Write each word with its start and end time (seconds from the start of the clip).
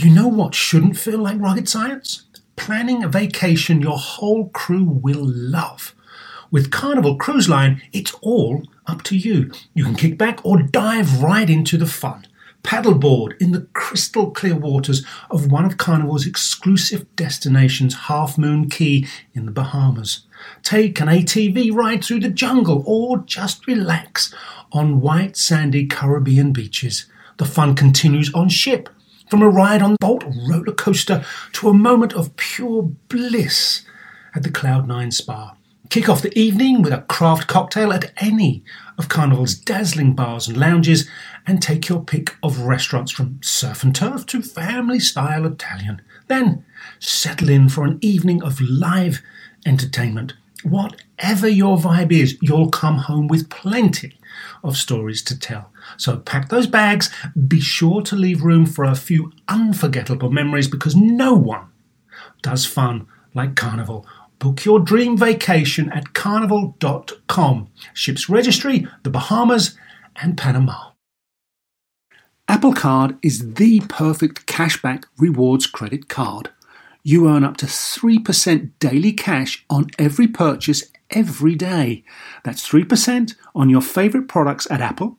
You 0.00 0.10
know 0.10 0.28
what 0.28 0.54
shouldn't 0.54 0.96
feel 0.96 1.18
like 1.18 1.40
rocket 1.40 1.68
science? 1.68 2.22
Planning 2.54 3.02
a 3.02 3.08
vacation 3.08 3.82
your 3.82 3.98
whole 3.98 4.48
crew 4.50 4.84
will 4.84 5.24
love. 5.24 5.92
With 6.52 6.70
Carnival 6.70 7.16
Cruise 7.16 7.48
Line, 7.48 7.82
it's 7.92 8.14
all 8.22 8.62
up 8.86 9.02
to 9.02 9.16
you. 9.16 9.50
You 9.74 9.82
can 9.82 9.96
kick 9.96 10.16
back 10.16 10.38
or 10.46 10.62
dive 10.62 11.20
right 11.20 11.50
into 11.50 11.76
the 11.76 11.86
fun. 11.86 12.28
Paddleboard 12.62 13.42
in 13.42 13.50
the 13.50 13.66
crystal 13.72 14.30
clear 14.30 14.54
waters 14.54 15.04
of 15.32 15.50
one 15.50 15.64
of 15.64 15.78
Carnival's 15.78 16.28
exclusive 16.28 17.04
destinations, 17.16 18.06
Half 18.06 18.38
Moon 18.38 18.70
Cay 18.70 19.04
in 19.34 19.46
the 19.46 19.50
Bahamas. 19.50 20.26
Take 20.62 21.00
an 21.00 21.08
ATV 21.08 21.74
ride 21.74 22.04
through 22.04 22.20
the 22.20 22.30
jungle 22.30 22.84
or 22.86 23.24
just 23.26 23.66
relax 23.66 24.32
on 24.70 25.00
white 25.00 25.36
sandy 25.36 25.88
Caribbean 25.88 26.52
beaches. 26.52 27.06
The 27.38 27.46
fun 27.46 27.74
continues 27.74 28.32
on 28.32 28.48
ship, 28.48 28.88
from 29.28 29.42
a 29.42 29.48
ride 29.48 29.82
on 29.82 29.96
Bolt 30.00 30.24
roller 30.24 30.72
coaster 30.72 31.24
to 31.52 31.68
a 31.68 31.74
moment 31.74 32.12
of 32.14 32.36
pure 32.36 32.82
bliss 32.82 33.82
at 34.34 34.42
the 34.42 34.50
Cloud9 34.50 35.12
Spa. 35.12 35.54
Kick 35.90 36.08
off 36.08 36.20
the 36.20 36.38
evening 36.38 36.82
with 36.82 36.92
a 36.92 37.02
craft 37.02 37.46
cocktail 37.46 37.92
at 37.92 38.12
any 38.18 38.62
of 38.98 39.08
Carnival's 39.08 39.54
dazzling 39.54 40.14
bars 40.14 40.46
and 40.46 40.56
lounges 40.56 41.08
and 41.46 41.62
take 41.62 41.88
your 41.88 42.02
pick 42.02 42.36
of 42.42 42.60
restaurants 42.60 43.10
from 43.10 43.40
surf 43.42 43.82
and 43.82 43.94
turf 43.94 44.26
to 44.26 44.42
family 44.42 45.00
style 45.00 45.46
Italian. 45.46 46.02
Then 46.26 46.64
settle 46.98 47.48
in 47.48 47.70
for 47.70 47.84
an 47.84 47.98
evening 48.02 48.42
of 48.42 48.60
live 48.60 49.22
entertainment. 49.64 50.34
Whatever 50.62 51.48
your 51.48 51.78
vibe 51.78 52.12
is, 52.12 52.36
you'll 52.42 52.70
come 52.70 52.98
home 52.98 53.28
with 53.28 53.48
plenty 53.48 54.18
of 54.62 54.76
stories 54.76 55.22
to 55.22 55.38
tell. 55.38 55.72
So 55.96 56.18
pack 56.18 56.48
those 56.48 56.66
bags, 56.66 57.10
be 57.46 57.60
sure 57.60 58.02
to 58.02 58.16
leave 58.16 58.42
room 58.42 58.66
for 58.66 58.84
a 58.84 58.94
few 58.94 59.32
unforgettable 59.48 60.30
memories 60.30 60.68
because 60.68 60.94
no 60.94 61.34
one 61.34 61.66
does 62.42 62.66
fun 62.66 63.06
like 63.34 63.56
Carnival. 63.56 64.06
Book 64.38 64.64
your 64.64 64.78
dream 64.78 65.16
vacation 65.16 65.90
at 65.92 66.14
carnival.com. 66.14 67.68
Ships 67.92 68.28
registry, 68.28 68.86
the 69.02 69.10
Bahamas, 69.10 69.76
and 70.16 70.36
Panama. 70.36 70.90
Apple 72.46 72.72
Card 72.72 73.18
is 73.22 73.54
the 73.54 73.80
perfect 73.88 74.46
cashback 74.46 75.04
rewards 75.18 75.66
credit 75.66 76.08
card. 76.08 76.50
You 77.02 77.28
earn 77.28 77.44
up 77.44 77.56
to 77.58 77.66
3% 77.66 78.70
daily 78.78 79.12
cash 79.12 79.64
on 79.68 79.88
every 79.98 80.28
purchase 80.28 80.90
every 81.10 81.54
day. 81.54 82.04
That's 82.44 82.66
3% 82.66 83.34
on 83.54 83.68
your 83.70 83.80
favorite 83.80 84.28
products 84.28 84.66
at 84.70 84.80
Apple, 84.80 85.18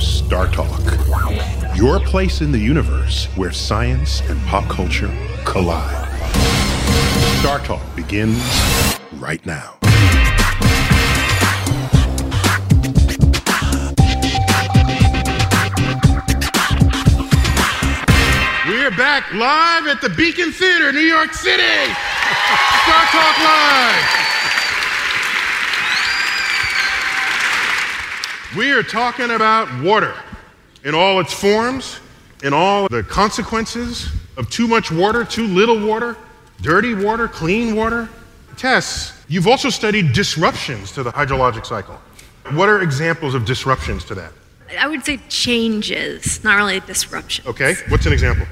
Star 0.00 0.46
Talk, 0.50 0.80
your 1.76 2.00
place 2.00 2.40
in 2.40 2.52
the 2.52 2.58
universe 2.58 3.26
where 3.36 3.52
science 3.52 4.20
and 4.30 4.40
pop 4.46 4.64
culture 4.68 5.10
collide. 5.44 6.08
Star 7.40 7.58
Talk 7.60 7.82
begins 7.94 8.42
right 9.14 9.44
now. 9.44 9.76
We're 18.66 18.90
back 18.96 19.32
live 19.34 19.86
at 19.86 20.00
the 20.00 20.12
Beacon 20.16 20.52
Theater, 20.52 20.92
New 20.92 21.00
York 21.00 21.34
City. 21.34 21.62
Star 22.84 23.04
Talk 23.12 23.38
Live. 23.38 24.19
We 28.56 28.72
are 28.72 28.82
talking 28.82 29.30
about 29.30 29.68
water 29.80 30.12
in 30.82 30.92
all 30.92 31.20
its 31.20 31.32
forms, 31.32 32.00
in 32.42 32.52
all 32.52 32.88
the 32.88 33.04
consequences 33.04 34.10
of 34.36 34.50
too 34.50 34.66
much 34.66 34.90
water, 34.90 35.24
too 35.24 35.46
little 35.46 35.78
water, 35.86 36.16
dirty 36.60 36.94
water, 36.94 37.28
clean 37.28 37.76
water. 37.76 38.08
Tess, 38.56 39.22
you've 39.28 39.46
also 39.46 39.70
studied 39.70 40.12
disruptions 40.12 40.90
to 40.92 41.04
the 41.04 41.12
hydrologic 41.12 41.64
cycle. 41.64 41.94
What 42.50 42.68
are 42.68 42.82
examples 42.82 43.34
of 43.34 43.44
disruptions 43.44 44.04
to 44.06 44.16
that? 44.16 44.32
I 44.76 44.88
would 44.88 45.04
say 45.04 45.18
changes, 45.28 46.42
not 46.42 46.56
really 46.56 46.80
disruptions. 46.80 47.46
Okay, 47.46 47.74
what's 47.88 48.06
an 48.06 48.12
example? 48.12 48.46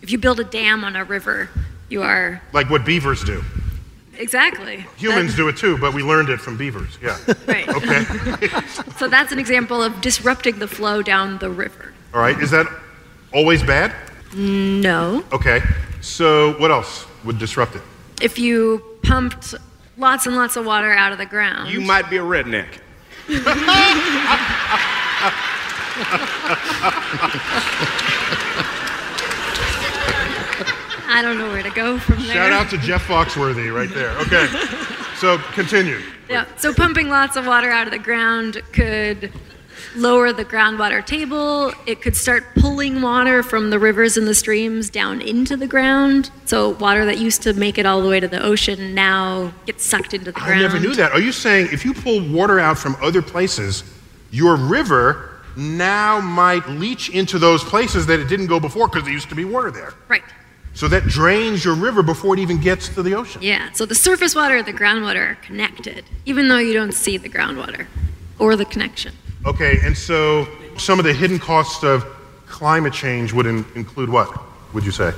If 0.00 0.10
you 0.10 0.16
build 0.16 0.40
a 0.40 0.44
dam 0.44 0.82
on 0.82 0.96
a 0.96 1.04
river, 1.04 1.50
you 1.90 2.02
are 2.02 2.40
Like 2.54 2.70
what 2.70 2.86
beavers 2.86 3.22
do. 3.22 3.44
Exactly 4.18 4.86
Humans 4.96 5.32
That- 5.32 5.36
do 5.36 5.48
it 5.48 5.56
too, 5.56 5.78
but 5.78 5.94
we 5.94 6.02
learned 6.02 6.28
it 6.28 6.40
from 6.40 6.56
beavers. 6.56 6.98
Yeah. 7.02 7.16
Right. 7.46 7.68
Okay. 7.78 8.04
So 8.98 9.08
that's 9.08 9.32
an 9.32 9.38
example 9.38 9.82
of 9.82 10.00
disrupting 10.00 10.58
the 10.60 10.68
flow 10.68 11.02
down 11.02 11.38
the 11.38 11.50
river. 11.50 11.92
All 12.14 12.20
right. 12.20 12.38
Is 12.40 12.50
that 12.52 12.66
always 13.32 13.62
bad? 13.62 13.92
No. 14.36 15.24
Okay. 15.32 15.60
So 16.00 16.52
what 16.60 16.70
else 16.70 17.06
would 17.24 17.38
disrupt 17.38 17.74
it? 17.74 17.82
If 18.20 18.38
you 18.38 18.82
pumped 19.02 19.54
lots 19.96 20.26
and 20.26 20.36
lots 20.36 20.56
of 20.56 20.64
water 20.66 20.92
out 20.92 21.10
of 21.12 21.18
the 21.18 21.26
ground, 21.26 21.70
You 21.70 21.80
might 21.80 22.08
be 22.10 22.18
a 22.18 22.22
redneck. 22.22 22.68
I 31.12 31.22
don't 31.22 31.38
know 31.38 31.48
where 31.48 31.62
to 31.62 31.70
go 31.70 31.98
from 31.98 32.16
there. 32.26 32.34
Shout 32.34 32.52
out 32.52 32.70
to 32.70 32.78
Jeff 32.78 33.06
Foxworthy 33.06 33.72
right 33.74 33.90
there. 33.90 34.10
Okay. 34.20 34.46
So 35.16 35.38
continue. 35.52 36.00
Yeah. 36.28 36.46
So 36.56 36.72
pumping 36.72 37.08
lots 37.08 37.36
of 37.36 37.46
water 37.46 37.70
out 37.70 37.86
of 37.86 37.92
the 37.92 37.98
ground 37.98 38.62
could 38.72 39.30
lower 39.94 40.32
the 40.32 40.44
groundwater 40.44 41.04
table. 41.04 41.72
It 41.86 42.00
could 42.00 42.16
start 42.16 42.44
pulling 42.56 43.02
water 43.02 43.42
from 43.42 43.70
the 43.70 43.78
rivers 43.78 44.16
and 44.16 44.26
the 44.26 44.34
streams 44.34 44.88
down 44.88 45.20
into 45.20 45.56
the 45.56 45.66
ground. 45.66 46.30
So 46.46 46.70
water 46.70 47.04
that 47.04 47.18
used 47.18 47.42
to 47.42 47.52
make 47.52 47.76
it 47.78 47.84
all 47.84 48.00
the 48.00 48.08
way 48.08 48.18
to 48.20 48.28
the 48.28 48.42
ocean 48.42 48.94
now 48.94 49.52
gets 49.66 49.84
sucked 49.84 50.14
into 50.14 50.32
the 50.32 50.40
I 50.40 50.46
ground. 50.46 50.62
never 50.62 50.80
knew 50.80 50.94
that. 50.94 51.12
Are 51.12 51.20
you 51.20 51.32
saying 51.32 51.68
if 51.72 51.84
you 51.84 51.92
pull 51.92 52.26
water 52.32 52.58
out 52.58 52.78
from 52.78 52.96
other 53.02 53.20
places, 53.20 53.84
your 54.30 54.56
river 54.56 55.28
now 55.56 56.20
might 56.20 56.66
leach 56.68 57.10
into 57.10 57.38
those 57.38 57.62
places 57.62 58.06
that 58.06 58.18
it 58.18 58.28
didn't 58.28 58.46
go 58.46 58.58
before 58.58 58.88
because 58.88 59.04
there 59.04 59.12
used 59.12 59.28
to 59.28 59.34
be 59.34 59.44
water 59.44 59.70
there? 59.70 59.92
Right. 60.08 60.24
So 60.74 60.88
that 60.88 61.04
drains 61.04 61.64
your 61.64 61.74
river 61.74 62.02
before 62.02 62.34
it 62.34 62.40
even 62.40 62.60
gets 62.60 62.88
to 62.90 63.02
the 63.02 63.14
ocean. 63.14 63.42
Yeah. 63.42 63.70
So 63.72 63.86
the 63.86 63.94
surface 63.94 64.34
water 64.34 64.56
and 64.56 64.66
the 64.66 64.72
groundwater 64.72 65.32
are 65.32 65.34
connected, 65.36 66.04
even 66.24 66.48
though 66.48 66.58
you 66.58 66.72
don't 66.72 66.92
see 66.92 67.18
the 67.18 67.28
groundwater 67.28 67.86
or 68.38 68.56
the 68.56 68.64
connection. 68.64 69.12
Okay, 69.44 69.78
and 69.82 69.96
so 69.96 70.46
some 70.78 70.98
of 70.98 71.04
the 71.04 71.12
hidden 71.12 71.38
costs 71.38 71.84
of 71.84 72.06
climate 72.46 72.92
change 72.92 73.32
would 73.32 73.46
in- 73.46 73.64
include 73.74 74.08
what, 74.08 74.30
would 74.72 74.84
you 74.84 74.92
say? 74.92 75.12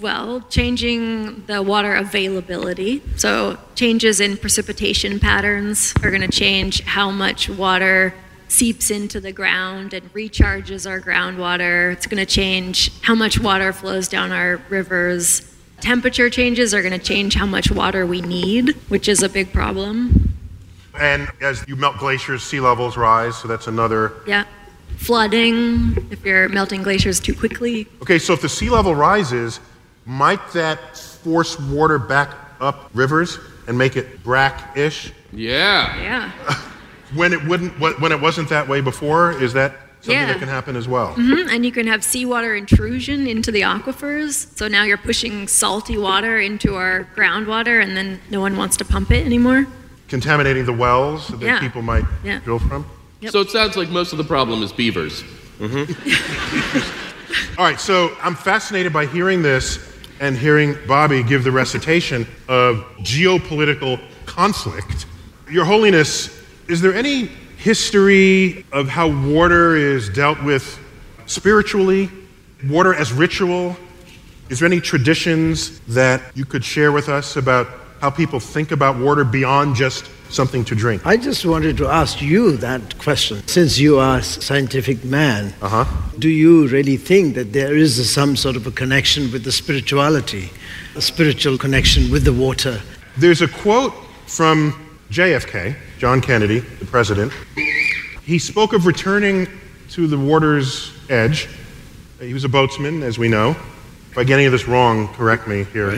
Well, 0.00 0.42
changing 0.50 1.46
the 1.46 1.62
water 1.62 1.94
availability. 1.94 3.00
So, 3.16 3.58
changes 3.74 4.20
in 4.20 4.36
precipitation 4.36 5.20
patterns 5.20 5.94
are 6.02 6.10
going 6.10 6.20
to 6.20 6.28
change 6.28 6.82
how 6.82 7.10
much 7.10 7.48
water 7.48 8.12
seeps 8.48 8.90
into 8.90 9.20
the 9.20 9.32
ground 9.32 9.92
and 9.92 10.12
recharges 10.12 10.88
our 10.88 11.00
groundwater. 11.00 11.92
It's 11.92 12.06
going 12.06 12.24
to 12.24 12.30
change 12.30 12.90
how 13.02 13.14
much 13.14 13.38
water 13.40 13.72
flows 13.72 14.08
down 14.08 14.32
our 14.32 14.60
rivers. 14.68 15.50
Temperature 15.80 16.30
changes 16.30 16.72
are 16.72 16.82
going 16.82 16.98
to 16.98 17.04
change 17.04 17.34
how 17.34 17.46
much 17.46 17.70
water 17.70 18.06
we 18.06 18.20
need, 18.22 18.70
which 18.88 19.08
is 19.08 19.22
a 19.22 19.28
big 19.28 19.52
problem. 19.52 20.34
And 20.98 21.28
as 21.40 21.64
you 21.66 21.76
melt 21.76 21.98
glaciers, 21.98 22.42
sea 22.42 22.60
levels 22.60 22.96
rise, 22.96 23.36
so 23.36 23.48
that's 23.48 23.66
another. 23.66 24.12
Yeah. 24.26 24.44
Flooding, 24.96 26.08
if 26.10 26.24
you're 26.24 26.48
melting 26.48 26.82
glaciers 26.82 27.18
too 27.18 27.34
quickly. 27.34 27.88
Okay, 28.00 28.18
so 28.18 28.32
if 28.32 28.40
the 28.40 28.48
sea 28.48 28.70
level 28.70 28.94
rises, 28.94 29.60
might 30.06 30.52
that 30.52 30.96
force 30.96 31.58
water 31.58 31.98
back 31.98 32.30
up 32.60 32.90
rivers 32.94 33.38
and 33.66 33.76
make 33.76 33.96
it 33.96 34.22
brackish 34.22 35.12
Yeah. 35.32 36.00
Yeah. 36.00 36.60
when 37.14 37.32
it 37.32 37.44
wouldn't 37.44 37.78
when 37.80 38.12
it 38.12 38.20
wasn't 38.20 38.48
that 38.50 38.68
way 38.68 38.80
before? 38.80 39.32
Is 39.42 39.52
that 39.54 39.76
something 40.00 40.20
Yeah. 40.20 40.26
that 40.26 40.38
can 40.38 40.48
happen 40.48 40.76
as 40.76 40.86
well? 40.88 41.14
Mhm, 41.16 41.48
And 41.50 41.64
you 41.64 41.72
can 41.72 41.86
have 41.86 42.04
seawater 42.04 42.54
intrusion 42.54 43.26
into 43.26 43.50
the 43.50 43.62
aquifers. 43.62 44.46
So 44.56 44.68
now 44.68 44.82
you're 44.84 44.98
pushing 44.98 45.48
salty 45.48 45.96
water 45.96 46.38
into 46.38 46.74
our 46.76 47.06
groundwater, 47.16 47.82
and 47.82 47.96
then 47.96 48.20
no 48.30 48.40
one 48.40 48.56
wants 48.56 48.76
to 48.78 48.84
pump 48.84 49.10
it 49.10 49.24
anymore. 49.24 49.66
Contaminating 50.08 50.66
the 50.66 50.72
wells 50.72 51.28
that 51.28 51.40
Yeah. 51.40 51.58
people 51.60 51.82
might 51.82 52.04
Yeah. 52.22 52.40
drill 52.44 52.58
from. 52.58 52.84
Yep. 53.20 53.32
So 53.32 53.40
it 53.40 53.50
sounds 53.50 53.76
like 53.76 53.88
most 53.90 54.12
of 54.12 54.18
the 54.18 54.24
problem 54.24 54.62
is 54.62 54.72
beavers. 54.72 55.24
mm-hmm. 55.60 55.84
All 57.58 57.64
right, 57.64 57.80
so 57.80 58.10
I'm 58.22 58.34
fascinated 58.34 58.92
by 58.92 59.06
hearing 59.06 59.42
this, 59.42 59.78
and 60.20 60.36
hearing 60.36 60.76
Bobby 60.86 61.22
give 61.22 61.42
the 61.44 61.50
recitation 61.50 62.26
of 62.48 62.84
geopolitical 63.00 63.98
conflict. 64.26 65.06
Your 65.50 65.64
Holiness, 65.64 66.28
is 66.68 66.80
there 66.80 66.94
any 66.94 67.26
history 67.56 68.64
of 68.72 68.88
how 68.88 69.08
water 69.30 69.76
is 69.76 70.08
dealt 70.08 70.42
with 70.42 70.78
spiritually? 71.26 72.10
Water 72.68 72.94
as 72.94 73.12
ritual? 73.12 73.76
Is 74.50 74.60
there 74.60 74.66
any 74.66 74.80
traditions 74.80 75.80
that 75.88 76.20
you 76.34 76.44
could 76.44 76.64
share 76.64 76.92
with 76.92 77.08
us 77.08 77.36
about 77.36 77.66
how 78.00 78.10
people 78.10 78.40
think 78.40 78.70
about 78.72 78.98
water 78.98 79.24
beyond 79.24 79.76
just 79.76 80.10
something 80.28 80.64
to 80.66 80.74
drink? 80.74 81.06
I 81.06 81.16
just 81.16 81.46
wanted 81.46 81.76
to 81.78 81.86
ask 81.88 82.20
you 82.20 82.56
that 82.58 82.98
question. 82.98 83.46
Since 83.46 83.78
you 83.78 83.98
are 83.98 84.18
a 84.18 84.22
scientific 84.22 85.04
man, 85.04 85.54
Uh-huh. 85.62 85.84
do 86.18 86.28
you 86.28 86.66
really 86.68 86.96
think 86.98 87.34
that 87.34 87.52
there 87.52 87.74
is 87.74 88.10
some 88.10 88.36
sort 88.36 88.56
of 88.56 88.66
a 88.66 88.70
connection 88.70 89.30
with 89.32 89.44
the 89.44 89.52
spirituality, 89.52 90.50
a 90.96 91.00
spiritual 91.02 91.56
connection 91.56 92.10
with 92.10 92.24
the 92.24 92.32
water? 92.32 92.80
There's 93.16 93.40
a 93.42 93.48
quote 93.48 93.94
from 94.26 94.74
JFK, 95.10 95.76
John 96.04 96.20
Kennedy, 96.20 96.58
the 96.58 96.84
president. 96.84 97.32
He 98.26 98.38
spoke 98.38 98.74
of 98.74 98.84
returning 98.84 99.48
to 99.92 100.06
the 100.06 100.18
water's 100.18 100.92
edge. 101.08 101.48
He 102.20 102.34
was 102.34 102.44
a 102.44 102.48
boatsman, 102.50 103.02
as 103.02 103.18
we 103.18 103.26
know. 103.26 103.52
If 104.10 104.18
I 104.18 104.24
get 104.24 104.34
any 104.34 104.44
of 104.44 104.52
this 104.52 104.68
wrong, 104.68 105.08
correct 105.14 105.48
me 105.48 105.64
here. 105.64 105.88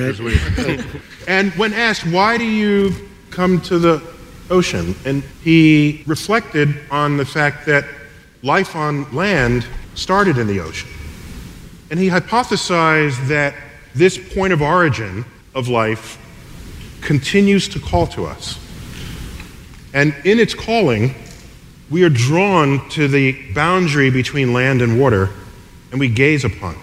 and 1.27 1.51
when 1.55 1.73
asked, 1.73 2.07
why 2.07 2.39
do 2.39 2.45
you 2.45 2.95
come 3.33 3.61
to 3.63 3.81
the 3.81 4.01
ocean? 4.49 4.95
And 5.05 5.25
he 5.43 6.05
reflected 6.07 6.85
on 6.93 7.17
the 7.17 7.27
fact 7.27 7.67
that 7.67 7.85
life 8.45 8.77
on 8.77 9.13
land 9.13 9.67
started 9.97 10.39
in 10.39 10.47
the 10.47 10.61
ocean. 10.61 10.89
And 11.91 11.99
he 11.99 12.09
hypothesized 12.09 13.27
that 13.27 13.57
this 13.93 14.17
point 14.37 14.53
of 14.53 14.63
origin 14.63 15.25
of 15.57 15.67
life 15.67 16.17
continues 17.01 17.69
to 17.71 17.81
call 17.81 18.07
to 18.07 18.27
us. 18.27 18.61
And 19.97 20.15
in 20.27 20.39
its 20.39 20.53
calling, 20.53 21.15
we 21.89 22.03
are 22.03 22.11
drawn 22.11 22.87
to 22.91 23.09
the 23.09 23.33
boundary 23.55 24.11
between 24.11 24.53
land 24.53 24.83
and 24.83 25.01
water, 25.01 25.31
and 25.91 25.99
we 25.99 26.07
gaze 26.07 26.45
upon 26.45 26.75
it. 26.75 26.81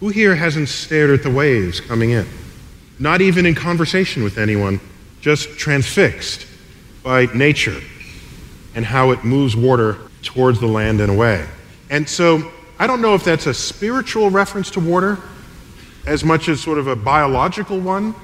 Who 0.00 0.08
here 0.08 0.34
hasn't 0.34 0.70
stared 0.70 1.10
at 1.10 1.22
the 1.22 1.30
waves 1.30 1.78
coming 1.78 2.12
in? 2.12 2.26
Not 2.98 3.20
even 3.20 3.44
in 3.44 3.54
conversation 3.54 4.24
with 4.24 4.38
anyone, 4.38 4.80
just 5.20 5.58
transfixed 5.58 6.46
by 7.02 7.26
nature 7.34 7.82
and 8.74 8.86
how 8.86 9.10
it 9.10 9.22
moves 9.22 9.54
water 9.54 9.98
towards 10.22 10.58
the 10.58 10.66
land 10.66 11.02
and 11.02 11.12
away. 11.12 11.46
And 11.90 12.08
so, 12.08 12.50
I 12.78 12.86
don't 12.86 13.02
know 13.02 13.14
if 13.14 13.24
that's 13.24 13.44
a 13.44 13.52
spiritual 13.52 14.30
reference 14.30 14.70
to 14.70 14.80
water 14.80 15.18
as 16.06 16.24
much 16.24 16.48
as 16.48 16.62
sort 16.62 16.78
of 16.78 16.86
a 16.86 16.96
biological 16.96 17.78
one, 17.78 18.14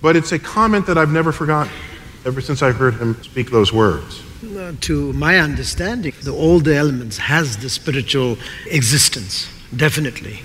but 0.00 0.14
it's 0.14 0.30
a 0.30 0.38
comment 0.38 0.86
that 0.86 0.96
I've 0.96 1.10
never 1.10 1.32
forgotten 1.32 1.72
ever 2.24 2.40
since 2.40 2.62
I 2.62 2.72
heard 2.72 2.94
him 2.94 3.22
speak 3.22 3.50
those 3.50 3.72
words. 3.72 4.22
To 4.82 5.12
my 5.14 5.38
understanding, 5.38 6.12
the, 6.22 6.32
all 6.32 6.60
the 6.60 6.76
elements 6.76 7.18
has 7.18 7.56
the 7.56 7.70
spiritual 7.70 8.38
existence, 8.66 9.48
definitely. 9.74 10.40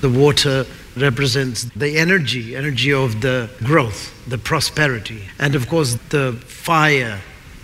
The 0.00 0.10
water 0.10 0.66
represents 0.96 1.64
the 1.76 1.96
energy, 1.98 2.56
energy 2.56 2.92
of 2.92 3.20
the 3.20 3.50
growth, 3.62 4.12
the 4.28 4.38
prosperity. 4.38 5.28
And 5.38 5.54
of 5.54 5.68
course, 5.68 5.96
the 6.10 6.32
fire 6.46 7.20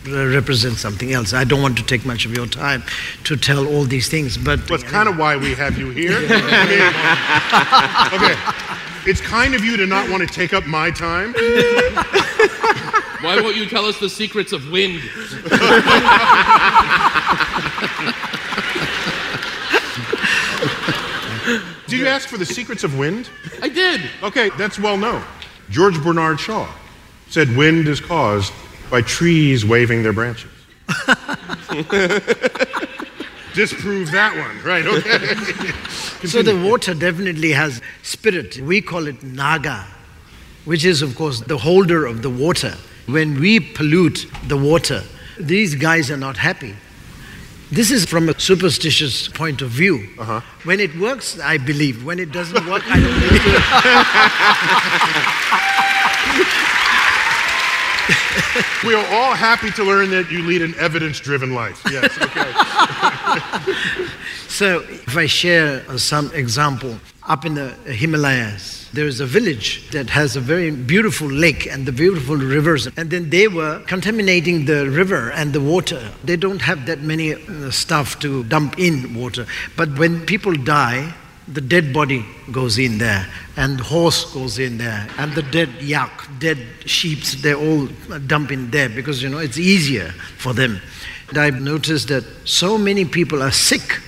represents 0.06 0.80
something 0.80 1.12
else. 1.12 1.32
I 1.32 1.44
don't 1.44 1.60
want 1.60 1.76
to 1.78 1.84
take 1.84 2.06
much 2.06 2.24
of 2.24 2.32
your 2.34 2.46
time 2.46 2.82
to 3.24 3.36
tell 3.36 3.66
all 3.66 3.84
these 3.84 4.08
things, 4.08 4.38
but 4.38 4.68
Well, 4.70 4.80
it's 4.80 4.90
kind 4.90 5.08
of 5.08 5.18
why 5.18 5.36
we 5.36 5.54
have 5.54 5.76
you 5.78 5.90
here. 5.90 6.16
I 6.16 6.20
mean, 8.12 8.22
okay, 8.22 9.10
it's 9.10 9.20
kind 9.20 9.54
of 9.54 9.64
you 9.64 9.76
to 9.76 9.86
not 9.86 10.08
want 10.08 10.26
to 10.26 10.32
take 10.32 10.54
up 10.54 10.66
my 10.66 10.90
time. 10.90 11.34
Why 13.20 13.40
won't 13.40 13.56
you 13.56 13.66
tell 13.66 13.84
us 13.84 13.98
the 13.98 14.08
secrets 14.08 14.52
of 14.52 14.70
wind? 14.70 15.02
Did 21.86 21.98
you 21.98 22.06
ask 22.06 22.28
for 22.28 22.36
the 22.36 22.44
secrets 22.46 22.84
of 22.84 22.98
wind? 22.98 23.30
I 23.62 23.68
did. 23.68 24.02
Okay, 24.22 24.50
that's 24.58 24.78
well 24.78 24.96
known. 24.98 25.22
George 25.70 26.00
Bernard 26.02 26.38
Shaw 26.38 26.68
said 27.28 27.56
wind 27.56 27.88
is 27.88 28.00
caused 28.00 28.52
by 28.90 29.00
trees 29.02 29.64
waving 29.64 30.02
their 30.02 30.12
branches. 30.12 30.50
Disprove 33.54 34.10
that 34.12 34.36
one, 34.36 34.62
right? 34.62 34.86
Okay. 34.86 35.74
So 36.26 36.42
the 36.42 36.56
water 36.68 36.94
definitely 36.94 37.52
has 37.52 37.80
spirit. 38.02 38.58
We 38.58 38.80
call 38.80 39.06
it 39.06 39.22
Naga, 39.22 39.86
which 40.64 40.84
is, 40.84 41.00
of 41.00 41.14
course, 41.14 41.40
the 41.42 41.56
holder 41.56 42.06
of 42.06 42.22
the 42.22 42.30
water. 42.30 42.76
When 43.08 43.40
we 43.40 43.58
pollute 43.58 44.26
the 44.46 44.58
water, 44.58 45.02
these 45.40 45.75
guys 45.75 46.10
are 46.10 46.19
not 46.19 46.37
happy. 46.37 46.75
This 47.70 47.90
is 47.90 48.05
from 48.05 48.28
a 48.28 48.38
superstitious 48.38 49.28
point 49.28 49.62
of 49.62 49.70
view. 49.70 50.08
Uh-huh. 50.19 50.43
When 50.64 50.78
it 50.78 50.94
works, 50.99 51.40
I 51.40 51.56
believe. 51.56 52.05
When 52.05 52.19
it 52.19 52.32
doesn't 52.32 52.66
work, 52.66 52.82
I 52.87 53.00
don't 53.00 53.19
believe. 53.19 53.43
we 58.84 58.94
are 58.94 59.06
all 59.14 59.34
happy 59.34 59.70
to 59.70 59.84
learn 59.84 60.11
that 60.11 60.31
you 60.31 60.43
lead 60.43 60.61
an 60.61 60.75
evidence-driven 60.75 61.54
life. 61.54 61.82
Yes. 61.90 62.16
Okay. 62.20 62.52
So, 64.49 64.81
if 64.81 65.16
I 65.16 65.26
share 65.26 65.84
some 65.99 66.32
example, 66.32 66.99
up 67.28 67.44
in 67.44 67.54
the 67.54 67.69
Himalayas, 67.84 68.88
there 68.92 69.06
is 69.06 69.20
a 69.20 69.26
village 69.26 69.88
that 69.90 70.08
has 70.10 70.34
a 70.34 70.40
very 70.40 70.70
beautiful 70.70 71.28
lake 71.28 71.66
and 71.66 71.84
the 71.84 71.92
beautiful 71.92 72.36
rivers. 72.36 72.88
And 72.96 73.10
then 73.10 73.28
they 73.28 73.46
were 73.46 73.80
contaminating 73.86 74.64
the 74.64 74.88
river 74.88 75.30
and 75.32 75.52
the 75.52 75.60
water. 75.60 76.10
They 76.25 76.36
don't 76.36 76.62
have 76.62 76.86
that 76.86 77.02
many 77.02 77.34
uh, 77.34 77.70
stuff 77.70 78.19
to 78.20 78.44
dump 78.44 78.78
in 78.78 79.14
water. 79.14 79.46
But 79.76 79.98
when 79.98 80.25
people 80.25 80.54
die, 80.54 81.14
the 81.46 81.60
dead 81.60 81.92
body 81.92 82.25
goes 82.50 82.78
in 82.78 82.98
there, 82.98 83.26
and 83.56 83.80
horse 83.80 84.32
goes 84.32 84.58
in 84.58 84.78
there, 84.78 85.08
and 85.16 85.32
the 85.32 85.42
dead 85.42 85.70
yak, 85.80 86.28
dead 86.38 86.58
sheep, 86.84 87.20
they 87.42 87.54
all 87.54 87.86
dump 88.26 88.52
in 88.52 88.70
there 88.70 88.88
because 88.88 89.22
you 89.22 89.30
know 89.30 89.38
it's 89.38 89.58
easier 89.58 90.10
for 90.36 90.52
them. 90.52 90.80
And 91.30 91.38
I've 91.38 91.60
noticed 91.60 92.08
that 92.08 92.25
so 92.44 92.76
many 92.76 93.04
people 93.06 93.42
are 93.42 93.50
sick, 93.50 94.00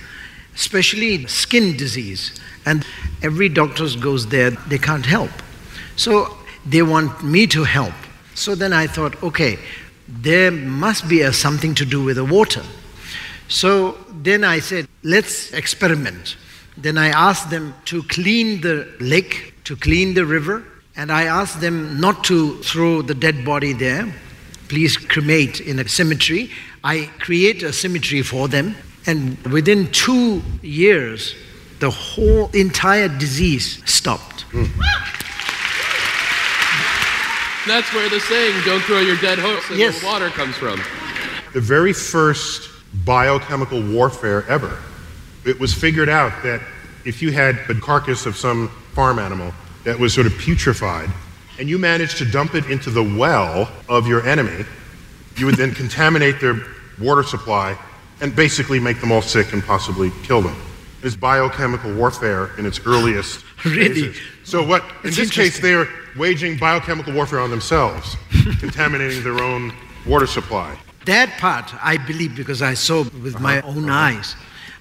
especially 0.55 1.25
skin 1.25 1.77
disease, 1.77 2.39
and 2.65 2.85
every 3.21 3.49
doctor 3.49 3.87
goes 3.99 4.27
there, 4.27 4.51
they 4.51 4.77
can't 4.77 5.05
help. 5.05 5.31
So 5.95 6.37
they 6.65 6.81
want 6.81 7.23
me 7.23 7.47
to 7.47 7.63
help. 7.63 7.93
So 8.35 8.55
then 8.55 8.73
I 8.73 8.87
thought, 8.87 9.21
okay, 9.23 9.59
there 10.07 10.51
must 10.51 11.07
be 11.07 11.21
a, 11.21 11.33
something 11.33 11.75
to 11.75 11.85
do 11.85 12.03
with 12.03 12.17
the 12.17 12.25
water. 12.25 12.63
So 13.47 13.97
then 14.11 14.43
I 14.43 14.59
said, 14.59 14.87
let's 15.03 15.51
experiment. 15.51 16.37
Then 16.77 16.97
I 16.97 17.09
asked 17.09 17.49
them 17.49 17.73
to 17.85 18.03
clean 18.03 18.61
the 18.61 18.87
lake, 18.99 19.53
to 19.65 19.75
clean 19.75 20.13
the 20.13 20.25
river, 20.25 20.63
and 20.95 21.11
I 21.11 21.23
asked 21.23 21.61
them 21.61 21.99
not 21.99 22.23
to 22.25 22.57
throw 22.63 23.01
the 23.01 23.13
dead 23.13 23.43
body 23.45 23.73
there. 23.73 24.13
Please 24.67 24.97
cremate 24.97 25.59
in 25.59 25.79
a 25.79 25.87
cemetery. 25.87 26.49
I 26.83 27.09
create 27.19 27.61
a 27.63 27.73
cemetery 27.73 28.21
for 28.21 28.47
them, 28.47 28.75
and 29.05 29.37
within 29.47 29.91
two 29.91 30.41
years, 30.61 31.35
the 31.81 31.89
whole 31.89 32.49
entire 32.53 33.09
disease 33.09 33.81
stopped. 33.85 34.45
Hmm. 34.51 34.65
That's 37.67 37.93
where 37.93 38.09
the 38.09 38.19
saying, 38.21 38.55
don't 38.65 38.81
throw 38.83 38.99
your 39.01 39.17
dead 39.17 39.37
horse 39.39 39.69
in 39.69 39.77
Yes. 39.77 39.99
the 39.99 40.05
water 40.05 40.29
comes 40.29 40.55
from. 40.55 40.79
the 41.53 41.59
very 41.61 41.91
first 41.91 42.69
biochemical 43.03 43.81
warfare 43.81 44.45
ever. 44.47 44.77
It 45.45 45.59
was 45.59 45.73
figured 45.73 46.07
out 46.07 46.31
that 46.43 46.61
if 47.03 47.21
you 47.21 47.31
had 47.31 47.59
a 47.69 47.75
carcass 47.75 48.25
of 48.25 48.37
some 48.37 48.69
farm 48.93 49.19
animal 49.19 49.53
that 49.83 49.99
was 49.99 50.13
sort 50.13 50.27
of 50.27 50.33
putrefied, 50.33 51.11
and 51.59 51.67
you 51.67 51.77
managed 51.77 52.17
to 52.19 52.25
dump 52.25 52.55
it 52.55 52.65
into 52.69 52.89
the 52.89 53.03
well 53.03 53.69
of 53.89 54.07
your 54.07 54.25
enemy, 54.25 54.65
you 55.35 55.45
would 55.45 55.55
then 55.55 55.73
contaminate 55.73 56.39
their 56.39 56.63
water 56.99 57.23
supply 57.23 57.75
and 58.21 58.35
basically 58.35 58.79
make 58.79 59.01
them 59.01 59.11
all 59.11 59.21
sick 59.21 59.51
and 59.53 59.63
possibly 59.63 60.11
kill 60.23 60.41
them. 60.41 60.55
It's 61.03 61.15
biochemical 61.15 61.93
warfare 61.95 62.51
in 62.57 62.65
its 62.65 62.79
earliest 62.85 63.43
Really? 63.65 63.87
phases. 63.87 64.21
So 64.43 64.65
what? 64.65 64.83
In 65.03 65.11
this 65.11 65.31
case, 65.31 65.59
they're 65.59 65.87
waging 66.17 66.57
biochemical 66.57 67.13
warfare 67.13 67.39
on 67.39 67.49
themselves, 67.49 68.17
contaminating 68.59 69.23
their 69.23 69.39
own 69.39 69.73
water 70.05 70.27
supply. 70.27 70.77
That 71.05 71.29
part 71.39 71.73
I 71.83 71.97
believe 71.97 72.35
because 72.35 72.61
I 72.61 72.73
saw 72.73 73.03
with 73.23 73.39
my 73.39 73.59
uh-huh. 73.59 73.69
own 73.69 73.89
eyes. 73.89 74.35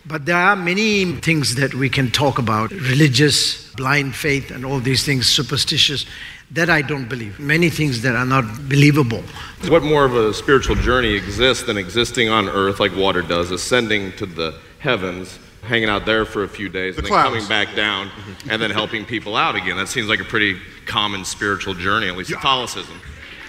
But 0.06 0.24
there 0.24 0.36
are 0.36 0.56
many 0.56 1.12
things 1.16 1.54
that 1.56 1.74
we 1.74 1.88
can 1.90 2.10
talk 2.10 2.38
about 2.38 2.70
religious, 2.70 3.70
blind 3.74 4.14
faith, 4.14 4.50
and 4.50 4.64
all 4.64 4.80
these 4.80 5.04
things, 5.04 5.28
superstitious, 5.28 6.06
that 6.52 6.70
I 6.70 6.82
don't 6.82 7.08
believe. 7.08 7.38
Many 7.38 7.68
things 7.68 8.00
that 8.02 8.16
are 8.16 8.24
not 8.24 8.44
believable. 8.68 9.22
What 9.68 9.82
more 9.82 10.04
of 10.04 10.16
a 10.16 10.32
spiritual 10.32 10.76
journey 10.76 11.14
exists 11.14 11.64
than 11.64 11.76
existing 11.76 12.30
on 12.30 12.48
earth 12.48 12.80
like 12.80 12.96
water 12.96 13.22
does, 13.22 13.50
ascending 13.50 14.12
to 14.12 14.26
the 14.26 14.58
heavens, 14.78 15.38
hanging 15.62 15.88
out 15.88 16.06
there 16.06 16.24
for 16.24 16.42
a 16.44 16.48
few 16.48 16.68
days 16.68 16.96
The 16.96 17.00
and 17.00 17.06
then 17.06 17.10
clouds. 17.12 17.28
coming 17.28 17.48
back 17.48 17.74
down 17.76 18.10
and 18.48 18.60
then 18.60 18.70
helping 18.70 19.04
people 19.04 19.36
out 19.36 19.56
again. 19.56 19.76
That 19.76 19.88
seems 19.88 20.08
like 20.08 20.20
a 20.20 20.24
pretty 20.24 20.58
common 20.86 21.24
spiritual 21.24 21.74
journey, 21.74 22.08
at 22.08 22.16
least 22.16 22.32
Catholicism. 22.32 23.00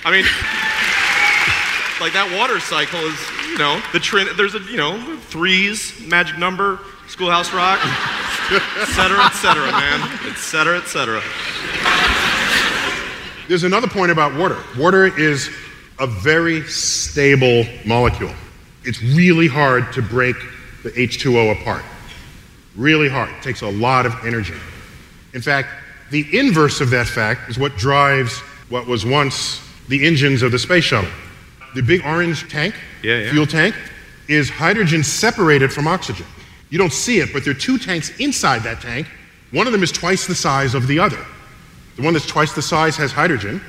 I 0.03 0.11
mean, 0.11 0.25
like 2.01 2.13
that 2.13 2.35
water 2.37 2.59
cycle 2.59 2.99
is, 2.99 3.17
you 3.49 3.57
know, 3.57 3.81
the 3.93 3.99
trin- 3.99 4.27
there's 4.35 4.55
a, 4.55 4.59
you 4.61 4.77
know, 4.77 5.17
threes, 5.29 5.93
magic 6.07 6.37
number, 6.37 6.79
schoolhouse 7.07 7.53
rock, 7.53 7.79
et 8.51 8.87
cetera, 8.87 9.23
et 9.23 9.33
cetera, 9.33 9.71
man, 9.71 10.01
et 10.29 10.35
cetera, 10.37 10.77
et 10.77 10.87
cetera. 10.87 11.21
There's 13.47 13.63
another 13.63 13.87
point 13.87 14.11
about 14.11 14.33
water. 14.35 14.57
Water 14.77 15.05
is 15.19 15.49
a 15.99 16.07
very 16.07 16.63
stable 16.63 17.65
molecule. 17.85 18.33
It's 18.83 19.01
really 19.03 19.47
hard 19.47 19.91
to 19.93 20.01
break 20.01 20.35
the 20.83 20.89
H2O 20.91 21.61
apart. 21.61 21.83
Really 22.75 23.09
hard. 23.09 23.29
It 23.29 23.41
takes 23.41 23.61
a 23.61 23.67
lot 23.67 24.05
of 24.05 24.13
energy. 24.25 24.53
In 25.33 25.41
fact, 25.41 25.69
the 26.09 26.25
inverse 26.37 26.81
of 26.81 26.89
that 26.91 27.07
fact 27.07 27.49
is 27.49 27.57
what 27.57 27.75
drives 27.77 28.39
what 28.69 28.87
was 28.87 29.05
once 29.05 29.61
the 29.87 30.05
engines 30.05 30.41
of 30.41 30.51
the 30.51 30.59
space 30.59 30.83
shuttle. 30.83 31.09
The 31.75 31.81
big 31.81 32.05
orange 32.05 32.49
tank, 32.49 32.75
Yeah, 33.01 33.19
yeah. 33.19 33.31
fuel 33.31 33.45
tank, 33.45 33.75
is 34.27 34.49
hydrogen 34.49 35.03
separated 35.03 35.71
from 35.71 35.87
oxygen. 35.87 36.25
You 36.69 36.77
don't 36.77 36.93
see 36.93 37.19
it, 37.19 37.33
but 37.33 37.43
there 37.43 37.51
are 37.51 37.57
two 37.57 37.77
tanks 37.77 38.17
inside 38.19 38.63
that 38.63 38.81
tank. 38.81 39.07
One 39.51 39.67
of 39.67 39.73
them 39.73 39.83
is 39.83 39.91
twice 39.91 40.25
the 40.27 40.35
size 40.35 40.73
of 40.73 40.87
the 40.87 40.99
other. 40.99 41.19
The 41.97 42.01
one 42.03 42.13
that's 42.13 42.25
twice 42.25 42.53
the 42.53 42.61
size 42.61 42.95
has 42.97 43.11
hydrogen, 43.11 43.61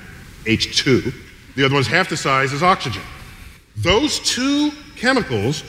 H2. 0.45 1.13
The 1.57 1.65
other 1.65 1.75
one's 1.75 1.89
half 1.89 2.09
the 2.09 2.17
size 2.17 2.53
is 2.53 2.63
oxygen. 2.63 3.03
Those 3.77 4.21
two 4.21 4.71
chemicals 4.97 5.65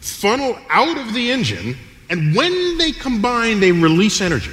funnel 0.00 0.58
out 0.68 0.98
of 0.98 1.14
the 1.14 1.30
engine, 1.30 1.76
and 2.14 2.32
when 2.36 2.78
they 2.78 2.92
combine, 2.92 3.58
they 3.58 3.72
release 3.72 4.20
energy. 4.20 4.52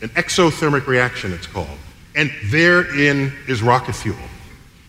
An 0.00 0.08
exothermic 0.08 0.86
reaction, 0.86 1.30
it's 1.34 1.46
called. 1.46 1.76
And 2.16 2.32
therein 2.46 3.34
is 3.46 3.62
rocket 3.62 3.92
fuel. 3.92 4.16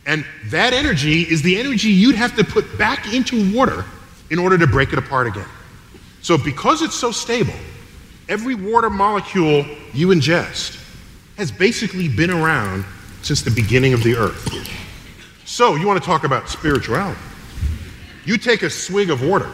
And 0.05 0.25
that 0.46 0.72
energy 0.72 1.24
is 1.24 1.41
the 1.41 1.60
energy 1.60 1.89
you'd 1.89 2.15
have 2.15 2.34
to 2.38 2.46
put 2.46 2.77
back 2.77 3.13
into 3.13 3.53
water 3.53 3.84
in 4.29 4.39
order 4.39 4.58
to 4.58 4.65
break 4.65 4.94
it 4.94 5.00
apart 5.00 5.27
again. 5.27 5.50
So, 6.22 6.38
because 6.38 6.82
it's 6.82 6.96
so 6.96 7.12
stable, 7.12 7.60
every 8.29 8.55
water 8.55 8.89
molecule 8.89 9.65
you 9.94 10.08
ingest 10.08 10.82
has 11.36 11.51
basically 11.51 12.08
been 12.08 12.32
around 12.32 12.86
since 13.22 13.41
the 13.41 13.51
beginning 13.51 13.94
of 13.94 14.01
the 14.01 14.15
earth. 14.15 14.50
So, 15.44 15.75
you 15.75 15.86
want 15.86 16.01
to 16.01 16.05
talk 16.05 16.24
about 16.24 16.48
spirituality? 16.48 17.20
You 18.24 18.38
take 18.38 18.63
a 18.63 18.70
swig 18.70 19.10
of 19.10 19.22
water, 19.22 19.51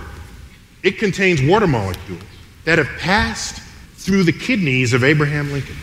it 0.83 0.97
contains 0.97 1.41
water 1.41 1.67
molecules 1.67 2.21
that 2.65 2.77
have 2.77 2.87
passed 2.99 3.61
through 3.95 4.23
the 4.23 4.31
kidneys 4.31 4.93
of 4.93 5.03
Abraham 5.03 5.51
Lincoln, 5.51 5.75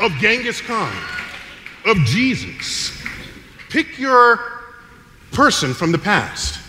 of 0.00 0.12
Genghis 0.18 0.60
Khan, 0.60 0.94
of 1.86 1.96
Jesus. 1.98 2.96
Pick 3.68 3.98
your 3.98 4.40
person 5.32 5.74
from 5.74 5.92
the 5.92 5.98
past, 5.98 6.60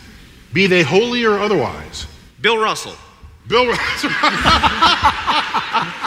be 0.54 0.68
they 0.68 0.84
holy 0.84 1.24
or 1.24 1.40
otherwise. 1.40 2.08
Bill 2.42 2.58
Russell. 2.58 2.96
Bill 3.48 3.68
Russell. 3.68 4.12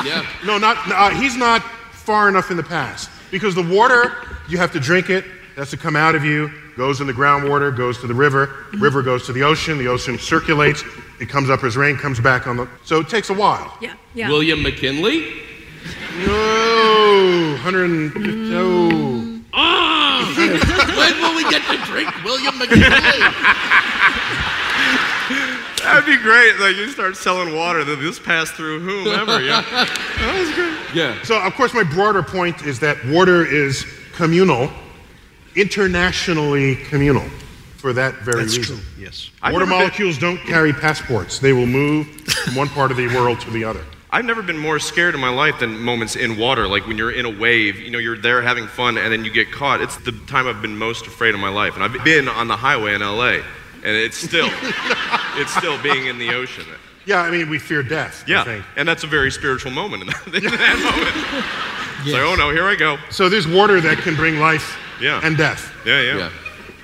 Yeah. 0.05 0.27
No, 0.45 0.59
not 0.59 0.77
uh, 0.89 1.11
he's 1.11 1.37
not 1.37 1.63
far 1.93 2.29
enough 2.29 2.51
in 2.51 2.59
the 2.59 2.63
past 2.63 3.09
because 3.31 3.55
the 3.55 3.63
water 3.63 4.13
you 4.49 4.59
have 4.59 4.71
to 4.73 4.81
drink 4.81 5.09
it. 5.09 5.25
It 5.25 5.57
has 5.57 5.71
to 5.71 5.77
come 5.77 5.97
out 5.97 6.15
of 6.15 6.25
you. 6.25 6.51
Goes 6.77 7.01
in 7.01 7.07
the 7.07 7.13
groundwater. 7.13 7.75
Goes 7.77 8.01
to 8.01 8.07
the 8.07 8.15
river. 8.15 8.67
River 8.79 9.03
goes 9.03 9.27
to 9.27 9.33
the 9.33 9.43
ocean. 9.43 9.79
The 9.79 9.87
ocean 9.89 10.19
circulates. 10.19 10.83
It 11.21 11.29
comes 11.29 11.49
up 11.51 11.63
as 11.65 11.77
rain. 11.77 11.97
Comes 11.97 12.19
back 12.21 12.47
on 12.47 12.57
the. 12.57 12.69
So 12.85 13.01
it 13.01 13.09
takes 13.09 13.31
a 13.31 13.35
while. 13.35 13.77
Yeah, 13.81 13.95
yeah. 14.15 14.29
William 14.29 14.63
McKinley? 14.63 15.43
No, 16.27 17.51
150. 17.63 18.21
No. 18.51 19.41
Ah! 19.53 20.33
when 20.37 21.21
will 21.23 21.37
we 21.37 21.43
get 21.51 21.63
to 21.71 21.77
drink 21.91 22.11
William 22.25 22.59
McKinley? 22.59 23.21
That'd 25.83 26.07
be 26.07 26.17
great. 26.23 26.59
Like 26.61 26.77
you 26.77 26.89
start 26.89 27.17
selling 27.17 27.55
water, 27.55 27.85
that 27.85 27.97
this 27.97 28.19
passed 28.19 28.55
through 28.55 28.81
whomever. 28.81 29.41
Yeah. 29.41 29.63
That 30.25 30.39
was 30.41 30.55
great. 30.55 30.95
yeah. 30.95 31.23
So, 31.23 31.39
of 31.41 31.55
course, 31.55 31.75
my 31.75 31.83
broader 31.85 32.23
point 32.23 32.65
is 32.65 32.81
that 32.81 32.97
water 33.07 33.45
is 33.45 33.85
communal, 34.15 34.71
internationally 35.57 36.77
communal, 36.77 37.25
for 37.77 37.93
that 37.93 38.15
very 38.23 38.43
That's 38.43 38.57
reason. 38.59 38.77
true. 38.77 38.85
Yes. 38.99 39.31
Water 39.43 39.53
never 39.55 39.67
been- 39.67 39.79
molecules 39.79 40.19
don't 40.19 40.39
carry 40.39 40.73
passports. 40.73 41.39
They 41.39 41.53
will 41.53 41.67
move 41.67 42.07
from 42.45 42.55
one 42.55 42.69
part 42.69 42.91
of 42.91 42.97
the 42.97 43.09
world 43.09 43.41
to 43.41 43.51
the 43.51 43.65
other. 43.65 43.85
I've 44.11 44.25
never 44.25 44.43
been 44.43 44.59
more 44.59 44.79
scared 44.79 45.17
in 45.17 45.21
my 45.21 45.29
life 45.29 45.59
than 45.59 45.77
moments 45.81 46.15
in 46.15 46.37
water. 46.39 46.69
Like 46.69 46.87
when 46.87 46.97
you're 46.97 47.11
in 47.11 47.25
a 47.27 47.31
wave, 47.37 47.81
you 47.81 47.91
know, 47.91 47.99
you're 47.99 48.17
there 48.17 48.41
having 48.43 48.69
fun 48.69 48.97
and 48.97 49.13
then 49.13 49.25
you 49.25 49.31
get 49.33 49.51
caught. 49.51 49.81
It's 49.81 49.97
the 49.99 50.13
time 50.29 50.47
I've 50.47 50.63
been 50.63 50.77
most 50.79 51.09
afraid 51.09 51.35
of 51.35 51.41
my 51.41 51.49
life. 51.49 51.75
And 51.75 51.83
I've 51.83 52.05
been 52.05 52.29
on 52.29 52.47
the 52.47 52.57
highway 52.57 52.95
in 52.95 53.01
LA, 53.01 53.41
and 53.83 53.97
it's 53.97 54.17
still, 54.17 54.49
it's 55.35 55.53
still 55.57 55.83
being 55.83 56.07
in 56.07 56.19
the 56.19 56.33
ocean. 56.33 56.65
Yeah, 57.07 57.21
I 57.23 57.31
mean, 57.31 57.51
we 57.51 57.59
fear 57.59 57.83
death. 57.83 58.25
Yeah, 58.29 58.63
and 58.77 58.89
that's 58.89 59.03
a 59.03 59.09
very 59.09 59.31
spiritual 59.33 59.73
moment 59.73 60.03
in 60.03 60.09
that, 60.09 60.27
in 60.45 60.45
that 60.45 60.79
moment. 60.79 61.45
It's 62.05 62.13
like, 62.13 62.23
oh 62.23 62.35
no, 62.35 62.51
here 62.51 62.65
I 62.65 62.75
go. 62.75 62.99
So 63.09 63.31
there's 63.31 63.49
water 63.49 63.81
that 63.81 63.97
can 63.99 64.15
bring 64.15 64.39
life 64.39 64.77
Yeah. 65.01 65.21
and 65.23 65.37
death. 65.37 65.73
Yeah, 65.85 66.01
yeah. 66.01 66.17
Yeah. 66.17 66.31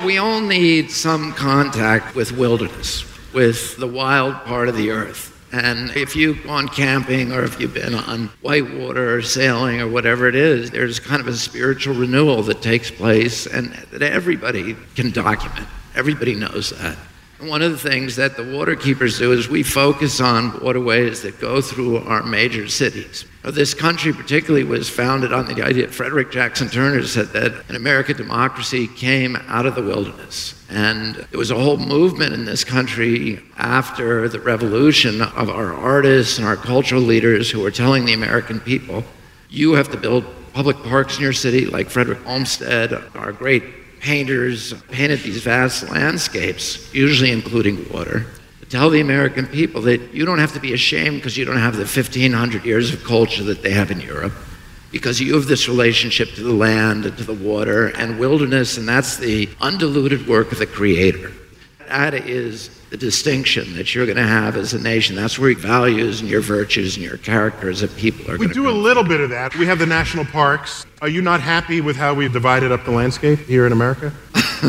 We 0.05 0.19
all 0.19 0.41
need 0.41 0.91
some 0.91 1.33
contact 1.33 2.15
with 2.15 2.33
wilderness, 2.33 3.05
with 3.33 3.77
the 3.77 3.87
wild 3.87 4.35
part 4.45 4.69
of 4.69 4.77
the 4.77 4.91
earth. 4.91 5.31
And 5.53 5.91
if 5.97 6.15
you've 6.15 6.45
gone 6.45 6.69
camping 6.69 7.33
or 7.33 7.43
if 7.43 7.61
you've 7.61 7.75
been 7.75 7.95
on 7.95 8.29
whitewater 8.41 9.17
or 9.17 9.23
sailing 9.23 9.81
or 9.81 9.89
whatever 9.89 10.29
it 10.29 10.37
is, 10.37 10.71
there's 10.71 11.01
kind 11.01 11.21
of 11.21 11.27
a 11.27 11.35
spiritual 11.35 11.95
renewal 11.95 12.43
that 12.45 12.63
takes 12.63 12.91
place 12.91 13.47
and 13.47 13.73
that 13.91 14.03
everybody 14.03 14.77
can 14.95 15.11
document. 15.11 15.67
Everybody 15.97 16.37
knows 16.37 16.71
that. 16.71 16.97
One 17.43 17.63
of 17.63 17.73
the 17.73 17.79
things 17.79 18.17
that 18.17 18.37
the 18.37 18.45
water 18.45 18.77
keepers 18.77 19.19
do 19.19 19.33
is 19.33 19.49
we 19.49 19.63
focus 19.63 20.21
on 20.21 20.61
waterways 20.63 21.23
that 21.23 21.41
go 21.41 21.63
through 21.63 21.99
our 21.99 22.23
major 22.23 22.69
cities. 22.69 23.25
This 23.43 23.73
country, 23.73 24.13
particularly, 24.13 24.65
was 24.65 24.91
founded 24.91 25.33
on 25.33 25.47
the 25.47 25.63
idea. 25.63 25.89
Frederick 25.89 26.31
Jackson 26.31 26.69
Turner 26.69 27.03
said 27.05 27.29
that 27.29 27.69
an 27.71 27.77
American 27.77 28.19
democracy 28.19 28.87
came 28.87 29.37
out 29.49 29.65
of 29.65 29.75
the 29.75 29.83
wilderness. 29.83 30.63
And 30.69 31.15
there 31.15 31.39
was 31.39 31.51
a 31.51 31.59
whole 31.59 31.79
movement 31.79 32.35
in 32.35 32.45
this 32.45 32.63
country 32.63 33.43
after 33.57 34.29
the 34.29 34.41
revolution 34.41 35.23
of 35.23 35.49
our 35.49 35.73
artists 35.73 36.37
and 36.37 36.47
our 36.47 36.57
cultural 36.57 37.01
leaders 37.01 37.51
who 37.51 37.61
were 37.61 37.71
telling 37.71 38.05
the 38.05 38.13
American 38.13 38.61
people, 38.61 39.03
you 39.49 39.73
have 39.73 39.91
to 39.93 39.97
build 39.97 40.27
public 40.53 40.77
parks 40.83 41.17
in 41.17 41.23
your 41.23 41.33
city, 41.33 41.65
like 41.65 41.89
Frederick 41.89 42.19
Olmsted, 42.27 42.93
our 43.15 43.33
great 43.33 43.80
painters 44.01 44.75
painted 44.91 45.21
these 45.21 45.43
vast 45.43 45.89
landscapes, 45.91 46.93
usually 46.93 47.31
including 47.31 47.87
water, 47.93 48.27
to 48.61 48.67
tell 48.67 48.91
the 48.91 49.01
American 49.01 49.47
people 49.47 49.83
that 49.83 50.15
you 50.15 50.25
don't 50.25 50.39
have 50.39 50.53
to 50.55 50.61
be 50.61 50.73
ashamed 50.73 51.17
because 51.17 51.37
you 51.37 51.45
don't 51.45 51.59
have 51.59 51.77
the 51.77 51.81
1,500 51.81 52.65
years 52.65 52.93
of 52.93 53.05
culture 53.05 53.45
that 53.45 53.63
they 53.63 53.71
have 53.71 53.91
in 53.91 54.01
Europe, 54.01 54.33
because 54.91 55.21
you 55.21 55.35
have 55.35 55.47
this 55.47 55.69
relationship 55.69 56.31
to 56.33 56.43
the 56.43 56.53
land 56.53 57.05
and 57.07 57.17
to 57.19 57.25
the 57.25 57.35
water 57.35 57.89
and 57.89 58.19
wilderness, 58.19 58.79
and 58.79 58.89
that's 58.89 59.19
the 59.19 59.49
undiluted 59.61 60.27
work 60.27 60.51
of 60.51 60.59
the 60.59 60.67
Creator. 60.67 61.33
That 61.87 62.15
is 62.15 62.80
the 62.91 62.97
distinction 62.97 63.75
that 63.77 63.95
you're 63.95 64.05
going 64.05 64.17
to 64.17 64.27
have 64.27 64.57
as 64.57 64.75
a 64.75 64.79
nation. 64.79 65.15
That's 65.15 65.39
where 65.39 65.51
your 65.51 65.61
values 65.61 66.21
and 66.21 66.29
your 66.29 66.41
virtues 66.41 66.97
and 66.97 67.05
your 67.05 67.19
character 67.19 67.71
as 67.71 67.83
a 67.83 67.89
people 67.89 68.29
are 68.29 68.33
We 68.33 68.39
going 68.39 68.49
to 68.49 68.55
do 68.55 68.69
a 68.69 68.71
little 68.71 69.05
bit 69.05 69.21
of 69.21 69.31
that. 69.31 69.55
We 69.55 69.67
have 69.67 69.79
the 69.79 69.87
national 69.87 70.25
parks. 70.25 70.85
Are 71.01 71.09
you 71.09 71.23
not 71.23 71.41
happy 71.41 71.81
with 71.81 71.95
how 71.97 72.15
we've 72.15 72.33
divided 72.33 72.73
up 72.73 72.85
the 72.85 72.91
landscape 72.91 73.39
here 73.41 73.65
in 73.65 73.73
America? 73.73 74.13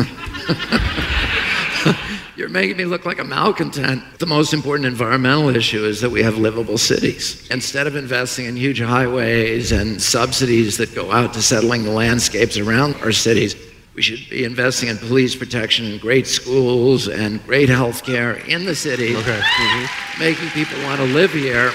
You're 2.36 2.48
making 2.48 2.76
me 2.76 2.84
look 2.84 3.04
like 3.04 3.18
a 3.18 3.24
malcontent. 3.24 4.02
The 4.18 4.26
most 4.26 4.54
important 4.54 4.86
environmental 4.86 5.48
issue 5.54 5.84
is 5.84 6.00
that 6.00 6.10
we 6.10 6.22
have 6.22 6.38
livable 6.38 6.78
cities. 6.78 7.46
Instead 7.50 7.86
of 7.86 7.96
investing 7.96 8.46
in 8.46 8.56
huge 8.56 8.80
highways 8.80 9.70
and 9.72 10.00
subsidies 10.00 10.76
that 10.78 10.94
go 10.94 11.12
out 11.12 11.34
to 11.34 11.42
settling 11.42 11.82
the 11.84 11.90
landscapes 11.90 12.56
around 12.56 12.94
our 12.96 13.12
cities, 13.12 13.54
we 13.94 14.02
should 14.02 14.28
be 14.30 14.44
investing 14.44 14.88
in 14.88 14.96
police 14.98 15.34
protection 15.36 15.84
and 15.86 16.00
great 16.00 16.26
schools 16.26 17.08
and 17.08 17.44
great 17.46 17.68
health 17.68 18.04
care 18.04 18.34
in 18.48 18.64
the 18.64 18.74
city, 18.74 19.14
Okay. 19.16 19.40
Mm-hmm. 19.40 20.20
making 20.20 20.48
people 20.50 20.82
want 20.84 20.98
to 21.00 21.06
live 21.06 21.32
here, 21.32 21.70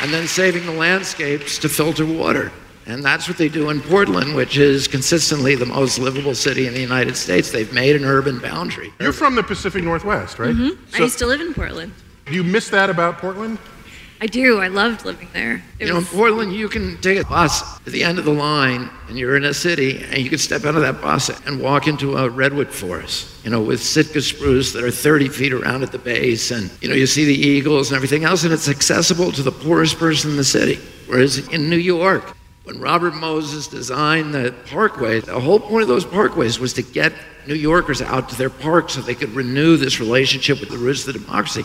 and 0.00 0.12
then 0.12 0.26
saving 0.26 0.64
the 0.64 0.72
landscapes 0.72 1.58
to 1.58 1.68
filter 1.68 2.06
water. 2.06 2.50
And 2.86 3.04
that's 3.04 3.28
what 3.28 3.36
they 3.36 3.48
do 3.50 3.68
in 3.68 3.82
Portland, 3.82 4.34
which 4.34 4.56
is 4.56 4.88
consistently 4.88 5.54
the 5.54 5.66
most 5.66 5.98
livable 5.98 6.34
city 6.34 6.66
in 6.66 6.72
the 6.72 6.80
United 6.80 7.16
States. 7.18 7.50
They've 7.50 7.70
made 7.74 7.94
an 7.96 8.04
urban 8.06 8.38
boundary. 8.38 8.90
You're 8.98 9.12
from 9.12 9.34
the 9.34 9.42
Pacific 9.42 9.84
Northwest, 9.84 10.38
right? 10.38 10.54
Mm-hmm. 10.54 10.94
I 10.94 10.96
So 10.96 11.02
used 11.04 11.18
to 11.18 11.26
live 11.26 11.42
in 11.42 11.52
Portland. 11.52 11.92
do 12.24 12.32
you 12.32 12.42
miss 12.44 12.70
that 12.70 12.88
about 12.88 13.18
Portland? 13.18 13.58
I 14.20 14.26
do. 14.26 14.58
I 14.58 14.66
loved 14.66 15.04
living 15.04 15.28
there. 15.32 15.62
It 15.78 15.86
You 15.86 15.92
know, 15.92 15.98
in 15.98 16.04
Portland, 16.04 16.52
you 16.52 16.68
can 16.68 17.00
take 17.00 17.20
a 17.20 17.24
bus 17.24 17.78
to 17.80 17.90
the 17.90 18.02
end 18.02 18.18
of 18.18 18.24
the 18.24 18.32
line 18.32 18.90
and 19.08 19.16
you're 19.16 19.36
in 19.36 19.44
a 19.44 19.54
city 19.54 20.02
and 20.10 20.18
you 20.18 20.28
can 20.28 20.40
step 20.40 20.64
out 20.64 20.74
of 20.74 20.80
that 20.80 21.00
bus 21.00 21.30
and 21.46 21.60
walk 21.60 21.86
into 21.86 22.16
a 22.16 22.28
redwood 22.28 22.68
forest, 22.68 23.44
you 23.44 23.50
know, 23.50 23.62
with 23.62 23.80
Sitka 23.80 24.20
spruce 24.20 24.72
that 24.72 24.82
are 24.82 24.90
30 24.90 25.28
feet 25.28 25.52
around 25.52 25.84
at 25.84 25.92
the 25.92 25.98
base. 25.98 26.50
And, 26.50 26.68
you 26.80 26.88
know, 26.88 26.96
you 26.96 27.06
see 27.06 27.26
the 27.26 27.34
eagles 27.34 27.90
and 27.90 27.96
everything 27.96 28.24
else, 28.24 28.42
and 28.42 28.52
it's 28.52 28.68
accessible 28.68 29.30
to 29.32 29.42
the 29.42 29.52
poorest 29.52 29.98
person 29.98 30.32
in 30.32 30.36
the 30.36 30.44
city. 30.44 30.80
Whereas 31.06 31.38
in 31.48 31.70
New 31.70 31.76
York, 31.76 32.34
when 32.64 32.80
Robert 32.80 33.14
Moses 33.14 33.68
designed 33.68 34.34
the 34.34 34.52
parkway, 34.68 35.20
the 35.20 35.38
whole 35.38 35.60
point 35.60 35.82
of 35.82 35.88
those 35.88 36.04
parkways 36.04 36.58
was 36.58 36.72
to 36.74 36.82
get 36.82 37.12
New 37.46 37.54
Yorkers 37.54 38.02
out 38.02 38.28
to 38.28 38.36
their 38.36 38.50
parks 38.50 38.94
so 38.94 39.00
they 39.00 39.14
could 39.14 39.30
renew 39.30 39.76
this 39.76 40.00
relationship 40.00 40.60
with 40.60 40.70
the 40.70 40.76
roots 40.76 41.06
of 41.06 41.14
the 41.14 41.20
democracy. 41.20 41.64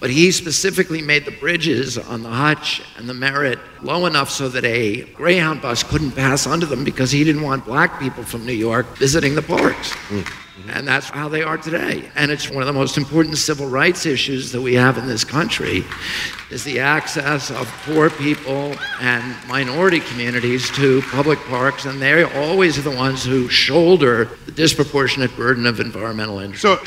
But 0.00 0.10
he 0.10 0.32
specifically 0.32 1.02
made 1.02 1.26
the 1.26 1.30
bridges 1.30 1.98
on 1.98 2.22
the 2.22 2.30
Hutch 2.30 2.82
and 2.96 3.06
the 3.06 3.14
Merritt 3.14 3.58
low 3.82 4.06
enough 4.06 4.30
so 4.30 4.48
that 4.48 4.64
a 4.64 5.02
Greyhound 5.12 5.60
bus 5.60 5.82
couldn't 5.82 6.12
pass 6.12 6.46
under 6.46 6.64
them 6.64 6.84
because 6.84 7.10
he 7.10 7.22
didn't 7.22 7.42
want 7.42 7.66
black 7.66 8.00
people 8.00 8.24
from 8.24 8.46
New 8.46 8.54
York 8.54 8.86
visiting 8.96 9.34
the 9.34 9.42
parks. 9.42 9.92
Hmm. 9.92 10.22
And 10.68 10.86
that's 10.86 11.08
how 11.08 11.28
they 11.28 11.42
are 11.42 11.56
today. 11.56 12.10
And 12.14 12.30
it's 12.30 12.50
one 12.50 12.62
of 12.62 12.66
the 12.66 12.72
most 12.72 12.96
important 12.96 13.38
civil 13.38 13.66
rights 13.66 14.06
issues 14.06 14.52
that 14.52 14.60
we 14.60 14.74
have 14.74 14.98
in 14.98 15.06
this 15.06 15.24
country 15.24 15.84
is 16.50 16.64
the 16.64 16.80
access 16.80 17.50
of 17.50 17.66
poor 17.84 18.10
people 18.10 18.74
and 19.00 19.36
minority 19.48 20.00
communities 20.00 20.70
to 20.72 21.02
public 21.10 21.38
parks. 21.40 21.86
And 21.86 22.00
they're 22.00 22.30
always 22.36 22.78
are 22.78 22.82
the 22.82 22.90
ones 22.90 23.24
who 23.24 23.48
shoulder 23.48 24.26
the 24.46 24.52
disproportionate 24.52 25.34
burden 25.36 25.66
of 25.66 25.80
environmental 25.80 26.38
injury. 26.40 26.58
So, 26.58 26.78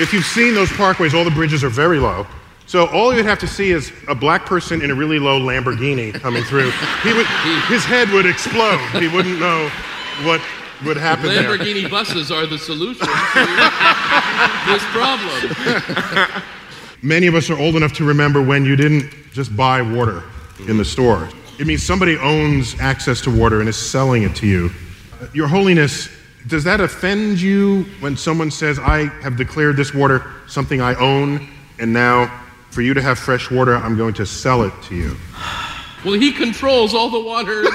if 0.00 0.12
you've 0.12 0.24
seen 0.24 0.54
those 0.54 0.68
parkways, 0.70 1.14
all 1.14 1.24
the 1.24 1.30
bridges 1.30 1.62
are 1.64 1.68
very 1.68 1.98
low. 1.98 2.26
So 2.66 2.86
all 2.88 3.14
you'd 3.14 3.24
have 3.24 3.38
to 3.38 3.46
see 3.46 3.70
is 3.70 3.92
a 4.08 4.14
black 4.14 4.44
person 4.44 4.82
in 4.82 4.90
a 4.90 4.94
really 4.94 5.18
low 5.18 5.40
Lamborghini 5.40 6.12
coming 6.12 6.44
through. 6.44 6.70
He 7.02 7.14
would, 7.14 7.26
his 7.66 7.84
head 7.84 8.10
would 8.10 8.26
explode. 8.26 8.78
He 9.00 9.08
wouldn't 9.08 9.40
know 9.40 9.70
what 10.22 10.42
would 10.84 10.98
happen 10.98 11.26
there. 11.26 11.56
Lamborghini 11.56 11.90
buses 11.90 12.30
are 12.30 12.46
the 12.46 12.58
solution 12.58 13.06
to 13.06 13.46
this 14.66 14.82
problem. 14.92 16.42
Many 17.02 17.26
of 17.26 17.34
us 17.34 17.48
are 17.48 17.58
old 17.58 17.76
enough 17.76 17.92
to 17.94 18.04
remember 18.04 18.42
when 18.42 18.64
you 18.64 18.76
didn't 18.76 19.10
just 19.32 19.56
buy 19.56 19.80
water 19.80 20.22
in 20.68 20.76
the 20.76 20.84
store. 20.84 21.28
It 21.58 21.66
means 21.66 21.82
somebody 21.82 22.18
owns 22.18 22.78
access 22.80 23.20
to 23.22 23.30
water 23.30 23.60
and 23.60 23.68
is 23.68 23.76
selling 23.76 24.24
it 24.24 24.36
to 24.36 24.46
you. 24.46 24.70
Your 25.32 25.48
Holiness, 25.48 26.08
does 26.46 26.64
that 26.64 26.80
offend 26.80 27.40
you 27.40 27.84
when 28.00 28.16
someone 28.16 28.50
says, 28.50 28.78
I 28.78 29.06
have 29.22 29.36
declared 29.36 29.76
this 29.76 29.92
water 29.92 30.24
something 30.46 30.80
I 30.80 30.94
own, 30.94 31.46
and 31.78 31.92
now 31.92 32.44
for 32.70 32.82
you 32.82 32.94
to 32.94 33.02
have 33.02 33.18
fresh 33.18 33.50
water, 33.50 33.74
I'm 33.76 33.96
going 33.96 34.14
to 34.14 34.26
sell 34.26 34.62
it 34.62 34.72
to 34.84 34.94
you? 34.94 35.16
Well, 36.04 36.14
he 36.14 36.30
controls 36.30 36.94
all 36.94 37.10
the 37.10 37.18
water 37.18 37.58
in 37.58 37.66
Asia. 37.66 37.74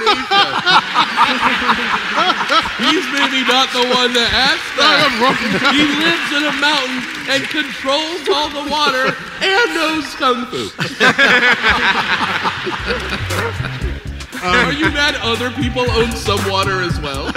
He's 2.78 3.04
maybe 3.12 3.44
not 3.44 3.68
the 3.70 3.84
one 3.92 4.14
that 4.14 4.30
asked 4.48 4.76
that. 4.80 5.12
He 5.76 5.84
lives 6.00 6.32
in 6.32 6.48
a 6.48 6.52
mountain 6.56 7.04
and 7.28 7.44
controls 7.52 8.26
all 8.32 8.48
the 8.48 8.64
water 8.70 9.14
and 9.44 9.74
knows 9.76 10.14
kung 10.16 10.46
fu. 10.46 10.70
Um, 14.44 14.54
Are 14.66 14.72
you 14.74 14.90
mad 14.90 15.14
other 15.22 15.50
people 15.52 15.90
own 15.90 16.12
some 16.12 16.50
water 16.50 16.82
as 16.82 17.00
well? 17.00 17.32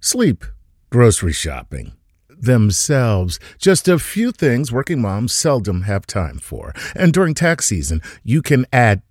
Sleep, 0.00 0.46
grocery 0.88 1.34
shopping, 1.34 1.92
themselves, 2.30 3.38
just 3.58 3.86
a 3.86 3.98
few 3.98 4.32
things 4.32 4.72
working 4.72 5.02
moms 5.02 5.34
seldom 5.34 5.82
have 5.82 6.06
time 6.06 6.38
for. 6.38 6.72
And 6.96 7.12
during 7.12 7.34
tax 7.34 7.66
season, 7.66 8.00
you 8.24 8.40
can 8.40 8.64
add 8.72 9.02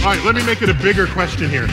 All 0.00 0.06
right, 0.06 0.24
let 0.24 0.34
me 0.34 0.42
make 0.46 0.62
it 0.62 0.70
a 0.70 0.74
bigger 0.82 1.06
question 1.06 1.50
here. 1.50 1.68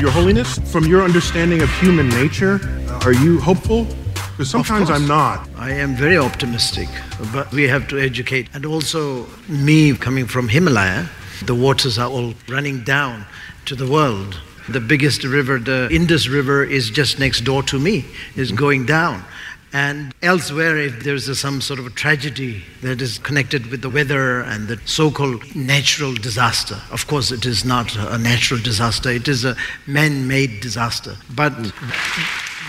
Your 0.00 0.10
Holiness, 0.10 0.58
from 0.72 0.86
your 0.86 1.02
understanding 1.02 1.60
of 1.60 1.70
human 1.74 2.08
nature, 2.08 2.58
are 3.04 3.12
you 3.12 3.38
hopeful? 3.38 3.84
Because 4.14 4.48
sometimes. 4.48 4.88
I'm 4.88 5.06
not. 5.06 5.46
I 5.56 5.72
am 5.72 5.94
very 5.94 6.16
optimistic, 6.16 6.88
but 7.34 7.52
we 7.52 7.68
have 7.68 7.86
to 7.88 7.98
educate. 7.98 8.48
And 8.54 8.64
also, 8.64 9.26
me 9.46 9.94
coming 9.94 10.26
from 10.26 10.48
Himalaya, 10.48 11.10
the 11.44 11.54
waters 11.54 11.98
are 11.98 12.08
all 12.08 12.32
running 12.48 12.82
down 12.82 13.26
to 13.66 13.76
the 13.76 13.86
world. 13.86 14.40
The 14.70 14.80
biggest 14.80 15.22
river, 15.22 15.58
the 15.58 15.86
Indus 15.90 16.28
River, 16.28 16.64
is 16.64 16.88
just 16.88 17.18
next 17.18 17.42
door 17.42 17.62
to 17.64 17.78
me, 17.78 18.06
is 18.36 18.52
going 18.52 18.86
down. 18.86 19.22
And 19.72 20.12
elsewhere, 20.20 20.76
if 20.78 21.04
there's 21.04 21.28
a, 21.28 21.34
some 21.36 21.60
sort 21.60 21.78
of 21.78 21.86
a 21.86 21.90
tragedy 21.90 22.64
that 22.82 23.00
is 23.00 23.18
connected 23.18 23.66
with 23.66 23.82
the 23.82 23.90
weather 23.90 24.40
and 24.40 24.66
the 24.66 24.80
so 24.84 25.12
called 25.12 25.54
natural 25.54 26.12
disaster, 26.12 26.76
of 26.90 27.06
course, 27.06 27.30
it 27.30 27.46
is 27.46 27.64
not 27.64 27.94
a 27.94 28.18
natural 28.18 28.60
disaster, 28.60 29.10
it 29.10 29.28
is 29.28 29.44
a 29.44 29.56
man 29.86 30.26
made 30.26 30.60
disaster. 30.60 31.16
But 31.36 31.52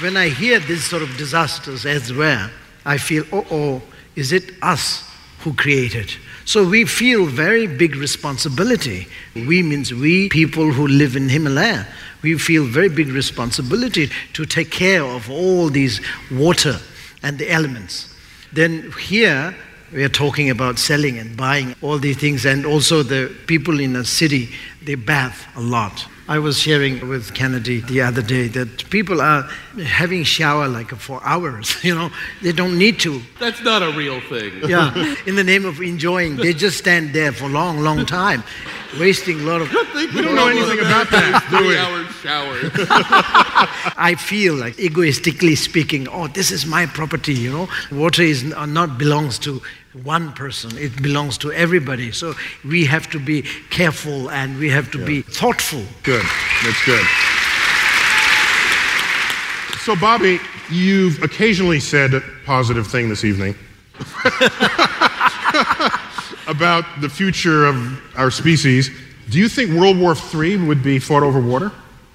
when 0.02 0.16
I 0.16 0.30
hear 0.30 0.60
these 0.60 0.84
sort 0.84 1.02
of 1.02 1.18
disasters 1.18 1.88
elsewhere, 1.88 2.52
I 2.86 3.00
feel, 3.00 3.24
oh, 3.32 3.46
oh, 3.50 3.82
is 4.16 4.32
it 4.32 4.52
us 4.62 5.04
who 5.40 5.54
created? 5.54 6.12
So 6.46 6.68
we 6.68 6.86
feel 6.86 7.26
very 7.26 7.66
big 7.66 7.96
responsibility. 7.96 9.08
We 9.34 9.64
means 9.64 9.92
we 9.92 10.30
people 10.30 10.72
who 10.72 10.86
live 10.88 11.16
in 11.16 11.30
Himalaya. 11.30 11.88
We 12.22 12.38
feel 12.38 12.66
very 12.66 12.90
big 12.90 13.08
responsibility 13.08 14.12
to 14.34 14.46
take 14.46 14.70
care 14.70 15.04
of 15.04 15.32
all 15.32 15.70
these 15.70 16.00
water 16.30 16.80
and 17.24 17.38
the 17.38 17.52
elements. 17.52 18.14
Then 18.54 18.92
here 19.00 19.56
we 19.94 20.04
are 20.04 20.10
talking 20.10 20.50
about 20.50 20.80
selling 20.80 21.18
and 21.18 21.36
buying 21.36 21.76
all 21.82 21.98
these 21.98 22.18
things, 22.18 22.46
and 22.46 22.66
also 22.66 23.04
the 23.04 23.34
people 23.48 23.80
in 23.80 23.96
a 23.96 24.06
city 24.06 24.50
they 24.84 24.96
bath 24.96 25.48
a 25.56 25.62
lot. 25.62 26.08
I 26.28 26.40
was 26.40 26.58
sharing 26.58 27.10
with 27.10 27.34
Kennedy 27.34 27.82
the 27.82 28.02
other 28.02 28.22
day 28.22 28.48
that 28.50 28.90
people 28.90 29.20
are 29.22 29.44
having 29.84 30.24
shower 30.24 30.68
like 30.68 30.90
for 30.96 31.20
hours. 31.24 31.76
You 31.84 31.96
know, 31.96 32.10
they 32.42 32.54
don't 32.54 32.78
need 32.78 33.00
to. 33.02 33.22
That's 33.40 33.62
not 33.62 33.82
a 33.82 33.92
real 33.92 34.22
thing. 34.22 34.54
Yeah, 34.66 35.16
in 35.26 35.36
the 35.36 35.44
name 35.44 35.66
of 35.66 35.82
enjoying, 35.82 36.38
they 36.38 36.54
just 36.54 36.78
stand 36.78 37.12
there 37.14 37.34
for 37.34 37.46
a 37.46 37.50
long, 37.50 37.80
long 37.80 38.06
time, 38.06 38.44
wasting 38.98 39.42
a 39.42 39.44
lot 39.44 39.62
of. 39.62 39.70
We 39.94 40.22
don't 40.22 40.36
know 40.36 40.48
anything 40.48 40.80
about 40.80 41.10
that, 41.12 41.48
do 41.50 41.58
we? 41.58 41.74
Three 41.74 41.78
hour 41.78 42.06
shower. 42.24 43.48
I 43.98 44.16
feel 44.16 44.56
like 44.56 44.80
egoistically 44.80 45.56
speaking, 45.56 46.08
oh, 46.08 46.28
this 46.28 46.52
is 46.52 46.66
my 46.66 46.86
property, 46.86 47.34
you 47.34 47.52
know. 47.52 47.70
Water 47.92 48.24
is 48.24 48.54
uh, 48.54 48.66
not 48.66 48.98
belongs 48.98 49.38
to 49.40 49.62
one 50.04 50.32
person, 50.34 50.78
it 50.78 51.02
belongs 51.02 51.38
to 51.40 51.52
everybody. 51.52 52.12
So 52.12 52.34
we 52.64 52.86
have 52.86 53.10
to 53.12 53.20
be 53.20 53.44
careful 53.70 54.32
and 54.32 54.58
we 54.58 54.70
have 54.70 54.90
to 54.92 55.06
be 55.06 55.22
thoughtful. 55.22 55.84
Good. 56.04 56.26
That's 56.64 56.86
good. 56.86 57.06
So, 59.82 59.96
Bobby, 59.96 60.40
you've 60.70 61.22
occasionally 61.24 61.80
said 61.80 62.14
a 62.14 62.22
positive 62.46 62.88
thing 62.88 63.10
this 63.10 63.26
evening 63.26 63.56
about 66.48 66.86
the 67.02 67.10
future 67.10 67.66
of 67.66 68.00
our 68.16 68.32
species. 68.32 68.90
Do 69.30 69.40
you 69.40 69.50
think 69.50 69.72
World 69.72 69.98
War 69.98 70.16
III 70.34 70.58
would 70.58 70.84
be 70.84 71.00
fought 71.00 71.24
over 71.24 71.42
water? 71.42 71.72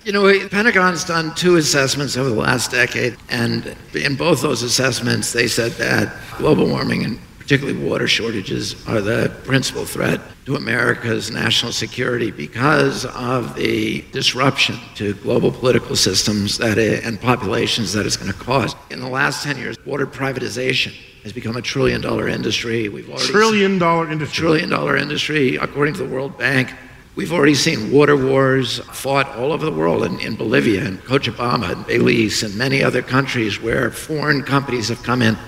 You 0.07 0.12
know, 0.12 0.29
the 0.29 0.49
Pentagon's 0.49 1.03
done 1.03 1.35
two 1.35 1.57
assessments 1.57 2.16
over 2.16 2.29
the 2.29 2.37
last 2.37 2.71
decade, 2.71 3.16
and 3.29 3.77
in 3.92 4.14
both 4.14 4.40
those 4.40 4.62
assessments, 4.62 5.33
they 5.33 5.49
said 5.49 5.73
that 5.73 6.14
global 6.38 6.69
warming 6.69 7.05
and 7.05 7.19
particularly 7.40 7.77
water 7.77 8.07
shortages 8.07 8.87
are 8.87 9.01
the 9.01 9.37
principal 9.42 9.85
threat 9.85 10.21
to 10.45 10.55
America's 10.55 11.33
national 11.33 11.73
security 11.73 12.31
because 12.31 13.05
of 13.05 13.57
the 13.57 14.03
disruption 14.12 14.79
to 14.95 15.14
global 15.14 15.51
political 15.51 15.97
systems 15.97 16.57
that 16.59 16.79
it, 16.79 17.05
and 17.05 17.21
populations 17.21 17.92
that 17.92 18.07
it's 18.07 18.16
going 18.16 18.31
to 18.31 18.38
cause. 18.38 18.77
In 18.90 19.01
the 19.01 19.09
last 19.09 19.42
10 19.42 19.57
years, 19.57 19.77
water 19.85 20.07
privatization 20.07 20.95
has 21.25 21.33
become 21.33 21.57
a 21.57 21.62
trillion 21.62 22.01
dollar 22.01 22.29
industry. 22.29 22.88
We've 22.88 23.11
already 23.11 23.27
Trillion 23.27 23.81
dollar 23.81 24.09
industry. 24.09 24.37
trillion 24.37 24.71
dollar 24.71 24.97
industry, 24.97 25.57
according 25.57 25.95
to 25.95 26.05
the 26.05 26.09
World 26.09 26.38
Bank. 26.38 26.73
We've 27.17 27.33
already 27.33 27.55
seen 27.55 27.93
water 27.93 28.15
wars 28.15 28.79
fought 28.93 29.35
all 29.37 29.53
over 29.53 29.65
the 29.65 29.73
world 29.73 30.05
in, 30.05 30.21
in 30.21 30.37
Bolivia 30.37 30.85
and 30.85 31.03
Cochabamba 31.03 31.73
and 31.73 31.87
Belize 31.87 32.43
and 32.43 32.55
many 32.57 32.85
other 32.85 33.01
countries 33.01 33.59
where 33.59 33.91
foreign 33.91 34.43
companies 34.43 34.89
have 34.91 35.03
come 35.03 35.23
in, 35.23 35.39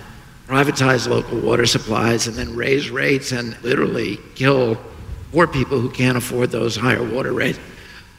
privatized 0.47 1.09
local 1.09 1.39
water 1.39 1.67
supplies, 1.67 2.27
and 2.27 2.35
then 2.39 2.57
raise 2.57 2.89
rates 2.89 3.33
and 3.33 3.63
literally 3.63 4.19
kill 4.35 4.81
poor 5.31 5.47
people 5.47 5.79
who 5.79 5.91
can't 5.91 6.17
afford 6.17 6.51
those 6.51 6.75
higher 6.75 7.07
water 7.07 7.35
rates. 7.35 7.59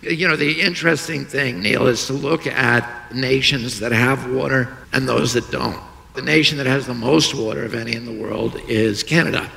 You 0.04 0.28
know, 0.28 0.36
the 0.36 0.62
interesting 0.62 1.26
thing, 1.26 1.60
Neil, 1.60 1.88
is 1.88 2.06
to 2.06 2.14
look 2.14 2.46
at 2.46 3.16
nations 3.16 3.80
that 3.80 3.92
have 3.92 4.30
water 4.32 4.78
and 4.94 5.10
those 5.10 5.34
that 5.34 5.50
don't. 5.50 5.82
The 6.14 6.22
nation 6.22 6.60
that 6.60 6.68
has 6.68 6.86
the 6.86 6.94
most 6.94 7.34
water 7.34 7.66
of 7.66 7.74
any 7.74 7.96
in 7.96 8.06
the 8.06 8.14
world 8.14 8.62
is 8.68 9.02
Canada, 9.02 9.50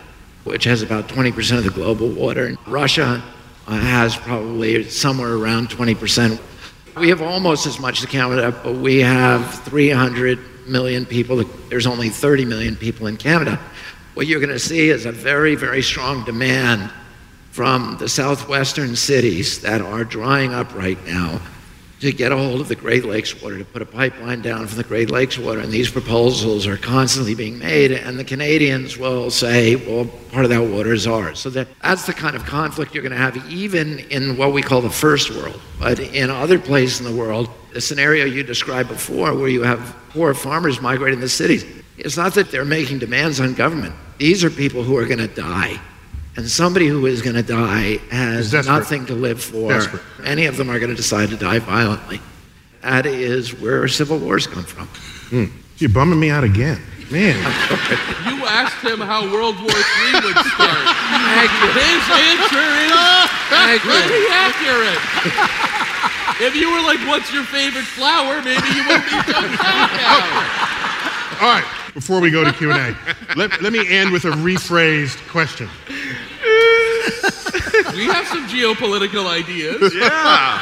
which 0.45 0.65
has 0.65 0.81
about 0.81 1.09
20% 1.09 1.59
of 1.59 1.65
the 1.65 1.71
global 1.71 2.09
water. 2.09 2.57
Russia 2.67 3.23
Uh, 3.67 3.79
has 3.79 4.17
probably 4.17 4.83
somewhere 4.85 5.35
around 5.35 5.69
20%. 5.69 6.41
We 6.97 7.09
have 7.11 7.23
almost 7.23 7.67
as 7.67 7.79
much 7.79 8.01
as 8.01 8.07
Canada, 8.07 8.51
but 8.65 8.75
we 8.75 8.99
have 8.99 9.63
300 9.63 10.67
million 10.67 11.07
people. 11.07 11.43
There's 11.69 11.87
only 11.87 12.09
30 12.09 12.45
million 12.45 12.75
people 12.75 13.07
in 13.07 13.17
Canada. 13.17 13.61
What 14.15 14.27
you're 14.27 14.41
going 14.41 14.51
to 14.51 14.59
see 14.59 14.91
is 14.91 15.07
a 15.07 15.13
very, 15.13 15.55
very 15.55 15.81
strong 15.81 16.25
demand 16.25 16.91
from 17.53 17.97
the 17.99 18.09
southwestern 18.09 18.97
cities 18.97 19.61
that 19.61 19.81
are 19.81 20.05
drying 20.05 20.53
up 20.53 20.75
right 20.75 21.03
now 21.07 21.41
to 22.03 22.13
get 22.13 22.33
a 22.33 22.37
hold 22.37 22.61
of 22.61 22.67
the 22.67 22.75
Great 22.75 23.05
Lakes 23.05 23.41
water, 23.41 23.57
to 23.59 23.65
put 23.65 23.81
a 23.81 23.87
pipeline 23.87 24.43
down 24.43 24.67
from 24.67 24.77
the 24.77 24.83
Great 24.83 25.09
Lakes 25.09 25.39
water. 25.39 25.61
And 25.61 25.71
these 25.71 25.89
proposals 25.89 26.67
are 26.67 26.77
constantly 26.77 27.37
being 27.37 27.61
made, 27.61 27.93
and 27.93 28.19
the 28.19 28.25
Canadians 28.25 28.99
will 28.99 29.31
say, 29.31 29.77
well, 29.77 30.07
part 30.33 30.45
of 30.45 30.51
that 30.51 30.61
water 30.61 30.93
is 30.93 31.07
ours. 31.07 31.39
So 31.39 31.49
that, 31.51 31.69
that's 31.81 32.05
the 32.05 32.13
kind 32.13 32.35
of 32.35 32.45
conflict 32.45 32.93
you're 32.93 33.05
going 33.05 33.13
to 33.13 33.19
have, 33.19 33.37
even 33.49 34.01
in 34.11 34.37
what 34.37 34.53
we 34.53 34.63
call 34.63 34.81
the 34.81 34.91
first 34.91 35.31
world. 35.31 35.61
But 35.79 36.01
in 36.01 36.29
other 36.29 36.59
places 36.59 36.99
in 36.99 37.07
the 37.07 37.17
world, 37.17 37.49
the 37.73 37.81
scenario 37.81 38.25
you 38.25 38.43
described 38.43 38.89
before, 38.89 39.33
where 39.37 39.49
you 39.49 39.63
have 39.63 39.95
poor 40.09 40.35
farmers 40.35 40.81
migrating 40.81 41.21
to 41.21 41.29
cities, 41.29 41.65
it's 41.99 42.17
not 42.17 42.35
that 42.35 42.51
they're 42.51 42.65
making 42.65 42.99
demands 42.99 43.39
on 43.39 43.55
government. 43.55 43.95
These 44.19 44.43
are 44.43 44.51
people 44.51 44.83
who 44.83 44.97
are 44.97 45.07
going 45.07 45.19
to 45.19 45.29
die. 45.29 45.81
And 46.37 46.49
somebody 46.49 46.87
who 46.87 47.05
is 47.07 47.21
going 47.21 47.37
to 47.37 47.43
die 47.43 47.99
has 48.11 48.53
nothing 48.53 49.05
to 49.07 49.15
live 49.15 49.43
for. 49.43 49.69
Desperate. 49.71 50.03
Any 50.25 50.47
of 50.47 50.57
them 50.57 50.71
are 50.71 50.79
going 50.79 50.91
to 50.91 50.97
decide 50.97 51.29
to 51.29 51.37
die 51.37 51.59
violently. 51.59 52.21
That 52.83 53.05
is 53.07 53.53
where 53.61 53.87
civil 53.89 54.19
wars 54.19 54.47
come 54.47 54.65
from. 54.65 54.87
Hmm. 55.29 55.45
You're 55.79 55.91
bumming 55.91 56.19
me 56.21 56.31
out 56.31 56.45
again. 56.45 56.81
Man. 57.11 57.37
You 58.33 58.49
asked 58.49 58.83
him 58.85 58.99
how 59.01 59.23
World 59.33 59.55
War 59.57 59.71
III 59.71 60.13
would 60.25 60.39
start. 60.51 60.83
His 61.79 62.05
answer 62.11 62.69
is 62.83 63.81
pretty 63.83 64.27
accurate. 64.31 64.99
If 66.41 66.57
you 66.57 66.73
were 66.73 66.81
like, 66.83 66.99
what's 67.07 67.33
your 67.33 67.45
favorite 67.45 67.85
flower, 67.85 68.43
maybe 68.43 68.67
you 68.75 68.83
wouldn't 68.89 69.05
be 69.05 69.11
so 69.33 69.41
sad 69.63 69.91
now. 69.95 71.47
All 71.47 71.55
right, 71.55 71.65
before 71.95 72.21
we 72.21 72.31
go 72.31 72.43
to 72.45 72.53
Q&A, 72.53 72.97
let, 73.37 73.63
let 73.63 73.73
me 73.73 73.87
end 73.89 74.11
with 74.13 74.25
a 74.25 74.31
rephrased 74.31 75.19
question. 75.29 75.69
We 77.95 78.07
have 78.07 78.27
some 78.27 78.47
geopolitical 78.49 79.27
ideas. 79.27 79.95
Yeah. 79.95 80.61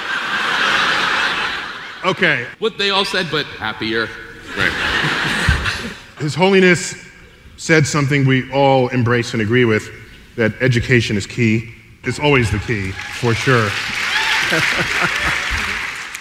Okay, 2.05 2.47
What 2.59 2.79
they 2.79 2.89
all 2.91 3.05
said, 3.05 3.29
but 3.31 3.45
happier. 3.47 4.09
His 6.19 6.35
Holiness 6.35 6.95
said 7.59 7.87
something 7.87 8.27
we 8.27 8.51
all 8.53 8.89
embrace 8.89 9.35
and 9.35 9.43
agree 9.43 9.67
with, 9.67 9.91
that 10.37 10.55
education 10.63 11.17
is 11.19 11.27
key. 11.27 11.75
It's 12.05 12.19
always 12.19 12.51
the 12.51 12.59
key, 12.61 12.93
for 12.93 13.35
sure. 13.35 13.69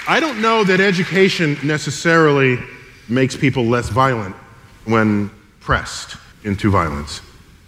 I 0.08 0.19
don't 0.19 0.41
know 0.41 0.65
that 0.65 0.82
education 0.82 1.58
necessarily 1.63 2.60
makes 3.08 3.38
people 3.38 3.63
less 3.65 3.88
violent 3.88 4.36
when 4.84 5.32
pressed 5.62 6.17
into 6.43 6.69
violence. 6.69 7.21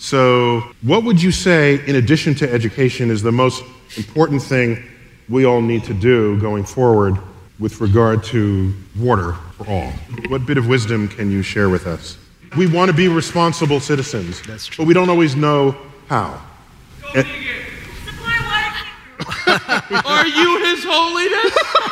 So, 0.06 0.62
what 0.82 1.04
would 1.04 1.22
you 1.22 1.32
say, 1.32 1.80
in 1.86 1.96
addition 1.96 2.34
to 2.36 2.52
education, 2.52 3.12
is 3.12 3.22
the 3.22 3.32
most 3.32 3.64
important 3.98 4.42
thing 4.42 4.84
we 5.30 5.46
all 5.46 5.62
need 5.62 5.84
to 5.84 5.94
do 5.94 6.40
going 6.42 6.64
forward 6.64 7.20
with 7.60 7.80
regard 7.80 8.24
to 8.24 8.74
water 8.98 9.34
for 9.58 9.68
all? 9.70 9.92
What 10.30 10.48
bit 10.48 10.58
of 10.58 10.68
wisdom 10.68 11.08
can 11.08 11.30
you 11.30 11.44
share 11.44 11.70
with 11.70 11.86
us? 11.86 12.18
We 12.58 12.66
want 12.66 12.90
to 12.90 12.98
be 12.98 13.10
responsible 13.10 13.80
citizens, 13.80 14.42
That's 14.42 14.66
true. 14.66 14.84
but 14.84 14.88
we 14.88 14.96
don't 14.96 15.12
always 15.12 15.36
know 15.36 15.76
how. 16.08 16.42
Go 17.14 17.20
And- 17.20 17.28
Are 20.04 20.28
you 20.28 20.66
His 20.66 20.84
Holiness? 20.84 21.56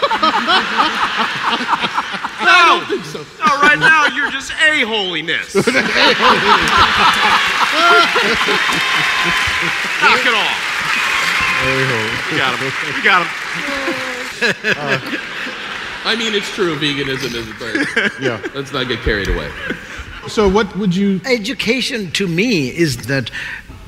No, 2.39 2.45
I 2.45 2.63
don't 2.67 2.87
think 2.87 3.03
so. 3.05 3.19
no, 3.43 3.51
right 3.61 3.77
now 3.77 4.07
you're 4.15 4.31
just 4.31 4.51
a 4.51 4.81
holiness. 4.87 5.53
Knock 9.99 10.25
it 10.25 10.33
off. 10.33 10.57
We 12.31 12.37
got 12.37 12.57
him. 12.57 12.71
We 12.95 13.01
got 13.03 13.21
him. 13.25 13.31
Uh, 14.63 14.99
I 16.05 16.15
mean, 16.15 16.33
it's 16.33 16.49
true. 16.53 16.75
Veganism 16.77 17.35
is 17.35 17.49
a 17.49 17.53
thing. 17.55 18.23
yeah. 18.23 18.41
Let's 18.55 18.71
not 18.71 18.87
get 18.87 19.01
carried 19.01 19.27
away. 19.27 19.51
So, 20.27 20.47
what 20.47 20.73
would 20.77 20.95
you? 20.95 21.19
Education 21.25 22.11
to 22.11 22.27
me 22.27 22.69
is 22.69 23.07
that 23.07 23.29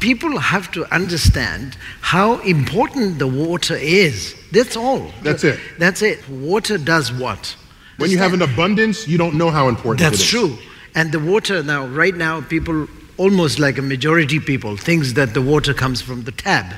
people 0.01 0.37
have 0.39 0.71
to 0.71 0.83
understand 0.93 1.77
how 2.01 2.39
important 2.39 3.19
the 3.19 3.27
water 3.27 3.75
is. 3.75 4.35
That's 4.51 4.75
all. 4.75 5.11
That's 5.21 5.45
it. 5.45 5.59
That's 5.79 6.01
it. 6.01 6.27
Water 6.27 6.77
does 6.77 7.13
what? 7.13 7.55
When 7.97 8.09
you 8.09 8.17
have 8.17 8.33
an 8.33 8.41
abundance, 8.41 9.07
you 9.07 9.17
don't 9.17 9.35
know 9.35 9.51
how 9.51 9.69
important 9.69 10.01
it 10.01 10.09
That's 10.09 10.25
true. 10.25 10.57
And 10.95 11.11
the 11.11 11.19
water 11.19 11.63
now, 11.63 11.85
right 11.85 12.15
now, 12.15 12.41
people 12.41 12.87
almost 13.17 13.59
like 13.59 13.77
a 13.77 13.81
majority 13.81 14.39
people 14.39 14.75
thinks 14.75 15.13
that 15.13 15.33
the 15.35 15.41
water 15.41 15.73
comes 15.73 16.01
from 16.01 16.23
the 16.23 16.31
tab, 16.31 16.73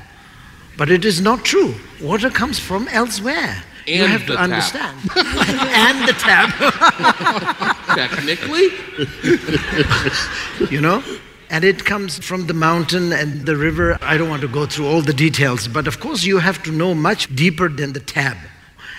but 0.77 0.91
it 0.91 1.05
is 1.05 1.21
not 1.21 1.45
true. 1.45 1.73
Water 2.01 2.29
comes 2.29 2.59
from 2.59 2.87
elsewhere. 2.89 3.63
you 3.87 4.05
have 4.05 4.25
to 4.27 4.33
tap. 4.33 4.43
understand. 4.43 4.97
and 5.15 6.07
the 6.07 6.13
tab. 6.13 6.49
Technically, 8.01 8.67
you 10.69 10.81
know? 10.81 11.01
And 11.53 11.63
it 11.63 11.85
comes 11.85 12.17
from 12.17 12.47
the 12.47 12.55
mountain 12.55 13.13
and 13.13 13.45
the 13.45 13.55
river. 13.55 13.99
I 14.01 14.17
don't 14.17 14.27
want 14.27 14.41
to 14.41 14.47
go 14.47 14.65
through 14.65 14.87
all 14.87 15.01
the 15.03 15.13
details, 15.13 15.67
but 15.67 15.85
of 15.85 15.99
course, 15.99 16.23
you 16.23 16.39
have 16.39 16.63
to 16.63 16.71
know 16.71 16.95
much 16.95 17.33
deeper 17.35 17.69
than 17.69 17.93
the 17.93 17.99
tab. 17.99 18.37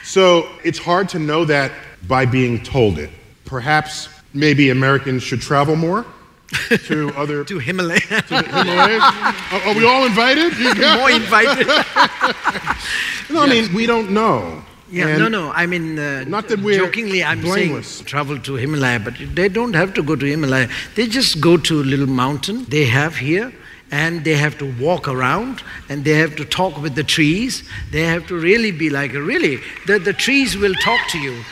So 0.05 0.49
it's 0.63 0.79
hard 0.79 1.09
to 1.09 1.19
know 1.19 1.45
that 1.47 1.73
by 2.07 2.27
being 2.27 2.63
told 2.63 3.01
it. 3.01 3.11
Perhaps 3.45 4.09
maybe 4.33 4.71
Americans 4.71 5.25
should 5.25 5.41
travel 5.41 5.75
more 5.75 6.07
to 6.87 7.13
other 7.17 7.43
To 7.43 7.59
Himalaya. 7.59 7.99
to 8.29 8.43
Himalayas. 8.43 9.03
Are, 9.03 9.63
are 9.67 9.75
we 9.75 9.85
all 9.85 10.07
invited? 10.07 10.53
More 10.99 11.11
invited. 11.11 11.67
No, 13.31 13.43
I 13.43 13.47
mean 13.49 13.75
we 13.75 13.85
don't 13.85 14.11
know. 14.13 14.63
Yeah, 14.95 15.09
And 15.09 15.19
no, 15.19 15.29
no. 15.29 15.51
I 15.51 15.67
mean, 15.67 15.99
uh, 15.99 16.25
Not 16.29 16.47
that 16.49 16.61
we're 16.61 16.79
jokingly, 16.79 17.25
I'm 17.25 17.41
blameless. 17.41 17.89
saying 17.89 18.07
travel 18.07 18.39
to 18.39 18.55
Himalaya, 18.55 19.01
but 19.01 19.15
they 19.35 19.49
don't 19.49 19.75
have 19.75 19.93
to 19.95 20.03
go 20.05 20.15
to 20.15 20.25
Himalaya. 20.25 20.69
They 20.95 21.09
just 21.09 21.41
go 21.41 21.57
to 21.57 21.81
a 21.81 21.87
little 21.93 22.07
mountain 22.07 22.65
they 22.69 22.85
have 22.85 23.17
here, 23.17 23.53
and 23.91 24.25
they 24.25 24.37
have 24.37 24.57
to 24.59 24.73
walk 24.81 25.09
around, 25.09 25.63
and 25.89 26.05
they 26.05 26.15
have 26.15 26.37
to 26.37 26.45
talk 26.45 26.81
with 26.81 26.95
the 26.95 27.03
trees. 27.03 27.65
They 27.91 28.03
have 28.03 28.29
to 28.29 28.39
really 28.39 28.71
be 28.71 28.89
like, 28.89 29.13
really, 29.13 29.59
the, 29.87 29.99
the 29.99 30.13
trees 30.13 30.57
will 30.57 30.75
talk 30.75 31.01
to 31.09 31.19
you. 31.19 31.43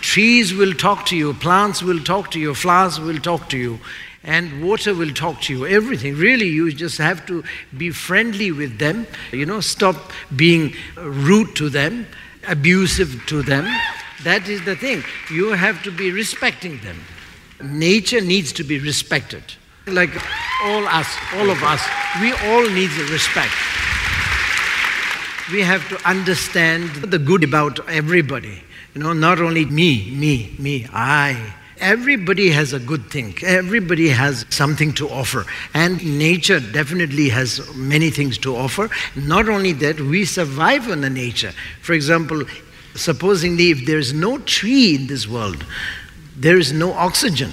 Trees 0.00 0.54
will 0.54 0.72
talk 0.72 1.04
to 1.06 1.16
you. 1.16 1.34
Plants 1.34 1.82
will 1.82 2.00
talk 2.00 2.30
to 2.30 2.40
you. 2.40 2.54
Flowers 2.54 2.98
will 2.98 3.18
talk 3.18 3.50
to 3.50 3.58
you. 3.58 3.78
And 4.24 4.64
water 4.66 4.94
will 4.94 5.12
talk 5.12 5.42
to 5.42 5.52
you. 5.52 5.66
Everything. 5.66 6.16
Really, 6.16 6.48
you 6.48 6.72
just 6.72 6.98
have 6.98 7.26
to 7.26 7.44
be 7.76 7.90
friendly 7.90 8.50
with 8.52 8.78
them. 8.78 9.06
You 9.32 9.46
know, 9.46 9.60
stop 9.60 9.96
being 10.34 10.74
rude 10.96 11.54
to 11.56 11.68
them 11.68 12.06
abusive 12.48 13.24
to 13.26 13.42
them. 13.42 13.64
That 14.24 14.48
is 14.48 14.64
the 14.64 14.76
thing. 14.76 15.04
You 15.30 15.52
have 15.52 15.82
to 15.82 15.90
be 15.90 16.10
respecting 16.10 16.78
them. 16.78 16.98
Nature 17.62 18.20
needs 18.20 18.52
to 18.54 18.64
be 18.64 18.78
respected. 18.78 19.42
Like 19.86 20.10
all 20.64 20.86
us, 20.86 21.08
all 21.34 21.50
of 21.50 21.62
us, 21.62 21.82
we 22.20 22.32
all 22.48 22.68
need 22.68 22.90
respect. 23.10 23.52
We 25.52 25.62
have 25.62 25.88
to 25.90 26.08
understand 26.08 26.90
the 26.90 27.18
good 27.18 27.44
about 27.44 27.88
everybody. 27.88 28.62
You 28.94 29.02
know, 29.02 29.12
not 29.12 29.40
only 29.40 29.64
me, 29.64 30.10
me, 30.10 30.56
me, 30.58 30.86
I. 30.92 31.54
Everybody 31.78 32.50
has 32.50 32.72
a 32.72 32.78
good 32.80 33.10
thing. 33.10 33.34
Everybody 33.42 34.08
has 34.08 34.46
something 34.50 34.92
to 34.94 35.08
offer. 35.08 35.44
And 35.74 36.18
nature 36.18 36.58
definitely 36.60 37.28
has 37.28 37.60
many 37.74 38.10
things 38.10 38.38
to 38.38 38.56
offer. 38.56 38.88
Not 39.14 39.48
only 39.48 39.72
that, 39.74 40.00
we 40.00 40.24
survive 40.24 40.88
on 40.90 41.02
the 41.02 41.10
nature. 41.10 41.52
For 41.82 41.92
example, 41.92 42.44
supposingly 42.94 43.70
if 43.70 43.84
there's 43.86 44.12
no 44.12 44.38
tree 44.38 44.94
in 44.94 45.06
this 45.06 45.28
world, 45.28 45.64
there 46.36 46.58
is 46.58 46.72
no 46.72 46.92
oxygen. 46.92 47.52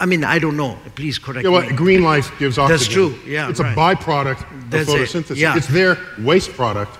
I 0.00 0.06
mean, 0.06 0.24
I 0.24 0.38
don't 0.38 0.56
know. 0.56 0.78
Please 0.94 1.18
correct 1.18 1.44
Yeah, 1.44 1.50
well, 1.50 1.62
me. 1.68 1.76
green 1.76 2.02
life 2.02 2.32
gives 2.38 2.58
oxygen. 2.58 2.76
That's 2.78 2.88
true, 2.88 3.14
yeah, 3.30 3.50
It's 3.50 3.60
right. 3.60 3.72
a 3.72 3.76
byproduct 3.76 4.70
That's 4.70 4.88
of 4.88 4.94
it, 4.96 5.08
photosynthesis. 5.08 5.36
yeah. 5.36 5.56
It's 5.56 5.66
their 5.66 5.98
waste 6.18 6.52
product 6.54 6.98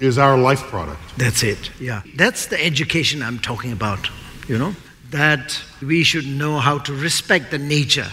is 0.00 0.18
our 0.18 0.36
life 0.36 0.60
product. 0.64 1.00
That's 1.16 1.42
it, 1.42 1.70
yeah. 1.80 2.02
That's 2.16 2.46
the 2.46 2.62
education 2.62 3.22
I'm 3.22 3.38
talking 3.38 3.72
about, 3.72 4.10
you 4.48 4.58
know? 4.58 4.74
That 5.12 5.62
we 5.80 6.02
should 6.02 6.26
know 6.26 6.58
how 6.58 6.78
to 6.78 6.92
respect 6.94 7.50
the 7.50 7.58
nature. 7.58 8.10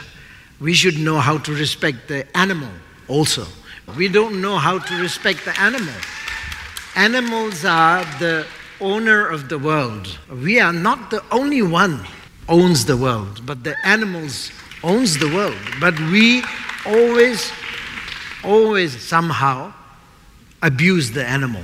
We 0.59 0.73
should 0.73 0.99
know 0.99 1.19
how 1.19 1.37
to 1.39 1.53
respect 1.53 2.07
the 2.07 2.25
animal 2.37 2.69
also. 3.07 3.45
We 3.97 4.07
don't 4.07 4.41
know 4.41 4.57
how 4.57 4.79
to 4.79 5.01
respect 5.01 5.45
the 5.45 5.59
animal. 5.59 5.93
Animals 6.95 7.65
are 7.65 8.03
the 8.19 8.45
owner 8.81 9.27
of 9.27 9.49
the 9.49 9.57
world. 9.57 10.19
We 10.29 10.59
are 10.59 10.73
not 10.73 11.09
the 11.09 11.23
only 11.31 11.61
one 11.61 12.05
owns 12.47 12.85
the 12.85 12.97
world, 12.97 13.45
but 13.45 13.63
the 13.63 13.75
animals 13.85 14.51
owns 14.83 15.17
the 15.17 15.27
world. 15.33 15.57
But 15.79 15.97
we 15.99 16.43
always, 16.85 17.51
always 18.43 19.01
somehow 19.01 19.73
abuse 20.61 21.11
the 21.11 21.25
animal 21.25 21.63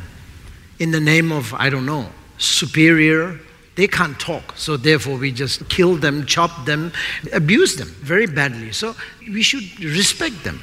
in 0.80 0.92
the 0.92 1.00
name 1.00 1.32
of, 1.32 1.54
I 1.54 1.70
don't 1.70 1.86
know, 1.86 2.10
superior. 2.38 3.40
They 3.76 3.88
can't 3.88 4.18
talk, 4.20 4.54
so 4.56 4.78
therefore 4.78 5.18
we 5.18 5.32
just 5.32 5.68
kill 5.68 5.98
them, 5.98 6.26
chop 6.26 6.66
them, 6.66 6.94
abuse 7.34 7.76
them 7.76 7.90
very 8.00 8.26
badly. 8.26 8.72
So 8.72 8.96
we 9.20 9.42
should 9.42 9.84
respect 9.84 10.44
them. 10.44 10.62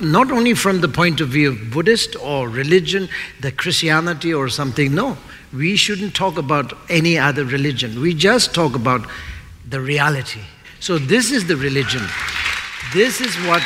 Not 0.00 0.32
only 0.32 0.54
from 0.54 0.80
the 0.80 0.88
point 0.88 1.20
of 1.20 1.28
view 1.28 1.50
of 1.50 1.70
Buddhist 1.70 2.16
or 2.16 2.48
religion, 2.48 3.08
the 3.40 3.52
Christianity 3.52 4.32
or 4.32 4.48
something, 4.48 4.94
no. 4.94 5.16
We 5.52 5.76
shouldn't 5.76 6.14
talk 6.16 6.36
about 6.36 6.72
any 6.88 7.16
other 7.16 7.44
religion. 7.44 8.00
We 8.00 8.14
just 8.14 8.54
talk 8.54 8.74
about 8.74 9.06
the 9.68 9.80
reality. 9.80 10.40
So 10.80 10.98
this 10.98 11.30
is 11.30 11.46
the 11.46 11.56
religion. 11.56 12.02
This 12.92 13.20
is 13.20 13.36
what 13.46 13.62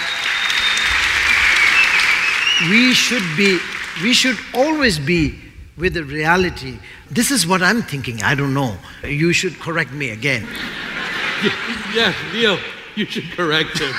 we 2.69 2.93
should 2.93 3.23
be, 3.37 3.59
we 4.03 4.13
should 4.13 4.39
always 4.53 4.99
be 4.99 5.39
with 5.77 5.95
the 5.95 6.05
reality. 6.05 6.79
This 7.11 7.31
is 7.31 7.47
what 7.47 7.63
I'm 7.63 7.83
thinking. 7.83 8.23
I 8.23 8.35
don't 8.35 8.53
know. 8.55 8.77
You 9.05 9.33
should 9.33 9.59
correct 9.61 9.93
me 9.93 10.11
again. 10.11 10.47
yeah, 11.95 12.13
Neil, 12.33 12.59
you 12.97 13.07
should 13.07 13.31
correct 13.33 13.79
him. 13.79 13.93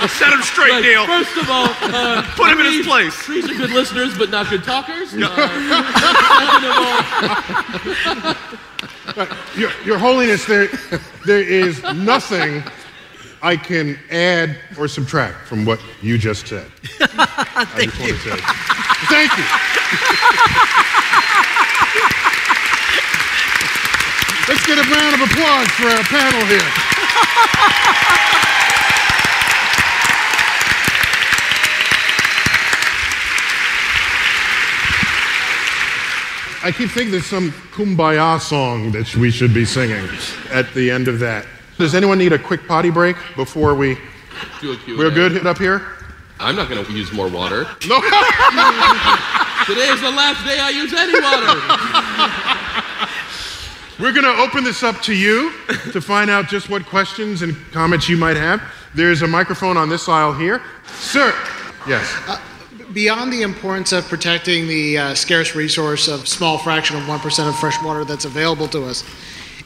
I'll 0.00 0.08
set 0.08 0.32
him 0.32 0.42
straight, 0.42 0.72
Like, 0.72 0.82
Neil. 0.82 1.06
First 1.06 1.36
of 1.36 1.48
all, 1.50 1.68
uh, 1.82 2.22
Put 2.36 2.50
him 2.50 2.58
in 2.60 2.66
his 2.72 2.86
place. 2.86 3.14
Trees 3.24 3.48
are 3.50 3.54
good 3.54 3.70
listeners, 3.70 4.16
but 4.18 4.30
not 4.30 4.50
good 4.50 4.64
talkers. 4.64 5.14
Uh, 5.14 5.28
second 6.34 6.64
of 8.24 8.34
all, 8.34 9.34
Your, 9.56 9.70
Your 9.84 9.98
Holiness, 9.98 10.44
there, 10.46 10.68
there 11.24 11.42
is 11.42 11.80
nothing 11.94 12.62
I 13.44 13.56
can 13.58 13.98
add 14.10 14.56
or 14.78 14.88
subtract 14.88 15.46
from 15.46 15.66
what 15.66 15.78
you 16.00 16.16
just 16.16 16.46
said. 16.46 16.66
I 17.00 17.66
just 17.84 18.00
want 18.00 18.12
to 18.12 18.18
say, 18.18 18.36
thank 19.12 19.36
you. 19.36 19.44
Let's 24.48 24.64
get 24.66 24.78
a 24.78 24.82
round 24.88 25.14
of 25.14 25.20
applause 25.28 25.68
for 25.72 25.88
our 25.88 26.02
panel 26.04 26.46
here. 26.46 26.70
I 36.62 36.72
keep 36.74 36.88
thinking 36.88 37.12
there's 37.12 37.26
some 37.26 37.50
kumbaya 37.72 38.40
song 38.40 38.90
that 38.92 39.14
we 39.16 39.30
should 39.30 39.52
be 39.52 39.66
singing 39.66 40.08
at 40.50 40.72
the 40.72 40.90
end 40.90 41.08
of 41.08 41.18
that. 41.18 41.44
Does 41.78 41.94
anyone 41.94 42.18
need 42.18 42.32
a 42.32 42.38
quick 42.38 42.66
potty 42.68 42.90
break 42.90 43.16
before 43.36 43.74
we? 43.74 43.98
do 44.60 44.72
a 44.72 44.76
Q&A. 44.76 44.98
We're 44.98 45.10
good 45.10 45.46
up 45.46 45.58
here. 45.58 45.82
I'm 46.40 46.56
not 46.56 46.68
going 46.68 46.84
to 46.84 46.92
use 46.92 47.12
more 47.12 47.28
water. 47.28 47.66
No. 47.88 48.00
Today 49.66 49.88
is 49.88 50.00
the 50.02 50.10
last 50.10 50.44
day 50.44 50.58
I 50.60 50.68
use 50.70 50.92
any 50.92 51.18
water. 51.20 51.54
We're 54.02 54.12
going 54.12 54.24
to 54.24 54.42
open 54.42 54.62
this 54.62 54.82
up 54.82 55.00
to 55.02 55.14
you 55.14 55.52
to 55.92 56.02
find 56.02 56.28
out 56.28 56.48
just 56.48 56.68
what 56.68 56.84
questions 56.84 57.40
and 57.40 57.56
comments 57.72 58.06
you 58.08 58.18
might 58.18 58.36
have. 58.36 58.60
There's 58.94 59.22
a 59.22 59.26
microphone 59.26 59.76
on 59.78 59.88
this 59.88 60.06
aisle 60.08 60.34
here. 60.34 60.60
Sir. 60.98 61.34
Yes. 61.88 62.12
Beyond 62.92 63.32
the 63.32 63.40
importance 63.42 63.92
of 63.92 64.06
protecting 64.06 64.68
the 64.68 64.98
uh, 64.98 65.14
scarce 65.14 65.54
resource 65.54 66.08
of 66.08 66.28
small 66.28 66.58
fraction 66.58 66.96
of 66.96 67.04
1% 67.04 67.48
of 67.48 67.56
fresh 67.58 67.82
water 67.82 68.04
that's 68.04 68.26
available 68.26 68.68
to 68.68 68.84
us, 68.84 69.02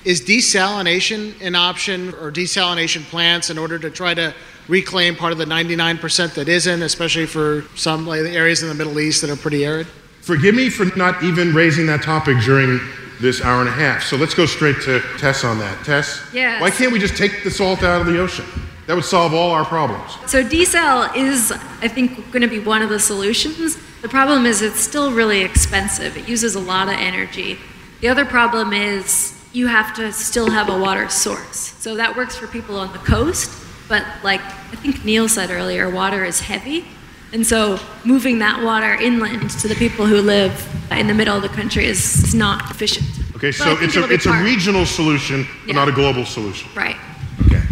is 0.05 0.21
desalination 0.21 1.41
an 1.41 1.55
option 1.55 2.11
or 2.15 2.31
desalination 2.31 3.03
plants 3.05 3.51
in 3.51 3.59
order 3.59 3.79
to 3.79 3.91
try 3.91 4.15
to 4.15 4.35
reclaim 4.69 5.17
part 5.17 5.33
of 5.33 5.39
the 5.39 5.45
99% 5.45 6.35
that 6.35 6.49
isn't, 6.49 6.83
especially 6.83 7.27
for 7.27 7.65
some 7.75 8.07
like, 8.07 8.21
areas 8.21 8.63
in 8.63 8.69
the 8.69 8.75
Middle 8.75 8.99
East 9.01 9.23
that 9.23 9.31
are 9.31 9.37
pretty 9.37 9.65
arid? 9.65 9.87
Forgive 10.21 10.55
me 10.55 10.69
for 10.69 10.85
not 10.97 11.23
even 11.23 11.55
raising 11.55 11.87
that 11.87 12.03
topic 12.03 12.39
during 12.45 12.79
this 13.21 13.41
hour 13.43 13.61
and 13.61 13.69
a 13.69 13.73
half. 13.73 14.03
So 14.05 14.17
let's 14.17 14.35
go 14.35 14.47
straight 14.47 14.81
to 14.83 15.01
Tess 15.19 15.43
on 15.43 15.59
that. 15.59 15.85
Tess, 15.85 16.21
Yes. 16.33 16.61
why 16.61 16.71
can't 16.71 16.93
we 16.93 16.99
just 16.99 17.17
take 17.17 17.43
the 17.43 17.51
salt 17.51 17.83
out 17.83 18.03
of 18.03 18.07
the 18.07 18.19
ocean? 18.19 18.45
That 18.87 18.95
would 18.95 19.05
solve 19.05 19.35
all 19.35 19.51
our 19.51 19.65
problems. 19.65 20.13
So 20.27 20.43
desal 20.43 21.15
is, 21.17 21.53
I 21.53 21.89
think, 21.89 22.31
going 22.31 22.43
to 22.43 22.49
be 22.49 22.59
one 22.59 22.81
of 22.81 22.89
the 22.89 22.99
solutions. 23.01 23.77
The 24.03 24.09
problem 24.09 24.47
is 24.47 24.63
it's 24.63 24.81
still 24.81 25.13
really 25.13 25.43
expensive. 25.43 26.17
It 26.17 26.29
uses 26.29 26.55
a 26.55 26.61
lot 26.61 26.89
of 26.89 26.95
energy. 26.95 27.59
The 28.01 28.09
other 28.09 28.25
problem 28.25 28.73
is 28.73 29.38
you 29.53 29.67
have 29.67 29.95
to 29.97 30.13
still 30.13 30.51
have 30.51 30.69
a 30.69 30.79
water 30.79 31.09
source. 31.09 31.75
So 31.79 31.97
that 31.97 32.17
works 32.17 32.37
for 32.37 32.47
people 32.47 32.77
on 32.77 32.93
the 32.93 32.99
coast, 32.99 33.51
but 33.89 34.05
like 34.23 34.41
I 34.43 34.77
think 34.77 35.05
Neil 35.05 35.29
said 35.29 35.51
earlier, 35.51 35.89
water 35.91 36.25
is 36.25 36.41
heavy. 36.41 36.85
And 37.33 37.47
so 37.47 37.79
moving 38.05 38.39
that 38.39 38.63
water 38.65 38.95
inland 38.95 39.51
to 39.61 39.69
the 39.69 39.75
people 39.75 40.07
who 40.07 40.21
live 40.23 40.67
in 40.91 41.07
the 41.07 41.15
middle 41.15 41.37
of 41.37 41.43
the 41.43 41.49
country 41.49 41.85
is, 41.85 42.25
is 42.25 42.35
not 42.35 42.71
efficient. 42.71 43.07
Okay, 43.37 43.49
But 43.49 43.55
so 43.55 43.77
it's 43.81 43.97
a 43.97 44.07
be 44.09 44.15
it's 44.15 44.27
a 44.27 44.43
regional 44.43 44.87
solution, 44.87 45.47
but 45.67 45.69
Yeah. 45.69 45.75
not 45.75 45.89
a 45.89 45.93
global 45.93 46.25
solution. 46.25 46.71
Right. 46.75 46.97
Okay, 47.47 47.63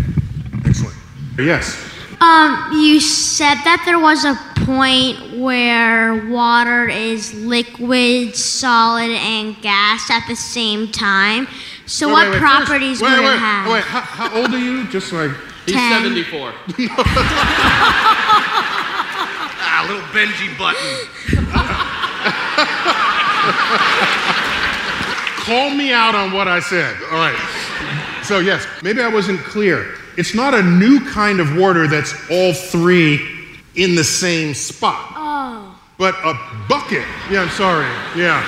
excellent. 0.64 0.94
Yes. 1.38 1.76
Um, 2.20 2.70
you 2.72 3.00
said 3.00 3.56
that 3.64 3.82
there 3.84 3.98
was 3.98 4.24
a 4.24 4.34
point 4.64 5.38
where 5.38 6.26
water 6.28 6.88
is 6.88 7.34
liquid, 7.34 8.34
solid, 8.34 9.10
and 9.10 9.60
gas 9.60 10.10
at 10.10 10.26
the 10.26 10.36
same 10.36 10.88
time. 10.90 11.46
So, 11.86 12.08
Wait, 12.08 12.12
what 12.12 12.24
wait, 12.24 12.30
wait, 12.32 12.40
first- 12.40 12.52
properties 12.66 13.00
wait, 13.00 13.10
would 13.10 13.20
it 13.34 13.38
have? 13.38 13.70
Wait, 13.72 13.84
how, 13.84 14.00
how 14.00 14.40
old 14.40 14.52
are 14.52 14.58
you? 14.58 14.84
Just 14.88 15.12
like 15.12 15.30
He's 15.66 15.76
Ten. 15.76 16.02
74. 16.02 16.52
Ah, 19.68 19.84
little 19.88 20.02
Benji 20.14 20.48
button. 20.56 20.96
Call 25.44 25.70
me 25.70 25.92
out 25.92 26.14
on 26.14 26.32
what 26.32 26.48
I 26.48 26.60
said. 26.60 26.96
All 27.10 27.18
right. 27.18 27.36
So, 28.24 28.38
yes, 28.40 28.66
maybe 28.82 29.00
I 29.02 29.08
wasn't 29.08 29.40
clear. 29.40 29.94
It's 30.16 30.34
not 30.34 30.54
a 30.54 30.62
new 30.62 31.00
kind 31.10 31.40
of 31.40 31.56
water 31.56 31.86
that's 31.86 32.14
all 32.30 32.52
three 32.52 33.20
in 33.76 33.94
the 33.94 34.02
same 34.04 34.54
spot, 34.54 35.12
Oh. 35.14 35.78
but 35.98 36.14
a 36.24 36.34
bucket. 36.68 37.04
Yeah, 37.30 37.42
I'm 37.42 37.50
sorry. 37.50 37.86
Yeah. 38.18 38.42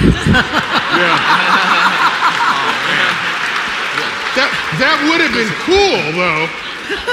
yeah. 0.96 2.09
That, 4.36 4.50
that 4.78 4.96
would 5.10 5.20
have 5.20 5.34
been 5.34 5.50
cool, 5.66 6.00
though. 6.16 6.46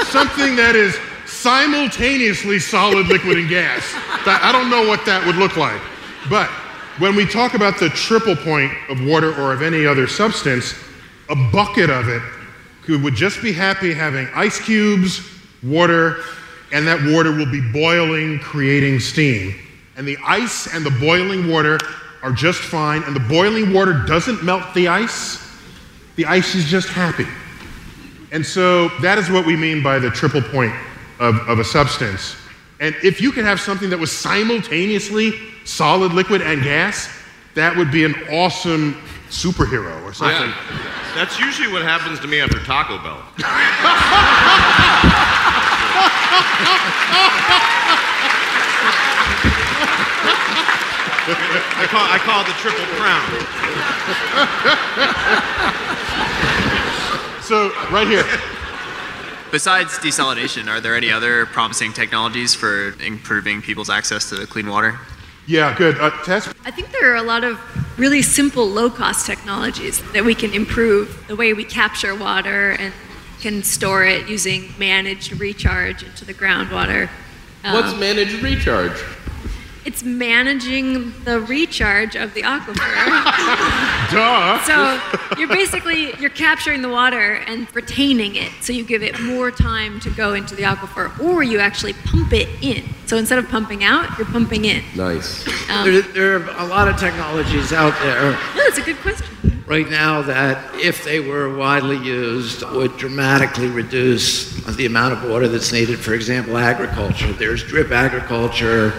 Something 0.04 0.56
that 0.56 0.74
is 0.76 0.96
simultaneously 1.26 2.58
solid, 2.58 3.06
liquid, 3.08 3.38
and 3.38 3.48
gas. 3.48 3.92
That- 4.24 4.40
I 4.42 4.52
don't 4.52 4.70
know 4.70 4.86
what 4.86 5.04
that 5.06 5.26
would 5.26 5.36
look 5.36 5.56
like. 5.56 5.80
But 6.30 6.48
when 6.98 7.14
we 7.14 7.26
talk 7.26 7.54
about 7.54 7.78
the 7.78 7.88
triple 7.90 8.36
point 8.36 8.72
of 8.88 9.04
water 9.04 9.34
or 9.40 9.52
of 9.52 9.62
any 9.62 9.86
other 9.86 10.06
substance, 10.06 10.74
a 11.28 11.34
bucket 11.34 11.90
of 11.90 12.08
it 12.08 12.22
would 12.88 13.14
just 13.14 13.42
be 13.42 13.52
happy 13.52 13.92
having 13.92 14.26
ice 14.34 14.58
cubes, 14.60 15.20
water, 15.62 16.22
and 16.72 16.86
that 16.86 17.02
water 17.12 17.32
will 17.32 17.50
be 17.50 17.60
boiling, 17.60 18.38
creating 18.38 19.00
steam. 19.00 19.54
And 19.96 20.08
the 20.08 20.16
ice 20.24 20.72
and 20.72 20.84
the 20.86 20.90
boiling 20.90 21.50
water 21.50 21.78
are 22.22 22.32
just 22.32 22.60
fine, 22.60 23.02
and 23.02 23.14
the 23.14 23.20
boiling 23.20 23.72
water 23.74 23.92
doesn't 23.92 24.42
melt 24.42 24.74
the 24.74 24.88
ice. 24.88 25.47
The 26.18 26.26
ice 26.26 26.56
is 26.56 26.64
just 26.64 26.88
happy. 26.88 27.28
And 28.32 28.44
so 28.44 28.88
that 29.02 29.18
is 29.18 29.30
what 29.30 29.46
we 29.46 29.54
mean 29.54 29.84
by 29.84 30.00
the 30.00 30.10
triple 30.10 30.42
point 30.42 30.74
of, 31.20 31.36
of 31.48 31.60
a 31.60 31.64
substance. 31.64 32.34
And 32.80 32.92
if 33.04 33.20
you 33.20 33.30
could 33.30 33.44
have 33.44 33.60
something 33.60 33.88
that 33.90 33.98
was 34.00 34.10
simultaneously 34.10 35.32
solid, 35.64 36.12
liquid, 36.12 36.42
and 36.42 36.60
gas, 36.64 37.08
that 37.54 37.76
would 37.76 37.92
be 37.92 38.02
an 38.02 38.16
awesome 38.32 39.00
superhero 39.30 40.02
or 40.02 40.12
something. 40.12 40.48
Yeah. 40.48 41.12
That's 41.14 41.38
usually 41.38 41.72
what 41.72 41.82
happens 41.82 42.18
to 42.18 42.26
me 42.26 42.40
after 42.40 42.58
Taco 42.64 42.98
Bell. 42.98 43.22
I 51.30 51.86
call, 51.88 52.06
I 52.08 52.18
call 52.18 52.40
it 52.42 52.46
the 52.46 52.54
triple 52.58 52.84
crown. 52.96 53.24
So, 57.42 57.70
right 57.90 58.06
here. 58.06 58.24
Besides 59.50 59.98
desalination, 59.98 60.68
are 60.68 60.80
there 60.80 60.94
any 60.94 61.10
other 61.10 61.46
promising 61.46 61.94
technologies 61.94 62.54
for 62.54 62.94
improving 63.00 63.62
people's 63.62 63.88
access 63.88 64.28
to 64.28 64.46
clean 64.46 64.68
water? 64.68 64.98
Yeah, 65.46 65.74
good. 65.74 65.98
Uh, 65.98 66.10
Tess? 66.24 66.52
I 66.66 66.70
think 66.70 66.92
there 66.92 67.10
are 67.10 67.16
a 67.16 67.22
lot 67.22 67.44
of 67.44 67.58
really 67.98 68.20
simple 68.20 68.66
low 68.68 68.90
cost 68.90 69.24
technologies 69.24 70.02
that 70.12 70.22
we 70.26 70.34
can 70.34 70.52
improve 70.52 71.24
the 71.26 71.36
way 71.36 71.54
we 71.54 71.64
capture 71.64 72.14
water 72.14 72.72
and 72.72 72.92
can 73.40 73.62
store 73.62 74.04
it 74.04 74.28
using 74.28 74.74
managed 74.78 75.32
recharge 75.40 76.02
into 76.02 76.26
the 76.26 76.34
groundwater. 76.34 77.08
What's 77.64 77.94
Um, 77.94 78.00
managed 78.00 78.42
recharge? 78.42 79.00
It's 79.88 80.04
managing 80.04 81.14
the 81.24 81.40
recharge 81.40 82.14
of 82.14 82.34
the 82.34 82.42
aquifer. 82.42 82.76
Duh. 84.12 84.62
So 84.64 85.00
you're 85.38 85.48
basically 85.48 86.14
you're 86.20 86.28
capturing 86.28 86.82
the 86.82 86.90
water 86.90 87.36
and 87.46 87.66
retaining 87.74 88.36
it, 88.36 88.52
so 88.60 88.74
you 88.74 88.84
give 88.84 89.02
it 89.02 89.18
more 89.22 89.50
time 89.50 89.98
to 90.00 90.10
go 90.10 90.34
into 90.34 90.54
the 90.54 90.64
aquifer, 90.64 91.18
or 91.18 91.42
you 91.42 91.58
actually 91.58 91.94
pump 92.04 92.34
it 92.34 92.50
in. 92.62 92.84
So 93.06 93.16
instead 93.16 93.38
of 93.38 93.48
pumping 93.48 93.82
out, 93.82 94.18
you're 94.18 94.26
pumping 94.26 94.66
in. 94.66 94.82
Nice. 94.94 95.48
Um, 95.70 95.90
There, 95.90 96.02
there 96.02 96.34
are 96.36 96.66
a 96.66 96.68
lot 96.68 96.88
of 96.88 96.98
technologies 96.98 97.72
out 97.72 97.98
there 98.02 98.32
No, 98.32 98.64
that's 98.66 98.76
a 98.76 98.82
good 98.82 98.98
question. 98.98 99.64
right 99.66 99.88
now 99.88 100.20
that, 100.20 100.74
if 100.74 101.02
they 101.02 101.20
were 101.20 101.56
widely 101.56 101.96
used, 101.96 102.62
would 102.72 102.94
dramatically 102.98 103.68
reduce 103.68 104.52
the 104.76 104.84
amount 104.84 105.14
of 105.14 105.30
water 105.30 105.48
that's 105.48 105.72
needed. 105.72 105.98
For 105.98 106.12
example, 106.12 106.58
agriculture. 106.58 107.32
There's 107.32 107.64
drip 107.64 107.90
agriculture, 107.90 108.92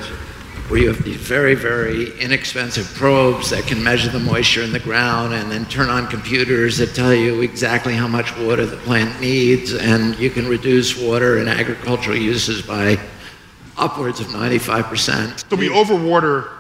where 0.69 0.79
you 0.79 0.87
have 0.87 1.03
these 1.03 1.15
very, 1.17 1.55
very 1.55 2.17
inexpensive 2.19 2.85
probes 2.95 3.49
that 3.49 3.63
can 3.65 3.83
measure 3.83 4.09
the 4.09 4.19
moisture 4.19 4.61
in 4.63 4.71
the 4.71 4.79
ground 4.79 5.33
and 5.33 5.51
then 5.51 5.65
turn 5.65 5.89
on 5.89 6.07
computers 6.07 6.77
that 6.77 6.93
tell 6.93 7.13
you 7.13 7.41
exactly 7.41 7.95
how 7.95 8.07
much 8.07 8.37
water 8.37 8.65
the 8.67 8.77
plant 8.77 9.19
needs. 9.19 9.73
And 9.73 10.17
you 10.19 10.29
can 10.29 10.47
reduce 10.47 10.95
water 10.95 11.39
in 11.39 11.47
agricultural 11.47 12.15
uses 12.17 12.61
by 12.61 12.99
upwards 13.77 14.19
of 14.19 14.27
95%. 14.27 15.49
So 15.49 15.55
we 15.55 15.69
overwater 15.69 16.51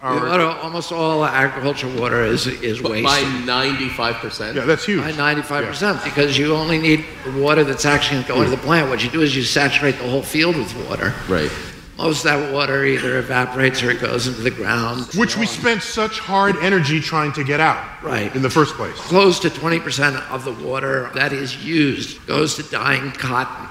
our. 0.00 0.14
Water- 0.28 0.44
almost 0.44 0.92
all 0.92 1.24
agricultural 1.24 2.00
water 2.00 2.22
is, 2.22 2.46
is 2.46 2.80
But 2.80 2.92
wasted. 2.92 3.46
by 3.46 3.62
95%. 3.82 4.54
Yeah, 4.54 4.64
that's 4.64 4.84
huge. 4.84 5.00
By 5.02 5.10
95%, 5.10 6.04
because 6.04 6.38
you 6.38 6.54
only 6.54 6.78
need 6.78 7.04
the 7.24 7.32
water 7.40 7.64
that's 7.64 7.84
actually 7.84 8.22
going 8.22 8.26
to 8.26 8.32
go 8.34 8.38
into 8.42 8.50
the 8.50 8.62
plant. 8.62 8.88
What 8.90 9.02
you 9.02 9.10
do 9.10 9.22
is 9.22 9.34
you 9.34 9.42
saturate 9.42 9.98
the 9.98 10.08
whole 10.08 10.22
field 10.22 10.54
with 10.56 10.72
water. 10.88 11.12
Right. 11.28 11.50
Most 11.98 12.24
of 12.24 12.30
that 12.30 12.52
water 12.52 12.84
either 12.84 13.18
evaporates 13.18 13.82
or 13.82 13.90
it 13.90 14.00
goes 14.00 14.26
into 14.26 14.42
the 14.42 14.50
ground. 14.50 15.06
Which 15.14 15.36
we 15.36 15.46
spent 15.46 15.82
such 15.82 16.18
hard 16.18 16.56
energy 16.56 17.00
trying 17.00 17.32
to 17.32 17.44
get 17.44 17.58
out. 17.58 18.02
Right. 18.02 18.34
In 18.36 18.42
the 18.42 18.50
first 18.50 18.74
place. 18.74 18.94
Close 18.96 19.40
to 19.40 19.48
20% 19.48 20.30
of 20.30 20.44
the 20.44 20.52
water 20.52 21.10
that 21.14 21.32
is 21.32 21.64
used 21.64 22.26
goes 22.26 22.56
to 22.56 22.62
dyeing 22.64 23.12
cotton. 23.12 23.68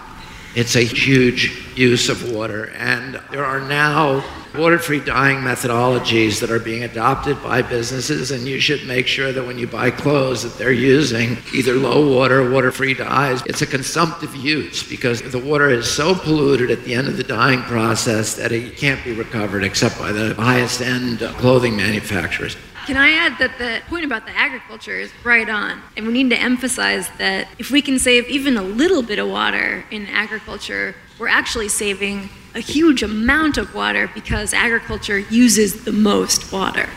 It's 0.55 0.75
a 0.75 0.83
huge 0.83 1.75
use 1.75 2.07
of 2.07 2.31
water, 2.31 2.69
and 2.77 3.19
there 3.29 3.43
are 3.43 3.59
now 3.59 4.23
water 4.57 4.79
free 4.79 4.99
dyeing 4.99 5.37
methodologies 5.37 6.39
that 6.41 6.51
are 6.51 6.59
being 6.59 6.83
adopted 6.83 7.41
by 7.43 7.61
businesses, 7.61 8.31
and 8.31 8.47
you 8.47 8.59
should 8.59 8.85
make 8.87 9.07
sure 9.07 9.31
that 9.31 9.45
when 9.45 9.57
you 9.57 9.67
buy 9.67 9.91
clothes 9.91 10.43
that 10.43 10.57
they're 10.57 10.71
using 10.71 11.37
either 11.53 11.73
low 11.73 12.15
water, 12.15 12.41
or 12.41 12.51
water 12.51 12.71
free 12.71 12.93
dyes. 12.93 13.41
It's 13.45 13.61
a 13.61 13.67
consumptive 13.67 14.35
use 14.35 14.83
because 14.83 15.21
the 15.21 15.39
water 15.39 15.69
is 15.69 15.89
so 15.89 16.15
polluted 16.15 16.71
at 16.71 16.83
the 16.83 16.93
end 16.93 17.07
of 17.07 17.17
the 17.17 17.23
dyeing 17.23 17.61
process 17.63 18.35
that 18.35 18.51
it 18.51 18.77
can't 18.77 19.03
be 19.03 19.13
recovered 19.13 19.63
except 19.63 19.97
by 19.99 20.11
the 20.11 20.33
highest 20.35 20.81
end 20.81 21.19
clothing 21.37 21.75
manufacturers. 21.75 22.57
Can 22.86 22.98
I 22.98 23.13
add 23.13 23.39
that 23.39 23.58
the 23.58 23.82
point 23.89 24.06
about 24.06 24.26
the 24.28 24.32
agriculture 24.38 24.95
is 25.00 25.12
right 25.24 25.50
on? 25.50 25.82
And 25.98 26.06
we 26.06 26.13
need 26.13 26.30
to 26.30 26.38
emphasize 26.39 27.10
that 27.17 27.48
if 27.58 27.71
we 27.71 27.82
can 27.82 27.98
save 27.98 28.28
even 28.30 28.58
a 28.58 28.62
little 28.62 29.02
bit 29.02 29.17
of 29.17 29.28
water 29.28 29.84
in 29.89 30.06
agriculture, 30.08 30.95
we're 31.17 31.28
actually 31.28 31.69
saving 31.69 32.30
a 32.54 32.60
huge 32.60 33.02
amount 33.02 33.58
of 33.58 33.74
water 33.74 34.10
because 34.13 34.54
agriculture 34.54 35.17
uses 35.17 35.83
the 35.83 35.92
most 35.92 36.52
water. 36.54 36.88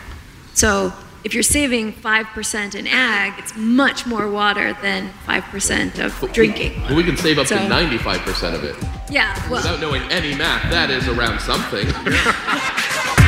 So 0.52 0.92
if 1.24 1.32
you're 1.32 1.42
saving 1.42 1.94
5% 1.94 2.74
in 2.74 2.86
ag, 2.86 3.32
it's 3.38 3.56
much 3.56 4.04
more 4.06 4.30
water 4.30 4.74
than 4.82 5.10
5% 5.26 5.98
of 6.04 6.32
drinking. 6.32 6.82
Well, 6.82 6.96
we 6.96 7.02
can 7.04 7.16
save 7.16 7.38
up 7.38 7.46
So- 7.46 7.56
to 7.56 7.62
95% 7.66 8.54
of 8.54 8.62
it. 8.62 8.76
Yeah, 9.10 9.34
well, 9.48 9.62
Without 9.62 9.80
knowing 9.80 10.02
any 10.10 10.34
math, 10.34 10.70
that 10.70 10.90
is 10.90 11.08
around 11.08 11.40
something. 11.40 11.86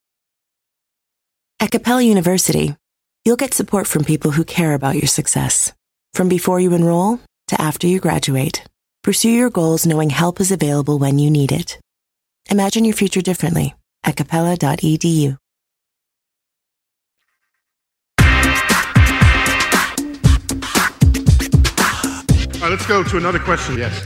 At 1.61 1.69
Capella 1.69 2.01
University, 2.01 2.75
you'll 3.23 3.35
get 3.35 3.53
support 3.53 3.85
from 3.85 4.03
people 4.03 4.31
who 4.31 4.43
care 4.43 4.73
about 4.73 4.95
your 4.95 5.05
success. 5.05 5.71
From 6.15 6.27
before 6.27 6.59
you 6.59 6.73
enroll 6.73 7.19
to 7.49 7.61
after 7.61 7.85
you 7.85 7.99
graduate, 7.99 8.63
pursue 9.03 9.29
your 9.29 9.51
goals 9.51 9.85
knowing 9.85 10.09
help 10.09 10.41
is 10.41 10.51
available 10.51 10.97
when 10.97 11.19
you 11.19 11.29
need 11.29 11.51
it. 11.51 11.79
Imagine 12.49 12.83
your 12.83 12.95
future 12.95 13.21
differently 13.21 13.75
at 14.03 14.15
capella.edu. 14.15 15.37
All 22.55 22.67
right, 22.67 22.71
let's 22.71 22.87
go 22.87 23.03
to 23.03 23.17
another 23.17 23.37
question. 23.37 23.77
Yes. 23.77 24.03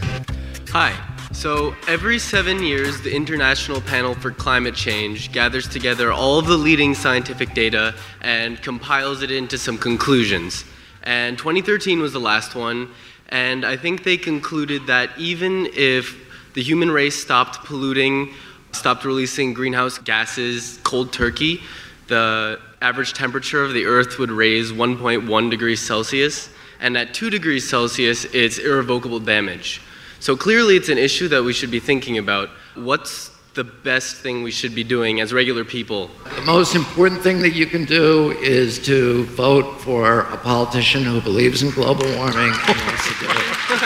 Hi. 0.72 1.15
So, 1.36 1.76
every 1.90 2.18
seven 2.18 2.64
years, 2.64 3.02
the 3.02 3.14
International 3.14 3.82
Panel 3.82 4.16
for 4.16 4.32
Climate 4.32 4.74
Change 4.74 5.34
gathers 5.34 5.68
together 5.68 6.12
all 6.12 6.40
of 6.40 6.48
the 6.48 6.56
leading 6.56 6.96
scientific 6.96 7.54
data 7.54 7.94
and 8.22 8.60
compiles 8.64 9.22
it 9.22 9.30
into 9.30 9.58
some 9.58 9.78
conclusions. 9.78 10.64
And 11.04 11.38
2013 11.38 12.00
was 12.00 12.14
the 12.14 12.22
last 12.22 12.56
one, 12.56 12.90
and 13.30 13.66
I 13.66 13.76
think 13.76 14.06
they 14.06 14.16
concluded 14.16 14.88
that 14.88 15.10
even 15.18 15.68
if 15.74 16.18
the 16.54 16.64
human 16.64 16.90
race 16.90 17.22
stopped 17.22 17.66
polluting, 17.66 18.34
stopped 18.72 19.04
releasing 19.04 19.54
greenhouse 19.54 19.98
gases 19.98 20.80
cold 20.84 21.12
turkey, 21.12 21.62
the 22.08 22.62
average 22.82 23.12
temperature 23.12 23.62
of 23.62 23.74
the 23.74 23.86
Earth 23.86 24.20
would 24.20 24.32
raise 24.32 24.72
1.1 24.72 25.50
degrees 25.52 25.82
Celsius, 25.82 26.50
and 26.80 26.98
at 26.98 27.14
2 27.14 27.30
degrees 27.30 27.70
Celsius, 27.70 28.24
it's 28.34 28.58
irrevocable 28.58 29.20
damage. 29.20 29.82
So 30.26 30.36
clearly, 30.36 30.76
it's 30.76 30.90
an 30.90 30.98
issue 30.98 31.28
that 31.28 31.44
we 31.44 31.54
should 31.54 31.70
be 31.70 31.80
thinking 31.80 32.18
about. 32.18 32.50
What's 32.74 33.30
the 33.54 33.64
best 33.64 34.16
thing 34.16 34.42
we 34.42 34.50
should 34.50 34.74
be 34.74 34.84
doing 34.84 35.22
as 35.22 35.32
regular 35.32 35.64
people? 35.64 36.10
The 36.34 36.42
most 36.42 36.74
important 36.74 37.22
thing 37.22 37.44
that 37.44 37.52
you 37.52 37.68
can 37.68 37.86
do 37.86 38.32
is 38.40 38.80
to 38.88 39.26
vote 39.26 39.80
for 39.82 40.22
a 40.22 40.38
politician 40.38 41.04
who 41.04 41.22
believes 41.22 41.62
in 41.62 41.70
global 41.70 42.08
warming 42.18 42.54
and 42.68 42.78
wants 42.88 43.08
to 43.08 43.14
do 43.20 43.28
it. 43.30 43.86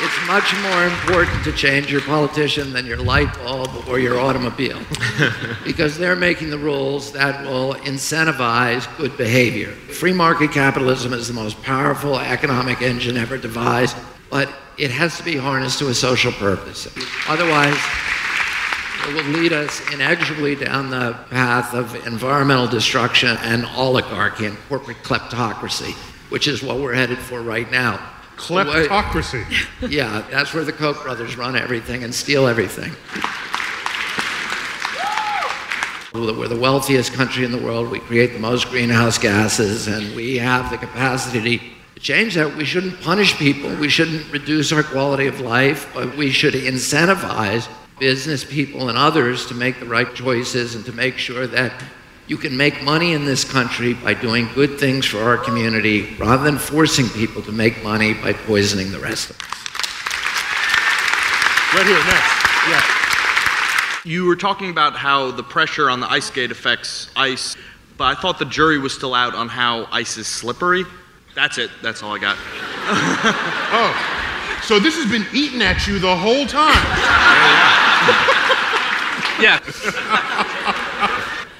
It's 0.00 0.26
much 0.26 0.54
more 0.62 0.84
important 0.84 1.44
to 1.44 1.52
change 1.52 1.92
your 1.92 2.00
politician 2.00 2.72
than 2.72 2.86
your 2.86 2.96
light 2.96 3.34
bulb 3.34 3.86
or 3.86 3.98
your 3.98 4.18
automobile 4.18 4.80
because 5.66 5.98
they're 5.98 6.16
making 6.16 6.48
the 6.48 6.56
rules 6.56 7.12
that 7.12 7.44
will 7.44 7.74
incentivize 7.74 8.88
good 8.96 9.18
behavior. 9.18 9.72
Free 9.72 10.14
market 10.14 10.50
capitalism 10.50 11.12
is 11.12 11.28
the 11.28 11.34
most 11.34 11.62
powerful 11.62 12.18
economic 12.18 12.80
engine 12.80 13.18
ever 13.18 13.36
devised, 13.36 13.98
but 14.30 14.48
it 14.78 14.90
has 14.90 15.16
to 15.16 15.22
be 15.24 15.36
harnessed 15.36 15.78
to 15.78 15.88
a 15.88 15.94
social 15.94 16.32
purpose. 16.32 16.86
Otherwise, 17.28 17.76
it 19.08 19.14
will 19.14 19.40
lead 19.40 19.52
us 19.52 19.80
inexorably 19.92 20.56
down 20.56 20.90
the 20.90 21.16
path 21.30 21.74
of 21.74 21.94
environmental 22.06 22.66
destruction 22.66 23.36
and 23.42 23.64
oligarchy 23.76 24.46
and 24.46 24.58
corporate 24.68 24.98
kleptocracy, 24.98 25.92
which 26.30 26.48
is 26.48 26.62
what 26.62 26.78
we're 26.78 26.94
headed 26.94 27.18
for 27.18 27.40
right 27.40 27.70
now. 27.70 28.00
Kleptocracy. 28.36 29.46
Yeah, 29.88 30.26
that's 30.30 30.52
where 30.52 30.64
the 30.64 30.72
Koch 30.72 31.02
brothers 31.02 31.36
run 31.36 31.56
everything 31.56 32.04
and 32.04 32.14
steal 32.14 32.46
everything. 32.46 32.92
We're 36.12 36.48
the 36.48 36.58
wealthiest 36.58 37.12
country 37.12 37.44
in 37.44 37.52
the 37.52 37.58
world. 37.58 37.90
We 37.90 38.00
create 38.00 38.32
the 38.32 38.38
most 38.38 38.68
greenhouse 38.70 39.18
gases, 39.18 39.86
and 39.86 40.16
we 40.16 40.38
have 40.38 40.70
the 40.70 40.78
capacity 40.78 41.58
to 41.58 41.64
change 42.06 42.36
that. 42.36 42.54
We 42.56 42.64
shouldn't 42.64 43.00
punish 43.00 43.36
people. 43.36 43.74
We 43.74 43.88
shouldn't 43.88 44.32
reduce 44.32 44.70
our 44.70 44.84
quality 44.84 45.26
of 45.26 45.40
life, 45.40 45.90
but 45.92 46.16
we 46.16 46.30
should 46.30 46.54
incentivize 46.54 47.68
business 47.98 48.44
people 48.44 48.88
and 48.88 48.96
others 48.96 49.46
to 49.46 49.54
make 49.54 49.80
the 49.80 49.86
right 49.86 50.14
choices 50.14 50.76
and 50.76 50.84
to 50.84 50.92
make 50.92 51.18
sure 51.18 51.48
that 51.48 51.72
you 52.28 52.36
can 52.36 52.56
make 52.56 52.80
money 52.84 53.12
in 53.12 53.24
this 53.24 53.42
country 53.42 53.94
by 53.94 54.14
doing 54.14 54.48
good 54.54 54.78
things 54.78 55.04
for 55.04 55.18
our 55.18 55.36
community 55.36 56.14
rather 56.14 56.44
than 56.44 56.58
forcing 56.58 57.08
people 57.08 57.42
to 57.42 57.50
make 57.50 57.82
money 57.82 58.14
by 58.14 58.32
poisoning 58.32 58.92
the 58.92 59.00
rest 59.00 59.30
of 59.30 59.40
us. 59.40 59.48
Right 61.74 61.86
here, 61.86 61.98
next. 62.04 62.30
Yeah. 62.70 62.82
You 64.04 64.26
were 64.26 64.36
talking 64.36 64.70
about 64.70 64.94
how 64.94 65.32
the 65.32 65.42
pressure 65.42 65.90
on 65.90 65.98
the 65.98 66.08
ice 66.08 66.26
skate 66.26 66.52
affects 66.52 67.10
ice, 67.16 67.56
but 67.96 68.04
I 68.04 68.20
thought 68.20 68.38
the 68.38 68.44
jury 68.44 68.78
was 68.78 68.94
still 68.94 69.12
out 69.12 69.34
on 69.34 69.48
how 69.48 69.88
ice 69.90 70.16
is 70.18 70.28
slippery. 70.28 70.84
That's 71.36 71.58
it. 71.58 71.70
That's 71.82 72.02
all 72.02 72.14
I 72.14 72.18
got. 72.18 72.38
oh, 73.70 74.60
so 74.62 74.80
this 74.80 74.96
has 74.96 75.08
been 75.10 75.26
eating 75.34 75.60
at 75.60 75.86
you 75.86 75.98
the 75.98 76.16
whole 76.16 76.46
time. 76.46 76.74
yeah. 79.38 79.60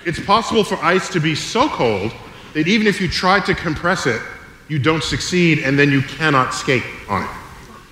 It's 0.07 0.19
possible 0.25 0.65
for 0.65 0.77
ice 0.83 1.11
to 1.11 1.21
be 1.21 1.35
so 1.35 1.69
cold 1.69 2.13
that 2.55 2.67
even 2.67 2.87
if 2.87 3.03
you 3.03 3.09
try 3.09 3.39
to 3.41 3.55
compress 3.55 4.07
it, 4.07 4.23
you 4.69 4.79
don't 4.79 5.05
succeed 5.05 5.59
and 5.59 5.79
then 5.79 5.91
you 5.91 6.01
cannot 6.01 6.55
skate 6.55 6.85
on 7.07 7.25
it. 7.25 7.31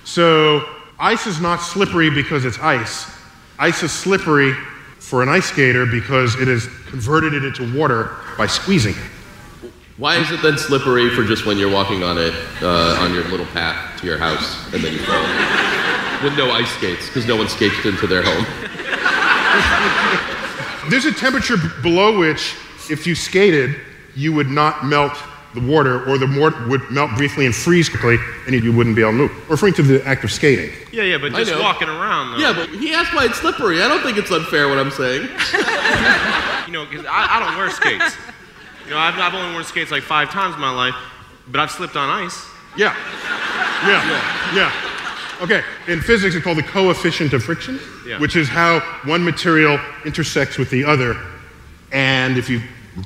So, 0.05 0.67
ice 0.97 1.27
is 1.27 1.39
not 1.39 1.57
slippery 1.57 2.09
because 2.09 2.45
it's 2.45 2.57
ice. 2.57 3.15
Ice 3.59 3.83
is 3.83 3.91
slippery 3.91 4.53
for 4.97 5.21
an 5.21 5.29
ice 5.29 5.45
skater 5.45 5.85
because 5.85 6.33
it 6.41 6.47
has 6.47 6.65
converted 6.87 7.35
it 7.35 7.45
into 7.45 7.77
water 7.77 8.17
by 8.39 8.47
squeezing 8.47 8.95
it. 8.95 9.11
Why 9.97 10.17
is 10.17 10.29
it 10.29 10.41
then 10.41 10.57
slippery 10.57 11.09
for 11.09 11.23
just 11.23 11.45
when 11.45 11.57
you're 11.57 11.71
walking 11.71 12.03
on 12.03 12.17
it 12.17 12.33
uh, 12.61 12.97
on 12.99 13.13
your 13.13 13.23
little 13.29 13.45
path 13.47 13.97
to 14.01 14.05
your 14.05 14.17
house 14.17 14.71
and 14.73 14.83
then 14.83 14.91
you 14.91 14.99
fall? 14.99 15.23
With 16.23 16.37
no 16.37 16.51
ice 16.51 16.69
skates, 16.71 17.07
because 17.07 17.25
no 17.25 17.37
one 17.37 17.47
skates 17.47 17.85
into 17.85 18.05
their 18.05 18.21
home. 18.23 18.45
There's 20.89 21.05
a 21.05 21.13
temperature 21.13 21.55
b- 21.57 21.69
below 21.81 22.17
which, 22.19 22.55
if 22.89 23.07
you 23.07 23.15
skated, 23.15 23.75
you 24.15 24.33
would 24.33 24.49
not 24.49 24.85
melt 24.85 25.13
the 25.53 25.61
water, 25.61 26.05
or 26.09 26.17
the 26.17 26.27
water 26.39 26.67
would 26.67 26.89
melt 26.91 27.11
briefly 27.15 27.45
and 27.45 27.55
freeze 27.55 27.87
quickly, 27.87 28.17
and 28.45 28.53
you 28.61 28.73
wouldn't 28.73 28.95
be 28.97 29.01
able 29.01 29.11
to 29.11 29.17
move. 29.17 29.49
Referring 29.49 29.73
to 29.75 29.83
the 29.83 30.05
act 30.05 30.25
of 30.25 30.31
skating. 30.31 30.71
Yeah, 30.91 31.03
yeah, 31.03 31.17
but 31.17 31.31
just 31.33 31.57
walking 31.61 31.87
around. 31.87 32.31
Though. 32.33 32.37
Yeah, 32.39 32.53
but 32.53 32.69
he 32.69 32.93
asked 32.93 33.13
why 33.13 33.25
it's 33.25 33.39
slippery. 33.39 33.81
I 33.81 33.87
don't 33.87 34.03
think 34.03 34.17
it's 34.17 34.31
unfair 34.31 34.67
what 34.67 34.77
I'm 34.77 34.91
saying. 34.91 35.21
you 36.67 36.73
know, 36.73 36.85
because 36.85 37.05
I, 37.05 37.37
I 37.37 37.39
don't 37.39 37.57
wear 37.57 37.69
skates. 37.69 38.17
You 38.85 38.91
know, 38.91 38.97
I've, 38.99 39.15
I've 39.17 39.33
only 39.33 39.51
worn 39.53 39.63
skates 39.63 39.91
like 39.91 40.03
five 40.03 40.29
times 40.29 40.55
in 40.55 40.61
my 40.61 40.69
life, 40.71 40.95
but 41.47 41.59
I've 41.59 41.71
slipped 41.71 41.95
on 41.95 42.09
ice. 42.09 42.45
Yeah. 42.77 42.95
Yeah. 43.85 44.53
Yeah. 44.55 44.71
Okay. 45.41 45.63
In 45.87 46.01
physics, 46.01 46.35
it's 46.35 46.43
called 46.43 46.57
the 46.57 46.63
coefficient 46.63 47.33
of 47.33 47.43
friction, 47.43 47.79
Yeah. 48.05 48.19
which 48.19 48.35
is 48.35 48.47
how 48.47 48.79
one 49.05 49.23
material 49.23 49.79
intersects 50.05 50.57
with 50.57 50.69
the 50.69 50.85
other. 50.85 51.17
And 51.91 52.37
if 52.37 52.49
you 52.49 52.61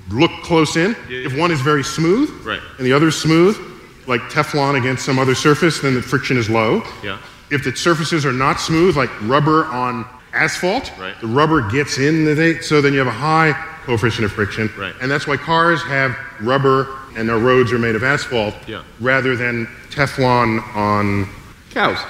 look 0.10 0.32
close 0.44 0.76
in, 0.76 0.96
Yeah, 1.10 1.26
if 1.26 1.38
one 1.38 1.52
is 1.52 1.62
very 1.62 1.84
smooth 1.84 2.30
Right. 2.46 2.62
and 2.78 2.86
the 2.86 2.94
other 2.94 3.08
is 3.08 3.16
smooth, 3.20 3.58
like 4.06 4.22
Teflon 4.30 4.76
against 4.78 5.06
some 5.06 5.18
other 5.18 5.36
surface, 5.36 5.80
then 5.80 5.96
the 5.96 6.02
friction 6.02 6.38
is 6.38 6.50
low. 6.50 6.84
Yeah. 7.04 7.18
If 7.50 7.64
the 7.64 7.76
surfaces 7.76 8.26
are 8.26 8.34
not 8.34 8.60
smooth, 8.60 8.96
like 8.96 9.10
rubber 9.22 9.66
on 9.66 10.06
asphalt, 10.34 10.92
Right. 11.00 11.20
the 11.22 11.28
rubber 11.28 11.62
gets 11.70 11.98
in 11.98 12.26
the 12.26 12.60
so 12.62 12.82
then 12.82 12.94
you 12.94 13.00
have 13.00 13.08
a 13.08 13.12
high 13.12 13.56
coefficient 13.90 14.24
of 14.24 14.32
friction. 14.32 14.70
Right. 14.78 14.94
And 15.02 15.10
that's 15.10 15.26
why 15.26 15.36
cars 15.36 15.82
have 15.82 16.16
rubber 16.42 17.00
and 17.18 17.28
their 17.28 17.40
roads 17.40 17.72
are 17.72 17.80
made 17.80 17.96
of 17.96 18.04
asphalt 18.04 18.54
Yeah. 18.68 18.84
rather 19.00 19.36
than 19.36 19.66
Teflon 19.90 20.60
on 20.76 21.28
cows. 21.72 21.98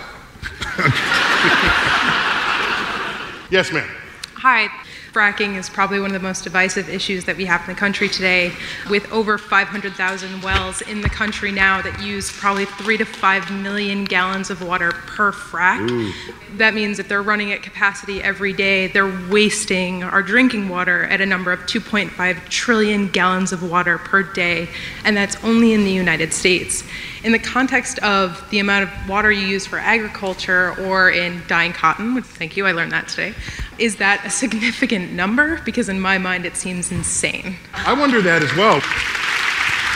yes, 3.50 3.72
ma'am. 3.72 3.88
Hi. 4.36 4.68
Fracking 5.12 5.56
is 5.56 5.70
probably 5.70 6.00
one 6.00 6.14
of 6.14 6.22
the 6.22 6.28
most 6.28 6.44
divisive 6.44 6.88
issues 6.88 7.26
that 7.26 7.36
we 7.36 7.46
have 7.46 7.62
in 7.62 7.74
the 7.74 7.80
country 7.80 8.08
today, 8.08 8.52
with 8.90 9.12
over 9.12 9.38
500,000 9.38 10.42
wells 10.42 10.82
in 10.82 11.02
the 11.02 11.10
country 11.10 11.52
now 11.52 11.82
that 11.82 12.00
use 12.02 12.32
probably 12.32 12.66
three 12.66 12.98
to 12.98 13.06
five 13.06 13.50
million 13.52 14.06
gallons 14.06 14.52
of 14.52 14.62
water 14.62 14.92
per 14.92 15.32
frac. 15.32 16.14
That 16.58 16.76
means 16.76 17.00
if 17.00 17.08
they're 17.08 17.24
running 17.24 17.52
at 17.52 17.64
capacity 17.64 18.22
every 18.22 18.54
day, 18.54 18.88
they're 18.88 19.30
wasting 19.30 20.04
our 20.04 20.22
drinking 20.22 20.70
water 20.70 21.06
at 21.06 21.22
a 21.22 21.26
number 21.26 21.52
of 21.52 21.62
2.5 21.62 22.50
trillion 22.50 23.08
gallons 23.08 23.52
of 23.52 23.70
water 23.70 23.98
per 23.98 24.22
day, 24.22 24.70
and 25.04 25.18
that's 25.18 25.44
only 25.44 25.74
in 25.74 25.84
the 25.86 25.92
United 25.92 26.34
States. 26.34 26.84
In 27.24 27.34
the 27.34 27.40
context 27.40 28.00
of 28.00 28.50
the 28.50 28.60
amount 28.60 28.84
of 28.90 29.10
water 29.10 29.30
you 29.32 29.46
use 29.46 29.66
for 29.68 29.78
agriculture 29.78 30.74
or 30.86 31.10
in 31.12 31.42
dyeing 31.48 31.74
cotton, 31.74 32.16
which 32.16 32.24
thank 32.24 32.56
you, 32.56 32.66
I 32.66 32.72
learned 32.72 32.94
that 32.94 33.10
today, 33.10 33.34
is 33.78 33.98
that 33.98 34.26
a 34.26 34.30
significant 34.30 35.12
number? 35.12 35.60
Because 35.66 35.90
in 35.90 36.00
my 36.00 36.18
mind, 36.18 36.46
it 36.46 36.56
seems 36.56 36.92
insane. 36.94 37.58
I 37.74 37.92
wonder 37.94 38.22
that 38.22 38.42
as 38.42 38.56
well. 38.56 38.80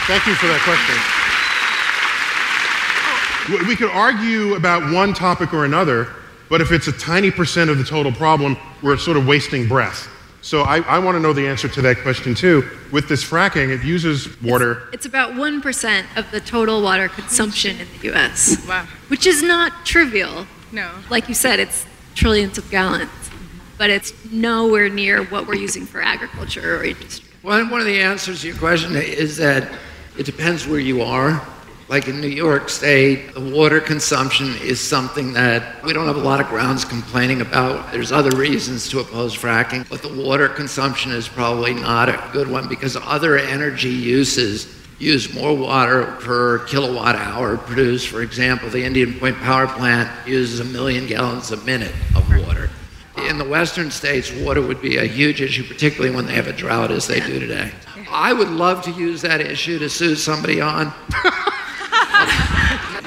Thank 0.06 0.28
you 0.28 0.36
for 0.36 0.48
that 0.48 0.60
question. 0.66 0.98
We- 3.62 3.66
We 3.68 3.76
could 3.78 3.90
argue 3.92 4.56
about 4.56 4.92
one 4.92 5.14
topic 5.14 5.54
or 5.54 5.64
another, 5.66 6.10
but 6.50 6.60
if 6.62 6.72
it's 6.74 6.88
a 6.88 6.92
tiny 6.94 7.32
percent 7.32 7.70
of 7.70 7.78
the 7.78 7.84
total 7.86 8.12
problem, 8.12 8.58
we're 8.82 8.98
sort 8.98 9.16
of 9.18 9.26
wasting 9.26 9.68
breath. 9.68 10.08
So 10.44 10.64
I, 10.64 10.80
I 10.82 11.00
want 11.00 11.16
to 11.16 11.22
know 11.22 11.32
the 11.32 11.48
answer 11.48 11.70
to 11.70 11.82
that 11.84 12.00
question 12.00 12.36
too. 12.36 12.70
With 12.92 13.08
this 13.08 13.24
fracking, 13.24 13.70
it 13.70 13.82
uses 13.82 14.42
water. 14.42 14.90
It's 14.92 15.06
about 15.06 15.32
1% 15.32 16.18
of 16.18 16.30
the 16.32 16.42
total 16.42 16.82
water 16.82 17.08
consumption 17.08 17.80
in 17.80 17.88
the 17.98 18.14
US. 18.14 18.68
Wow. 18.68 18.86
Which 19.08 19.26
is 19.26 19.42
not 19.42 19.86
trivial. 19.86 20.46
No. 20.74 20.92
Like 21.10 21.30
you 21.30 21.34
said, 21.34 21.62
it's 21.62 21.86
trillions 22.14 22.58
of 22.58 22.70
gallons, 22.70 23.10
but 23.78 23.90
it's 23.90 24.14
nowhere 24.32 24.90
near 24.90 25.24
what 25.24 25.48
we're 25.48 25.56
using 25.56 25.86
for 25.86 26.02
agriculture 26.02 26.78
or 26.78 26.84
industry. 26.84 27.30
One, 27.42 27.70
one 27.70 27.80
of 27.80 27.88
the 27.88 28.02
answers 28.02 28.42
to 28.42 28.50
your 28.50 28.58
question 28.58 28.98
is 28.98 29.38
that 29.38 29.72
it 30.18 30.26
depends 30.26 30.68
where 30.68 30.80
you 30.80 31.04
are. 31.04 31.42
Like 31.94 32.08
in 32.08 32.20
New 32.20 32.28
York 32.28 32.70
State, 32.70 33.36
the 33.36 33.40
water 33.40 33.80
consumption 33.80 34.56
is 34.64 34.82
something 34.82 35.34
that 35.34 35.84
we 35.84 35.94
don't 35.94 36.08
have 36.08 36.16
a 36.16 36.22
lot 36.22 36.42
of 36.42 36.48
grounds 36.48 36.84
complaining 36.84 37.40
about. 37.40 37.92
There's 37.92 38.12
other 38.12 38.36
reasons 38.36 38.90
to 38.90 39.00
oppose 39.00 39.38
fracking, 39.38 39.88
but 39.88 40.02
the 40.02 40.12
water 40.12 40.50
consumption 40.50 41.12
is 41.12 41.28
probably 41.28 41.76
not 41.76 42.10
a 42.10 42.20
good 42.34 42.48
one 42.48 42.68
because 42.68 42.98
other 43.00 43.38
energy 43.38 43.92
uses 43.92 44.76
use 44.98 45.36
more 45.36 45.56
water 45.56 46.18
per 46.20 46.66
kilowatt 46.66 47.16
hour 47.16 47.58
produced. 47.58 48.08
For 48.08 48.24
example, 48.24 48.72
the 48.72 48.84
Indian 48.84 49.14
Point 49.20 49.38
Power 49.38 49.68
Plant 49.68 50.10
uses 50.28 50.62
a 50.62 50.66
million 50.66 51.06
gallons 51.06 51.52
a 51.52 51.58
minute 51.58 51.94
of 52.16 52.28
water. 52.28 52.72
In 53.30 53.38
the 53.38 53.48
western 53.48 53.92
states, 53.92 54.32
water 54.32 54.64
would 54.64 54.82
be 54.82 54.98
a 54.98 55.06
huge 55.06 55.42
issue, 55.42 55.64
particularly 55.64 56.16
when 56.16 56.26
they 56.26 56.34
have 56.34 56.48
a 56.48 56.54
drought 56.54 56.90
as 56.90 57.06
they 57.06 57.20
do 57.20 57.40
today. 57.40 57.72
I 58.10 58.34
would 58.34 58.50
love 58.50 58.82
to 58.86 58.92
use 58.92 59.22
that 59.22 59.42
issue 59.42 59.78
to 59.78 59.92
sue 59.92 60.16
somebody 60.16 60.60
on. 60.60 60.92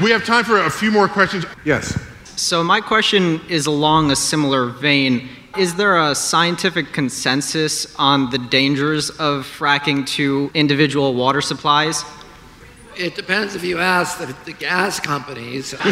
We 0.03 0.11
have 0.11 0.25
time 0.25 0.45
for 0.45 0.61
a 0.61 0.71
few 0.71 0.91
more 0.91 1.09
questions. 1.09 1.47
Yes. 1.65 1.99
So, 2.37 2.63
my 2.63 2.83
question 2.83 3.41
is 3.49 3.67
along 3.67 4.11
a 4.11 4.17
similar 4.17 4.67
vein. 4.67 5.29
Is 5.57 5.75
there 5.75 5.99
a 5.99 6.15
scientific 6.15 6.93
consensus 6.93 7.97
on 7.97 8.29
the 8.29 8.37
dangers 8.37 9.09
of 9.09 9.47
fracking 9.47 10.07
to 10.09 10.51
individual 10.53 11.15
water 11.15 11.41
supplies? 11.41 12.05
It 12.95 13.15
depends 13.15 13.55
if 13.55 13.65
you 13.65 13.79
ask 13.79 14.19
the, 14.19 14.35
the 14.45 14.53
gas 14.53 15.01
companies. 15.01 15.75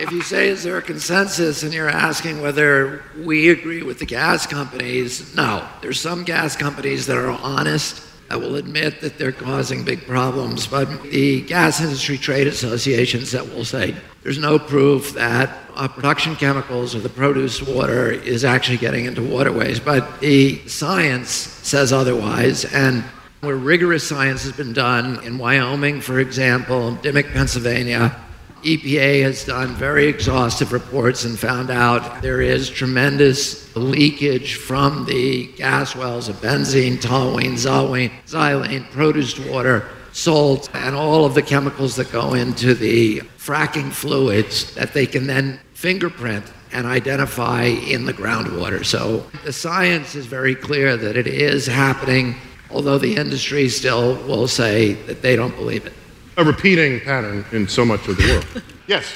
if 0.00 0.10
you 0.10 0.22
say, 0.22 0.48
is 0.48 0.64
there 0.64 0.78
a 0.78 0.82
consensus, 0.82 1.62
and 1.62 1.72
you're 1.72 1.88
asking 1.88 2.40
whether 2.40 3.04
we 3.16 3.50
agree 3.50 3.82
with 3.82 4.00
the 4.00 4.06
gas 4.06 4.44
companies, 4.46 5.36
no. 5.36 5.68
There's 5.82 6.00
some 6.00 6.24
gas 6.24 6.56
companies 6.56 7.06
that 7.06 7.16
are 7.16 7.30
honest, 7.30 8.02
that 8.28 8.40
will 8.40 8.56
admit 8.56 9.00
that 9.00 9.18
they're 9.18 9.32
causing 9.32 9.84
big 9.84 10.06
problems, 10.06 10.66
but 10.66 11.02
the 11.04 11.40
gas 11.42 11.80
industry 11.80 12.18
trade 12.18 12.46
associations 12.46 13.32
that 13.32 13.46
will 13.48 13.64
say 13.64 13.94
there's 14.22 14.38
no 14.38 14.58
proof 14.58 15.14
that 15.14 15.56
uh, 15.74 15.88
production 15.88 16.36
chemicals 16.36 16.94
or 16.94 17.00
the 17.00 17.08
produced 17.08 17.66
water 17.66 18.10
is 18.10 18.44
actually 18.44 18.76
getting 18.76 19.06
into 19.06 19.22
waterways. 19.22 19.80
But 19.80 20.20
the 20.20 20.58
science 20.68 21.30
says 21.30 21.92
otherwise, 21.92 22.64
and 22.66 23.02
where 23.40 23.56
rigorous 23.56 24.06
science 24.06 24.42
has 24.42 24.52
been 24.52 24.72
done 24.72 25.22
in 25.24 25.38
Wyoming, 25.38 26.00
for 26.00 26.18
example, 26.18 26.98
Dimock, 27.00 27.32
Pennsylvania, 27.32 28.14
EPA 28.62 29.22
has 29.22 29.44
done 29.44 29.74
very 29.74 30.06
exhaustive 30.06 30.72
reports 30.72 31.24
and 31.24 31.38
found 31.38 31.70
out 31.70 32.22
there 32.22 32.40
is 32.40 32.68
tremendous 32.68 33.74
leakage 33.76 34.56
from 34.56 35.04
the 35.06 35.46
gas 35.52 35.94
wells 35.94 36.28
of 36.28 36.36
benzene, 36.36 36.96
toluene, 36.96 37.52
xylene, 37.52 38.10
xylene, 38.26 38.90
produced 38.90 39.38
water, 39.46 39.88
salt, 40.12 40.68
and 40.74 40.96
all 40.96 41.24
of 41.24 41.34
the 41.34 41.42
chemicals 41.42 41.96
that 41.96 42.10
go 42.10 42.34
into 42.34 42.74
the 42.74 43.20
fracking 43.38 43.92
fluids 43.92 44.74
that 44.74 44.92
they 44.92 45.06
can 45.06 45.26
then 45.26 45.60
fingerprint 45.74 46.44
and 46.72 46.86
identify 46.86 47.62
in 47.62 48.04
the 48.04 48.12
groundwater. 48.12 48.84
So 48.84 49.24
the 49.44 49.52
science 49.52 50.14
is 50.14 50.26
very 50.26 50.54
clear 50.54 50.96
that 50.96 51.16
it 51.16 51.26
is 51.26 51.66
happening, 51.66 52.34
although 52.70 52.98
the 52.98 53.16
industry 53.16 53.68
still 53.68 54.16
will 54.26 54.48
say 54.48 54.94
that 55.04 55.22
they 55.22 55.36
don't 55.36 55.54
believe 55.56 55.86
it. 55.86 55.92
A 56.38 56.44
repeating 56.44 57.00
pattern 57.00 57.44
in 57.50 57.66
so 57.66 57.84
much 57.84 58.06
of 58.06 58.16
the 58.16 58.22
world. 58.28 58.62
yes. 58.86 59.12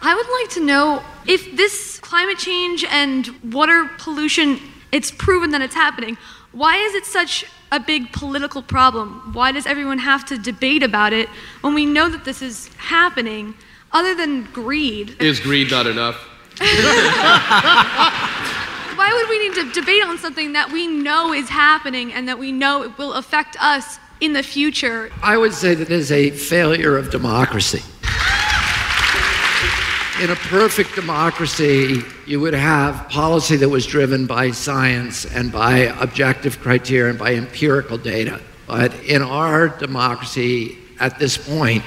I 0.00 0.14
would 0.14 0.28
like 0.40 0.48
to 0.54 0.64
know 0.64 1.02
if 1.26 1.56
this 1.56 1.98
climate 1.98 2.38
change 2.38 2.84
and 2.84 3.28
water 3.52 3.90
pollution, 3.98 4.60
it's 4.92 5.10
proven 5.10 5.50
that 5.50 5.60
it's 5.60 5.74
happening. 5.74 6.16
Why 6.52 6.76
is 6.76 6.94
it 6.94 7.04
such 7.04 7.44
a 7.72 7.80
big 7.80 8.12
political 8.12 8.62
problem? 8.62 9.32
Why 9.32 9.50
does 9.50 9.66
everyone 9.66 9.98
have 9.98 10.24
to 10.26 10.38
debate 10.38 10.84
about 10.84 11.12
it 11.12 11.28
when 11.62 11.74
we 11.74 11.84
know 11.84 12.08
that 12.08 12.24
this 12.24 12.42
is 12.42 12.68
happening 12.78 13.54
other 13.90 14.14
than 14.14 14.44
greed? 14.52 15.20
Is 15.20 15.40
greed 15.40 15.72
not 15.72 15.88
enough? 15.88 16.14
Why 18.96 19.12
would 19.12 19.28
we 19.28 19.48
need 19.48 19.54
to 19.56 19.80
debate 19.80 20.04
on 20.04 20.16
something 20.16 20.52
that 20.52 20.70
we 20.70 20.86
know 20.86 21.32
is 21.32 21.48
happening 21.48 22.12
and 22.12 22.28
that 22.28 22.38
we 22.38 22.52
know 22.52 22.84
it 22.84 22.96
will 22.96 23.14
affect 23.14 23.56
us 23.60 23.98
in 24.20 24.32
the 24.32 24.42
future? 24.42 25.10
I 25.22 25.36
would 25.36 25.52
say 25.52 25.74
that 25.74 25.90
is 25.90 26.10
a 26.12 26.30
failure 26.30 26.96
of 26.96 27.10
democracy. 27.10 27.82
In 30.22 30.30
a 30.30 30.36
perfect 30.36 30.94
democracy, 30.94 32.02
you 32.26 32.40
would 32.40 32.54
have 32.54 33.08
policy 33.10 33.56
that 33.56 33.68
was 33.68 33.86
driven 33.86 34.24
by 34.26 34.50
science 34.50 35.26
and 35.26 35.52
by 35.52 35.94
objective 36.00 36.58
criteria 36.60 37.10
and 37.10 37.18
by 37.18 37.34
empirical 37.34 37.98
data. 37.98 38.40
But 38.66 38.94
in 39.04 39.20
our 39.20 39.68
democracy, 39.68 40.78
at 40.98 41.18
this 41.18 41.36
point, 41.36 41.84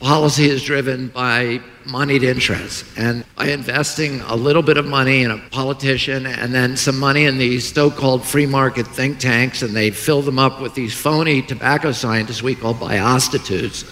policy 0.00 0.46
is 0.46 0.64
driven 0.64 1.06
by 1.08 1.60
moneyed 1.86 2.22
interests. 2.22 2.84
And 2.96 3.24
by 3.36 3.48
investing 3.48 4.20
a 4.22 4.34
little 4.36 4.62
bit 4.62 4.76
of 4.76 4.86
money 4.86 5.22
in 5.22 5.30
a 5.30 5.38
politician 5.50 6.26
and 6.26 6.54
then 6.54 6.76
some 6.76 6.98
money 6.98 7.24
in 7.24 7.38
these 7.38 7.72
so 7.72 7.90
called 7.90 8.24
free 8.24 8.46
market 8.46 8.86
think 8.86 9.18
tanks, 9.18 9.62
and 9.62 9.74
they 9.74 9.90
fill 9.90 10.22
them 10.22 10.38
up 10.38 10.60
with 10.60 10.74
these 10.74 10.94
phony 10.94 11.42
tobacco 11.42 11.92
scientists 11.92 12.42
we 12.42 12.54
call 12.54 12.74
biostitutes, 12.74 13.82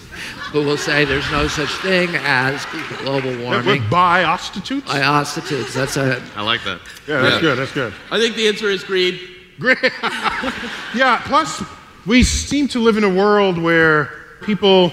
who 0.51 0.63
will 0.63 0.77
say 0.77 1.05
there's 1.05 1.31
no 1.31 1.49
such 1.49 1.71
thing 1.77 2.09
as 2.23 2.65
global 2.99 3.37
warming. 3.43 3.83
Biostitutes? 3.83 4.83
Biostitutes. 4.83 5.75
That's 5.75 5.97
a. 5.97 6.23
I 6.37 6.43
like 6.43 6.65
that. 6.65 6.81
Yeah, 7.07 7.23
that's 7.23 7.41
good. 7.41 7.59
That's 7.59 7.73
good. 7.73 7.93
I 8.11 8.19
think 8.19 8.37
the 8.37 8.49
answer 8.49 8.69
is 8.71 8.85
greed. 8.85 9.21
Greed. 9.59 9.79
yeah, 10.95 11.21
plus, 11.25 11.63
we 12.07 12.23
seem 12.23 12.69
to 12.69 12.81
live 12.81 12.97
in 12.97 13.05
a 13.05 13.09
world 13.09 13.59
where 13.59 14.11
people 14.43 14.93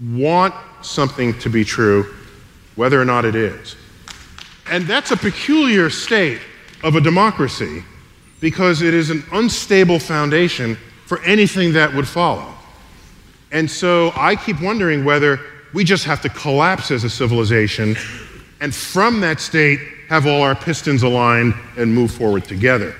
want 0.00 0.54
something 0.82 1.38
to 1.40 1.48
be 1.48 1.64
true, 1.64 2.14
whether 2.76 3.00
or 3.00 3.04
not 3.04 3.24
it 3.24 3.34
is. 3.34 3.76
And 4.70 4.86
that's 4.86 5.10
a 5.10 5.16
peculiar 5.16 5.90
state 5.90 6.40
of 6.82 6.96
a 6.96 7.00
democracy 7.00 7.82
because 8.40 8.82
it 8.82 8.94
is 8.94 9.10
an 9.10 9.24
unstable 9.32 9.98
foundation 9.98 10.76
for 11.06 11.22
anything 11.22 11.72
that 11.72 11.92
would 11.94 12.06
follow. 12.06 12.52
And 13.52 13.70
so 13.70 14.12
I 14.14 14.36
keep 14.36 14.60
wondering 14.60 15.04
whether 15.04 15.40
we 15.72 15.84
just 15.84 16.04
have 16.04 16.20
to 16.22 16.28
collapse 16.28 16.90
as 16.90 17.04
a 17.04 17.10
civilization 17.10 17.96
and 18.60 18.74
from 18.74 19.20
that 19.20 19.40
state 19.40 19.80
have 20.08 20.26
all 20.26 20.42
our 20.42 20.54
pistons 20.54 21.02
aligned 21.02 21.54
and 21.76 21.94
move 21.94 22.10
forward 22.10 22.44
together. 22.44 22.94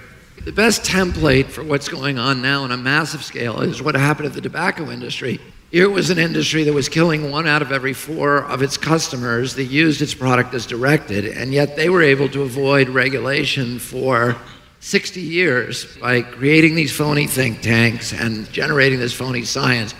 The 0.44 0.52
best 0.52 0.82
template 0.82 1.46
for 1.46 1.64
what's 1.64 1.88
going 1.88 2.18
on 2.18 2.42
now 2.42 2.62
on 2.62 2.70
a 2.70 2.76
massive 2.76 3.24
scale 3.24 3.60
is 3.60 3.82
what 3.82 3.94
happened 3.94 4.28
to 4.28 4.34
the 4.34 4.40
tobacco 4.40 4.90
industry. 4.90 5.40
Here 5.72 5.90
was 5.90 6.10
an 6.10 6.18
industry 6.18 6.62
that 6.64 6.72
was 6.72 6.88
killing 6.88 7.30
one 7.30 7.48
out 7.48 7.60
of 7.60 7.72
every 7.72 7.92
four 7.92 8.44
of 8.44 8.62
its 8.62 8.76
customers 8.76 9.56
that 9.56 9.64
used 9.64 10.00
its 10.00 10.14
product 10.14 10.54
as 10.54 10.64
directed, 10.64 11.24
and 11.24 11.52
yet 11.52 11.74
they 11.74 11.90
were 11.90 12.02
able 12.02 12.28
to 12.28 12.42
avoid 12.42 12.88
regulation 12.88 13.80
for 13.80 14.36
60 14.78 15.20
years 15.20 15.96
by 15.96 16.22
creating 16.22 16.76
these 16.76 16.96
phony 16.96 17.26
think 17.26 17.62
tanks 17.62 18.12
and 18.12 18.50
generating 18.52 19.00
this 19.00 19.12
phony 19.12 19.44
science, 19.44 19.92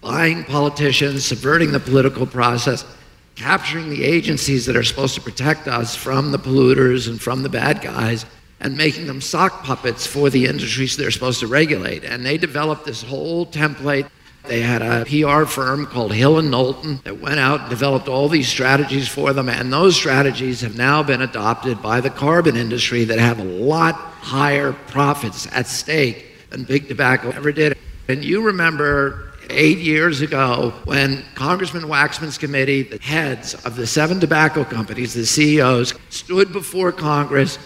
buying 0.00 0.44
politicians, 0.44 1.26
subverting 1.26 1.72
the 1.72 1.80
political 1.80 2.24
process, 2.24 2.86
capturing 3.34 3.90
the 3.90 4.04
agencies 4.04 4.64
that 4.64 4.76
are 4.76 4.82
supposed 4.82 5.14
to 5.14 5.20
protect 5.20 5.68
us 5.68 5.94
from 5.94 6.32
the 6.32 6.38
polluters 6.38 7.06
and 7.06 7.20
from 7.20 7.42
the 7.42 7.50
bad 7.50 7.82
guys, 7.82 8.24
and 8.60 8.74
making 8.78 9.06
them 9.06 9.20
sock 9.20 9.62
puppets 9.62 10.06
for 10.06 10.30
the 10.30 10.46
industries 10.46 10.96
they're 10.96 11.10
supposed 11.10 11.40
to 11.40 11.46
regulate. 11.46 12.02
And 12.02 12.24
they 12.24 12.38
developed 12.38 12.86
this 12.86 13.02
whole 13.02 13.44
template. 13.44 14.08
They 14.44 14.60
had 14.60 14.82
a 14.82 15.04
PR 15.04 15.44
firm 15.44 15.86
called 15.86 16.12
Hill 16.12 16.38
and 16.38 16.50
Knowlton 16.50 17.00
that 17.04 17.20
went 17.20 17.38
out 17.38 17.60
and 17.60 17.70
developed 17.70 18.08
all 18.08 18.28
these 18.28 18.48
strategies 18.48 19.08
for 19.08 19.32
them, 19.32 19.48
and 19.48 19.72
those 19.72 19.94
strategies 19.94 20.62
have 20.62 20.76
now 20.76 21.02
been 21.02 21.22
adopted 21.22 21.80
by 21.80 22.00
the 22.00 22.10
carbon 22.10 22.56
industry 22.56 23.04
that 23.04 23.18
have 23.18 23.38
a 23.38 23.44
lot 23.44 23.94
higher 23.94 24.72
profits 24.72 25.46
at 25.52 25.66
stake 25.66 26.50
than 26.50 26.64
big 26.64 26.88
tobacco 26.88 27.30
ever 27.30 27.52
did. 27.52 27.78
And 28.08 28.24
you 28.24 28.42
remember 28.42 29.32
eight 29.50 29.78
years 29.78 30.20
ago 30.20 30.72
when 30.84 31.24
Congressman 31.34 31.86
Waxman's 31.88 32.38
committee, 32.38 32.82
the 32.82 32.98
heads 32.98 33.54
of 33.64 33.76
the 33.76 33.86
seven 33.86 34.18
tobacco 34.18 34.64
companies, 34.64 35.14
the 35.14 35.26
CEOs, 35.26 35.94
stood 36.10 36.52
before 36.52 36.92
Congress 36.92 37.58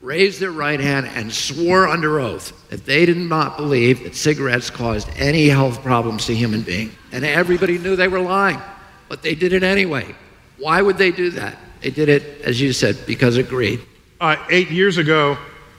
raised 0.00 0.40
their 0.40 0.52
right 0.52 0.78
hand 0.78 1.06
and 1.14 1.32
swore 1.32 1.88
under 1.88 2.20
oath 2.20 2.52
that 2.68 2.86
they 2.86 3.04
did 3.04 3.16
not 3.16 3.56
believe 3.56 4.04
that 4.04 4.14
cigarettes 4.14 4.70
caused 4.70 5.08
any 5.16 5.48
health 5.48 5.82
problems 5.82 6.26
to 6.26 6.34
human 6.34 6.62
beings. 6.62 6.92
And 7.10 7.24
everybody 7.24 7.78
knew 7.78 7.96
they 7.96 8.08
were 8.08 8.20
lying, 8.20 8.60
but 9.08 9.22
they 9.22 9.34
did 9.34 9.52
it 9.52 9.62
anyway. 9.62 10.14
Why 10.58 10.82
would 10.82 10.98
they 10.98 11.10
do 11.10 11.30
that? 11.30 11.56
They 11.80 11.90
did 11.90 12.08
it, 12.08 12.42
as 12.42 12.60
you 12.60 12.72
said, 12.72 12.98
because 13.06 13.36
of 13.36 13.48
greed. 13.48 13.80
Uh, 14.20 14.36
eight 14.50 14.70
years 14.70 14.98
ago, 14.98 15.38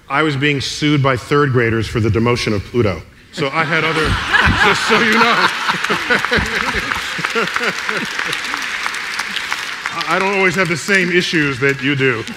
I 0.10 0.24
was 0.24 0.36
being 0.36 0.60
sued 0.62 1.04
by 1.04 1.18
third 1.18 1.52
graders 1.52 1.88
for 1.88 2.00
the 2.00 2.10
demotion 2.10 2.54
of 2.54 2.64
Pluto. 2.64 3.02
So 3.32 3.50
I 3.50 3.64
had 3.64 3.84
other, 3.84 4.06
just 4.66 4.88
so 4.88 5.00
you 5.00 5.14
know. 8.54 8.66
I 9.92 10.20
don't 10.20 10.36
always 10.36 10.56
have 10.56 10.68
the 10.68 10.78
same 10.78 11.12
issues 11.12 11.60
that 11.60 11.82
you 11.82 11.96
do. 11.96 12.24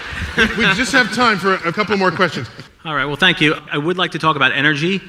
We 0.56 0.64
just 0.74 0.92
have 0.92 1.12
time 1.14 1.38
for 1.38 1.54
a 1.54 1.72
couple 1.72 1.94
more 1.98 2.10
questions. 2.10 2.48
All 2.86 2.94
right, 2.94 3.04
well, 3.04 3.16
thank 3.16 3.42
you. 3.42 3.54
I 3.70 3.76
would 3.76 3.98
like 3.98 4.12
to 4.12 4.18
talk 4.18 4.34
about 4.34 4.52
energy. 4.52 5.02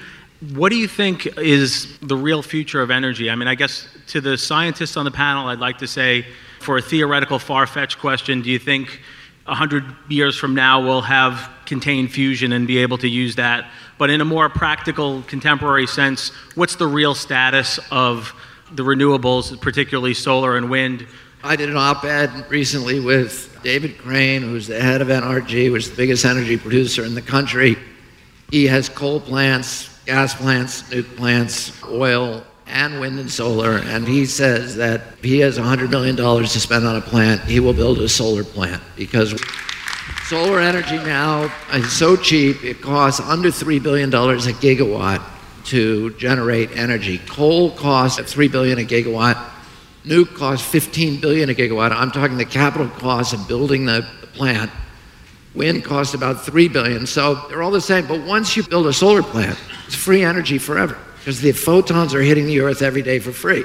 What 0.54 0.70
do 0.70 0.76
you 0.76 0.88
think 0.88 1.26
is 1.38 1.98
the 2.00 2.18
real 2.18 2.42
future 2.42 2.82
of 2.82 2.92
energy? 2.92 3.30
I 3.30 3.36
mean, 3.36 3.48
I 3.48 3.56
guess 3.56 3.88
to 4.08 4.20
the 4.20 4.38
scientists 4.38 4.98
on 4.98 5.06
the 5.06 5.12
panel, 5.12 5.48
I'd 5.48 5.60
like 5.60 5.78
to 5.78 5.88
say, 5.88 6.26
for 6.60 6.78
a 6.78 6.82
theoretical, 6.82 7.40
far 7.40 7.66
fetched 7.66 8.00
question, 8.00 8.42
do 8.42 8.52
you 8.52 8.60
think 8.60 9.02
100 9.46 9.86
years 10.10 10.38
from 10.38 10.54
now 10.54 10.84
we'll 10.84 11.02
have 11.02 11.50
contained 11.66 12.12
fusion 12.12 12.52
and 12.52 12.68
be 12.68 12.80
able 12.80 12.98
to 12.98 13.08
use 13.08 13.36
that? 13.36 13.70
But 13.98 14.10
in 14.10 14.20
a 14.20 14.26
more 14.26 14.50
practical, 14.50 15.22
contemporary 15.24 15.88
sense, 15.88 16.30
what's 16.56 16.76
the 16.76 16.88
real 16.88 17.16
status 17.16 17.80
of 17.92 18.34
the 18.74 18.84
renewables, 18.84 19.60
particularly 19.62 20.14
solar 20.14 20.58
and 20.58 20.70
wind? 20.70 21.08
I 21.46 21.58
did 21.58 21.70
an 21.70 21.76
op 21.76 22.06
ed 22.06 22.50
recently 22.50 23.02
with 23.02 23.60
David 23.64 23.98
Crane, 23.98 24.44
who's 24.44 24.66
the 24.66 24.80
head 24.80 25.02
of 25.02 25.10
NRG, 25.10 25.74
which 25.74 25.84
is 25.84 25.90
the 25.90 25.98
biggest 25.98 26.24
energy 26.24 26.56
producer 26.56 27.04
in 27.04 27.16
the 27.16 27.22
country. 27.22 27.76
He 28.50 28.66
has 28.68 28.88
coal 28.88 29.20
plants, 29.20 30.00
gas 30.06 30.34
plants, 30.34 30.84
nuke 30.84 31.18
plants, 31.18 31.84
oil, 31.84 32.46
and 32.66 32.98
wind 33.02 33.20
and 33.20 33.30
solar. 33.30 33.80
And 33.80 34.08
he 34.08 34.26
says 34.26 34.78
that 34.78 35.02
if 35.18 35.24
he 35.26 35.40
has 35.40 35.60
$100 35.60 35.90
million 35.90 36.16
to 36.16 36.48
spend 36.48 36.88
on 36.88 36.96
a 36.96 37.02
plant, 37.02 37.42
he 37.42 37.60
will 37.60 37.74
build 37.74 38.00
a 38.00 38.08
solar 38.08 38.46
plant 38.46 38.82
because 38.96 39.38
solar 40.28 40.62
energy 40.62 40.96
now 40.96 41.54
is 41.74 41.92
so 41.92 42.16
cheap, 42.16 42.64
it 42.64 42.82
costs 42.82 43.20
under 43.20 43.50
$3 43.50 43.84
billion 43.84 44.08
a 44.14 44.16
gigawatt 44.16 45.22
to 45.66 46.12
generate 46.12 46.72
energy. 46.78 47.18
Coal 47.18 47.72
costs 47.72 48.32
3 48.32 48.48
billion 48.48 48.80
a 48.80 48.84
gigawatt 48.84 49.50
Nuke 50.06 50.36
costs 50.36 50.70
15 50.70 51.22
billion 51.22 51.50
a 51.50 51.54
gigawatt. 51.54 51.92
I'm 51.92 52.12
talking 52.12 52.38
the 52.38 52.46
capital 52.46 52.88
cost 52.90 53.34
of 53.34 53.48
building 53.48 53.86
the, 53.86 54.06
the 54.22 54.28
plant. 54.28 54.70
Wind 55.56 55.86
costs 55.86 56.14
about 56.14 56.44
3 56.44 56.68
billion. 56.68 57.06
So 57.06 57.36
they're 57.48 57.64
all 57.64 57.72
the 57.72 57.80
same. 57.80 58.06
But 58.08 58.22
once 58.24 58.58
you 58.58 58.64
build 58.64 58.88
a 58.88 58.94
solar 58.94 59.24
plant, 59.24 59.58
it's 59.86 59.96
free 59.96 60.24
energy 60.24 60.58
forever 60.58 60.98
because 61.20 61.40
the 61.40 61.54
photons 61.54 62.14
are 62.14 62.22
hitting 62.22 62.48
the 62.48 62.60
earth 62.60 62.82
every 62.82 63.02
day 63.02 63.20
for 63.20 63.32
free. 63.32 63.64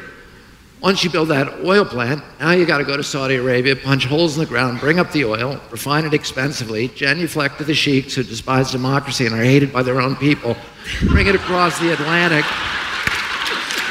Once 0.81 1.03
you 1.03 1.11
build 1.11 1.29
that 1.29 1.53
oil 1.65 1.85
plant, 1.85 2.23
now 2.39 2.53
you 2.53 2.65
got 2.65 2.79
to 2.79 2.85
go 2.85 2.97
to 2.97 3.03
Saudi 3.03 3.35
Arabia, 3.35 3.75
punch 3.75 4.05
holes 4.05 4.37
in 4.37 4.41
the 4.45 4.49
ground, 4.49 4.79
bring 4.79 5.01
up 5.01 5.11
the 5.11 5.25
oil, 5.25 5.61
refine 5.73 6.05
it 6.05 6.15
expensively, 6.15 6.87
genuflect 6.87 7.59
to 7.59 7.65
the 7.65 7.75
sheiks 7.75 8.15
who 8.15 8.23
despise 8.23 8.71
democracy 8.71 9.27
and 9.27 9.35
are 9.35 9.43
hated 9.43 9.73
by 9.73 9.83
their 9.83 10.01
own 10.01 10.15
people, 10.15 10.57
bring 11.09 11.27
it 11.27 11.35
across 11.35 11.81
the 11.81 11.93
Atlantic 11.93 12.45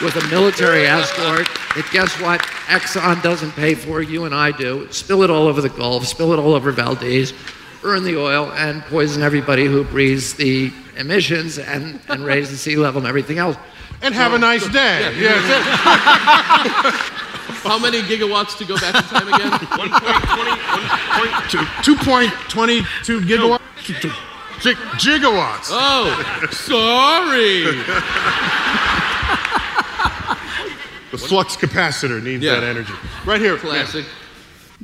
with 0.03 0.15
a 0.15 0.27
military 0.29 0.85
escort 0.85 1.47
that 1.75 1.87
guess 1.91 2.19
what? 2.21 2.41
Exxon 2.67 3.21
doesn't 3.23 3.51
pay 3.51 3.73
for, 3.75 4.01
you 4.01 4.25
and 4.25 4.33
I 4.35 4.51
do. 4.51 4.87
Spill 4.91 5.23
it 5.23 5.29
all 5.29 5.47
over 5.47 5.61
the 5.61 5.69
Gulf, 5.69 6.05
spill 6.05 6.33
it 6.33 6.39
all 6.39 6.53
over 6.53 6.71
Valdez, 6.71 7.33
burn 7.81 8.03
the 8.03 8.17
oil, 8.17 8.51
and 8.53 8.81
poison 8.83 9.23
everybody 9.23 9.65
who 9.65 9.83
breathes 9.83 10.33
the 10.33 10.71
emissions 10.97 11.57
and, 11.59 11.99
and 12.09 12.25
raise 12.25 12.49
the 12.49 12.57
sea 12.57 12.75
level 12.75 12.99
and 12.99 13.07
everything 13.07 13.37
else. 13.37 13.57
And 14.01 14.13
have 14.13 14.33
a 14.33 14.37
nice 14.37 14.67
day. 14.69 15.11
Yeah. 15.17 15.39
How 17.63 17.79
many 17.79 18.01
gigawatts 18.01 18.57
to 18.59 18.65
go 18.65 18.77
back 18.77 18.95
in 18.95 19.01
time 19.03 19.27
again? 19.27 19.51
2.22 21.83 23.21
gigawatts? 23.21 23.59
Gigawatts. 24.99 25.69
Oh, 25.71 26.47
sorry. 26.51 27.83
The 31.21 31.27
flux 31.27 31.55
capacitor 31.57 32.21
needs 32.21 32.43
Yeah. 32.43 32.55
that 32.59 32.63
energy. 32.63 32.93
Right 33.25 33.41
here. 33.41 33.57
Classic. 33.57 34.05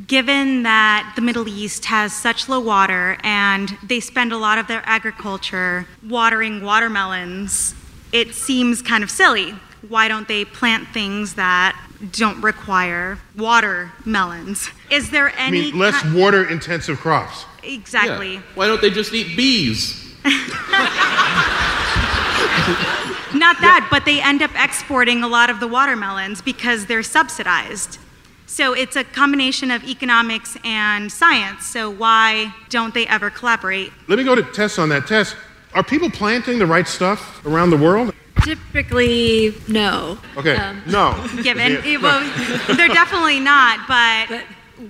Given 0.07 0.63
that 0.63 1.13
the 1.15 1.21
Middle 1.21 1.47
East 1.47 1.86
has 1.86 2.13
such 2.13 2.49
low 2.49 2.59
water 2.59 3.17
and 3.23 3.77
they 3.84 3.99
spend 3.99 4.34
a 4.34 4.38
lot 4.38 4.57
of 4.57 4.67
their 4.67 4.81
agriculture 4.86 5.86
watering 6.07 6.63
watermelons, 6.63 7.75
it 8.11 8.34
seems 8.34 8.81
kind 8.81 9.03
of 9.03 9.11
silly. 9.11 9.53
Why 9.88 10.07
don't 10.07 10.27
they 10.27 10.45
plant 10.45 10.88
things 10.89 11.36
that 11.36 11.77
don't 12.11 12.41
require 12.41 13.19
watermelons? 13.38 14.69
Is 14.89 15.11
there 15.11 15.29
I 15.29 15.34
any 15.47 15.61
mean, 15.71 15.77
less 15.77 16.01
ki- 16.01 16.13
water 16.19 16.43
intensive 16.49 16.99
crops. 16.99 17.45
exactly? 17.61 18.36
Yeah. 18.36 18.41
Why 18.55 18.65
don't 18.67 18.81
they 18.81 18.89
just 18.89 19.13
eat 19.13 19.38
bees? 19.38 19.99
Not 23.34 23.59
that, 23.61 23.88
but 23.89 24.05
they 24.05 24.21
end 24.21 24.41
up 24.41 24.51
exporting 24.55 25.23
a 25.23 25.27
lot 25.27 25.49
of 25.49 25.59
the 25.59 25.67
watermelons 25.67 26.41
because 26.41 26.86
they're 26.86 27.03
subsidized. 27.03 27.97
So 28.45 28.73
it's 28.73 28.95
a 28.95 29.03
combination 29.03 29.71
of 29.71 29.84
economics 29.84 30.57
and 30.63 31.11
science. 31.11 31.65
So 31.65 31.89
why 31.89 32.53
don't 32.69 32.93
they 32.93 33.07
ever 33.07 33.29
collaborate? 33.29 33.91
Let 34.07 34.17
me 34.19 34.23
go 34.23 34.36
to 34.36 34.43
Tess 34.43 34.77
on 34.77 34.89
that. 34.89 35.07
Tess, 35.07 35.36
are 35.73 35.84
people 35.84 36.09
planting 36.11 36.59
the 36.59 36.65
right 36.67 36.88
stuff 36.88 37.43
around 37.45 37.71
the 37.71 37.77
world? 37.77 38.13
Typically, 38.43 39.55
no. 39.67 40.17
Okay, 40.38 40.55
Um, 40.55 40.81
no. 40.88 41.13
Given, 41.41 41.81
Yeah. 41.86 41.97
well, 41.97 42.75
they're 42.75 42.88
definitely 42.89 43.39
not, 43.39 43.79
but 43.88 44.27
Has- 44.27 44.43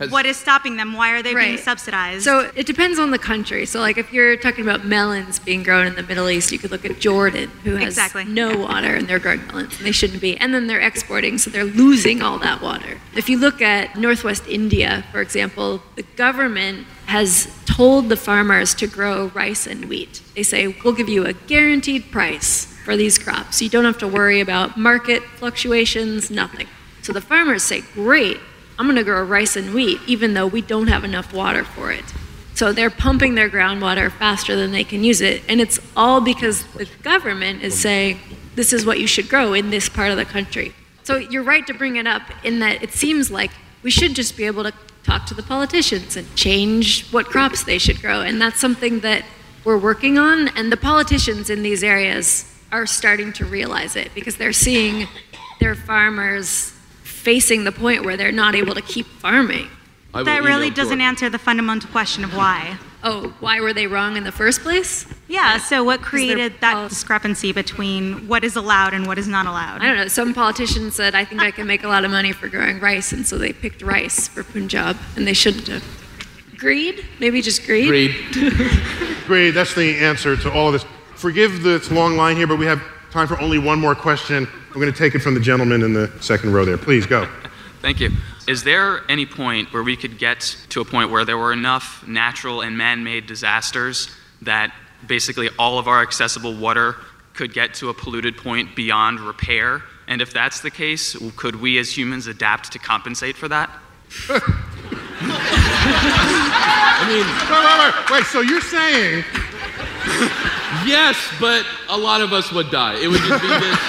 what 0.09 0.25
is 0.25 0.37
stopping 0.37 0.75
them? 0.77 0.93
Why 0.93 1.11
are 1.11 1.21
they 1.23 1.33
being 1.33 1.57
subsidized? 1.57 2.23
So 2.23 2.51
it 2.55 2.65
depends 2.65 2.99
on 2.99 3.11
the 3.11 3.17
country. 3.19 3.65
So, 3.65 3.79
like, 3.79 3.97
if 3.97 4.11
you're 4.13 4.37
talking 4.37 4.63
about 4.63 4.85
melons 4.85 5.39
being 5.39 5.63
grown 5.63 5.85
in 5.87 5.95
the 5.95 6.03
Middle 6.03 6.29
East, 6.29 6.51
you 6.51 6.59
could 6.59 6.71
look 6.71 6.85
at 6.85 6.99
Jordan, 6.99 7.49
who 7.63 7.75
has 7.75 7.89
Exactly. 7.97 8.25
no 8.25 8.57
water, 8.57 8.95
and 8.95 9.07
they're 9.07 9.19
growing 9.19 9.45
melons, 9.47 9.77
and 9.77 9.85
they 9.85 9.91
shouldn't 9.91 10.21
be. 10.21 10.37
And 10.37 10.53
then 10.53 10.67
they're 10.67 10.79
exporting, 10.79 11.37
so 11.37 11.49
they're 11.49 11.63
losing 11.63 12.21
all 12.21 12.39
that 12.39 12.61
water. 12.61 12.99
If 13.15 13.29
you 13.29 13.37
look 13.37 13.61
at 13.61 13.95
Northwest 13.97 14.47
India, 14.47 15.03
for 15.11 15.21
example, 15.21 15.81
the 15.95 16.03
government 16.03 16.87
has 17.05 17.47
told 17.65 18.09
the 18.09 18.15
farmers 18.15 18.73
to 18.75 18.87
grow 18.87 19.27
rice 19.35 19.67
and 19.67 19.85
wheat. 19.85 20.21
They 20.35 20.43
say, 20.43 20.67
we'll 20.67 20.93
give 20.93 21.09
you 21.09 21.25
a 21.25 21.33
guaranteed 21.33 22.11
price 22.11 22.65
for 22.85 22.95
these 22.95 23.17
crops. 23.17 23.61
You 23.61 23.69
don't 23.69 23.85
have 23.85 23.97
to 23.99 24.07
worry 24.07 24.39
about 24.39 24.77
market 24.77 25.23
fluctuations, 25.37 26.29
nothing. 26.31 26.67
So 27.01 27.11
the 27.13 27.21
farmers 27.21 27.63
say, 27.63 27.81
great, 27.93 28.37
I'm 28.77 28.85
going 28.85 28.95
to 28.97 29.03
grow 29.03 29.23
rice 29.23 29.55
and 29.55 29.73
wheat, 29.73 29.99
even 30.07 30.33
though 30.33 30.47
we 30.47 30.61
don't 30.61 30.87
have 30.87 31.03
enough 31.03 31.33
water 31.33 31.63
for 31.63 31.91
it. 31.91 32.05
So 32.55 32.71
they're 32.71 32.89
pumping 32.89 33.35
their 33.35 33.49
groundwater 33.49 34.11
faster 34.11 34.55
than 34.55 34.71
they 34.71 34.83
can 34.83 35.03
use 35.03 35.21
it. 35.21 35.41
And 35.47 35.59
it's 35.59 35.79
all 35.95 36.21
because 36.21 36.63
the 36.73 36.87
government 37.01 37.63
is 37.63 37.79
saying, 37.79 38.19
this 38.55 38.73
is 38.73 38.85
what 38.85 38.99
you 38.99 39.07
should 39.07 39.29
grow 39.29 39.53
in 39.53 39.69
this 39.69 39.89
part 39.89 40.11
of 40.11 40.17
the 40.17 40.25
country. 40.25 40.73
So 41.03 41.17
you're 41.17 41.43
right 41.43 41.65
to 41.67 41.73
bring 41.73 41.95
it 41.95 42.07
up 42.07 42.21
in 42.43 42.59
that 42.59 42.83
it 42.83 42.91
seems 42.91 43.31
like 43.31 43.51
we 43.81 43.91
should 43.91 44.15
just 44.15 44.37
be 44.37 44.45
able 44.45 44.63
to 44.63 44.73
talk 45.03 45.25
to 45.27 45.33
the 45.33 45.43
politicians 45.43 46.15
and 46.15 46.33
change 46.35 47.09
what 47.11 47.25
crops 47.25 47.63
they 47.63 47.77
should 47.77 47.99
grow. 48.01 48.21
And 48.21 48.41
that's 48.41 48.59
something 48.59 49.01
that 49.01 49.25
we're 49.65 49.77
working 49.77 50.17
on. 50.17 50.47
And 50.49 50.71
the 50.71 50.77
politicians 50.77 51.49
in 51.49 51.63
these 51.63 51.83
areas 51.83 52.49
are 52.71 52.85
starting 52.85 53.33
to 53.33 53.45
realize 53.45 53.95
it 53.95 54.13
because 54.15 54.37
they're 54.37 54.53
seeing 54.53 55.07
their 55.59 55.75
farmers 55.75 56.72
facing 57.23 57.63
the 57.63 57.71
point 57.71 58.03
where 58.03 58.17
they're 58.17 58.33
not 58.33 58.53
able 58.53 58.75
to 58.75 58.81
keep 58.81 59.05
farming. 59.05 59.69
that 60.13 60.43
really 60.43 60.69
doesn't 60.69 60.99
answer 60.99 61.29
the 61.29 61.39
fundamental 61.39 61.89
question 61.89 62.23
of 62.23 62.35
why. 62.35 62.77
Oh, 63.05 63.33
why 63.39 63.59
were 63.59 63.73
they 63.73 63.87
wrong 63.87 64.15
in 64.15 64.23
the 64.23 64.31
first 64.31 64.61
place? 64.61 65.05
Yeah, 65.27 65.57
so 65.57 65.83
what 65.83 66.01
created 66.01 66.53
that 66.61 66.89
discrepancy 66.89 67.51
between 67.51 68.27
what 68.27 68.43
is 68.43 68.55
allowed 68.55 68.93
and 68.93 69.07
what 69.07 69.17
is 69.17 69.27
not 69.27 69.45
allowed? 69.45 69.81
I 69.81 69.87
don't 69.87 69.97
know. 69.97 70.07
Some 70.07 70.33
politician 70.33 70.91
said, 70.91 71.15
I 71.15 71.25
think 71.25 71.41
I 71.41 71.51
can 71.51 71.65
make 71.65 71.83
a 71.83 71.87
lot 71.87 72.05
of 72.05 72.11
money 72.11 72.31
for 72.31 72.47
growing 72.47 72.79
rice, 72.79 73.11
and 73.11 73.25
so 73.25 73.37
they 73.37 73.51
picked 73.51 73.81
rice 73.81 74.27
for 74.27 74.43
Punjab, 74.43 74.97
and 75.15 75.25
they 75.25 75.33
shouldn't 75.33 75.67
have. 75.67 75.83
Greed? 76.57 77.05
Maybe 77.19 77.41
just 77.41 77.65
greed? 77.65 77.87
Greed. 77.87 78.15
Great, 79.25 79.51
that's 79.51 79.73
the 79.75 79.97
answer 79.97 80.37
to 80.37 80.51
all 80.51 80.67
of 80.67 80.73
this. 80.73 80.85
Forgive 81.15 81.61
this 81.61 81.91
long 81.91 82.15
line 82.15 82.37
here, 82.37 82.47
but 82.47 82.57
we 82.57 82.65
have 82.65 82.81
time 83.11 83.27
for 83.27 83.39
only 83.39 83.59
one 83.59 83.79
more 83.79 83.95
question. 83.95 84.47
We're 84.73 84.81
going 84.81 84.93
to 84.93 84.97
take 84.97 85.13
it 85.13 85.19
from 85.19 85.35
the 85.35 85.39
gentleman 85.39 85.83
in 85.83 85.93
the 85.93 86.11
second 86.19 86.51
row 86.51 86.65
there. 86.65 86.79
Please 86.79 87.05
go. 87.05 87.29
Thank 87.81 87.99
you. 87.99 88.09
Is 88.47 88.63
there 88.63 89.01
any 89.07 89.27
point 89.27 89.71
where 89.71 89.83
we 89.83 89.95
could 89.95 90.17
get 90.17 90.57
to 90.69 90.81
a 90.81 90.85
point 90.85 91.11
where 91.11 91.25
there 91.25 91.37
were 91.37 91.53
enough 91.53 92.03
natural 92.07 92.61
and 92.61 92.75
man 92.75 93.03
made 93.03 93.27
disasters 93.27 94.09
that 94.41 94.73
basically 95.05 95.49
all 95.59 95.77
of 95.77 95.87
our 95.87 96.01
accessible 96.01 96.55
water 96.55 96.95
could 97.35 97.53
get 97.53 97.75
to 97.75 97.89
a 97.89 97.93
polluted 97.93 98.35
point 98.35 98.75
beyond 98.75 99.19
repair? 99.19 99.83
And 100.07 100.23
if 100.23 100.33
that's 100.33 100.61
the 100.61 100.71
case, 100.71 101.15
could 101.35 101.55
we 101.55 101.77
as 101.77 101.95
humans 101.95 102.25
adapt 102.25 102.71
to 102.71 102.79
compensate 102.79 103.35
for 103.35 103.47
that? 103.49 103.69
I 106.95 107.05
mean, 107.07 107.25
wait, 107.51 107.63
wait, 107.63 108.09
wait, 108.09 108.19
wait. 108.19 108.25
So 108.25 108.41
you're 108.41 108.59
saying 108.59 109.23
yes, 110.85 111.17
but 111.39 111.65
a 111.89 111.97
lot 111.97 112.21
of 112.21 112.33
us 112.33 112.51
would 112.51 112.69
die. 112.71 112.95
It 113.01 113.07
would 113.07 113.21
just 113.21 113.41
be 113.41 113.47
this. 113.47 113.79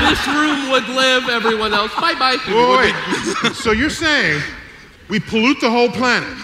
this 0.00 0.26
room 0.28 0.70
would 0.70 0.88
live, 0.88 1.28
everyone 1.28 1.74
else. 1.74 1.92
Bye 1.94 2.14
bye. 2.14 2.36
Wait, 2.48 2.94
wait. 3.42 3.54
so 3.54 3.72
you're 3.72 3.90
saying 3.90 4.42
we 5.08 5.20
pollute 5.20 5.60
the 5.60 5.70
whole 5.70 5.90
planet 5.90 6.38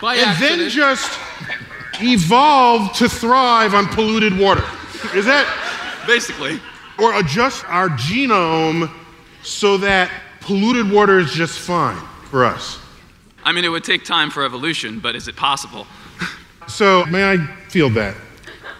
By 0.00 0.16
and 0.16 0.26
accident. 0.26 0.58
then 0.58 0.68
just 0.68 1.18
evolve 2.02 2.92
to 2.94 3.08
thrive 3.08 3.74
on 3.74 3.86
polluted 3.86 4.38
water? 4.38 4.64
Is 5.14 5.24
that 5.26 5.46
basically? 6.06 6.60
Or 6.98 7.18
adjust 7.18 7.64
our 7.66 7.88
genome 7.88 8.90
so 9.42 9.78
that 9.78 10.10
polluted 10.40 10.90
water 10.90 11.18
is 11.18 11.32
just 11.32 11.58
fine 11.58 11.96
for 12.30 12.44
us? 12.44 12.78
I 13.44 13.52
mean, 13.52 13.64
it 13.64 13.68
would 13.68 13.84
take 13.84 14.04
time 14.04 14.30
for 14.30 14.44
evolution, 14.44 15.00
but 15.00 15.14
is 15.14 15.28
it 15.28 15.36
possible? 15.36 15.86
So 16.68 17.04
may 17.06 17.24
I 17.32 17.36
feel 17.68 17.90
that? 17.90 18.14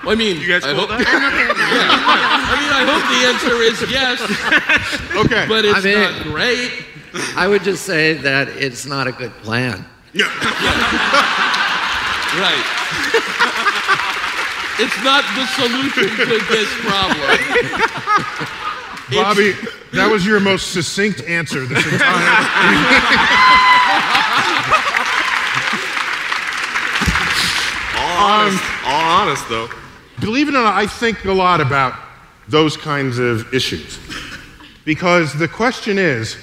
I 0.03 0.15
mean, 0.15 0.41
you 0.41 0.49
guys 0.49 0.65
I 0.65 0.73
feel 0.75 0.81
hope, 0.87 0.89
that? 0.91 1.01
I 2.47 2.55
mean, 2.61 2.73
I 2.73 2.85
hope 2.85 3.05
the 3.09 3.25
answer 3.31 3.57
is 3.63 3.81
yes. 3.91 4.21
okay. 5.25 5.47
But 5.49 5.65
it's 5.65 5.79
I 5.79 5.81
mean- 5.83 5.99
not 6.01 6.23
great. 6.25 6.73
I 7.37 7.47
would 7.47 7.63
just 7.63 7.85
say 7.87 8.15
that 8.15 8.49
it's 8.49 8.87
not 8.87 9.07
a 9.07 9.13
good 9.13 9.33
plan. 9.43 9.85
Yeah. 10.13 10.29
Right. 12.35 12.65
it's 14.81 15.05
not 15.05 15.23
the 15.37 15.47
solution 15.55 16.09
to 16.17 16.39
this 16.51 16.69
problem. 16.83 17.39
Bobby, 19.13 19.53
that 19.93 20.11
was 20.11 20.27
your 20.27 20.41
most 20.41 20.73
succinct 20.73 21.23
answer 21.29 21.65
this 21.65 21.85
entire. 21.87 22.01
All 28.15 28.31
um, 28.31 28.47
honest, 28.47 28.65
all 28.87 29.21
honest 29.21 29.49
though. 29.49 29.69
Believe 30.21 30.49
it 30.49 30.55
or 30.55 30.63
not, 30.63 30.75
I 30.75 30.87
think 30.87 31.25
a 31.25 31.33
lot 31.33 31.61
about 31.61 31.95
those 32.49 32.77
kinds 32.77 33.19
of 33.19 33.53
issues. 33.53 33.99
Because 34.85 35.33
the 35.33 35.49
question 35.49 35.99
is 35.99 36.37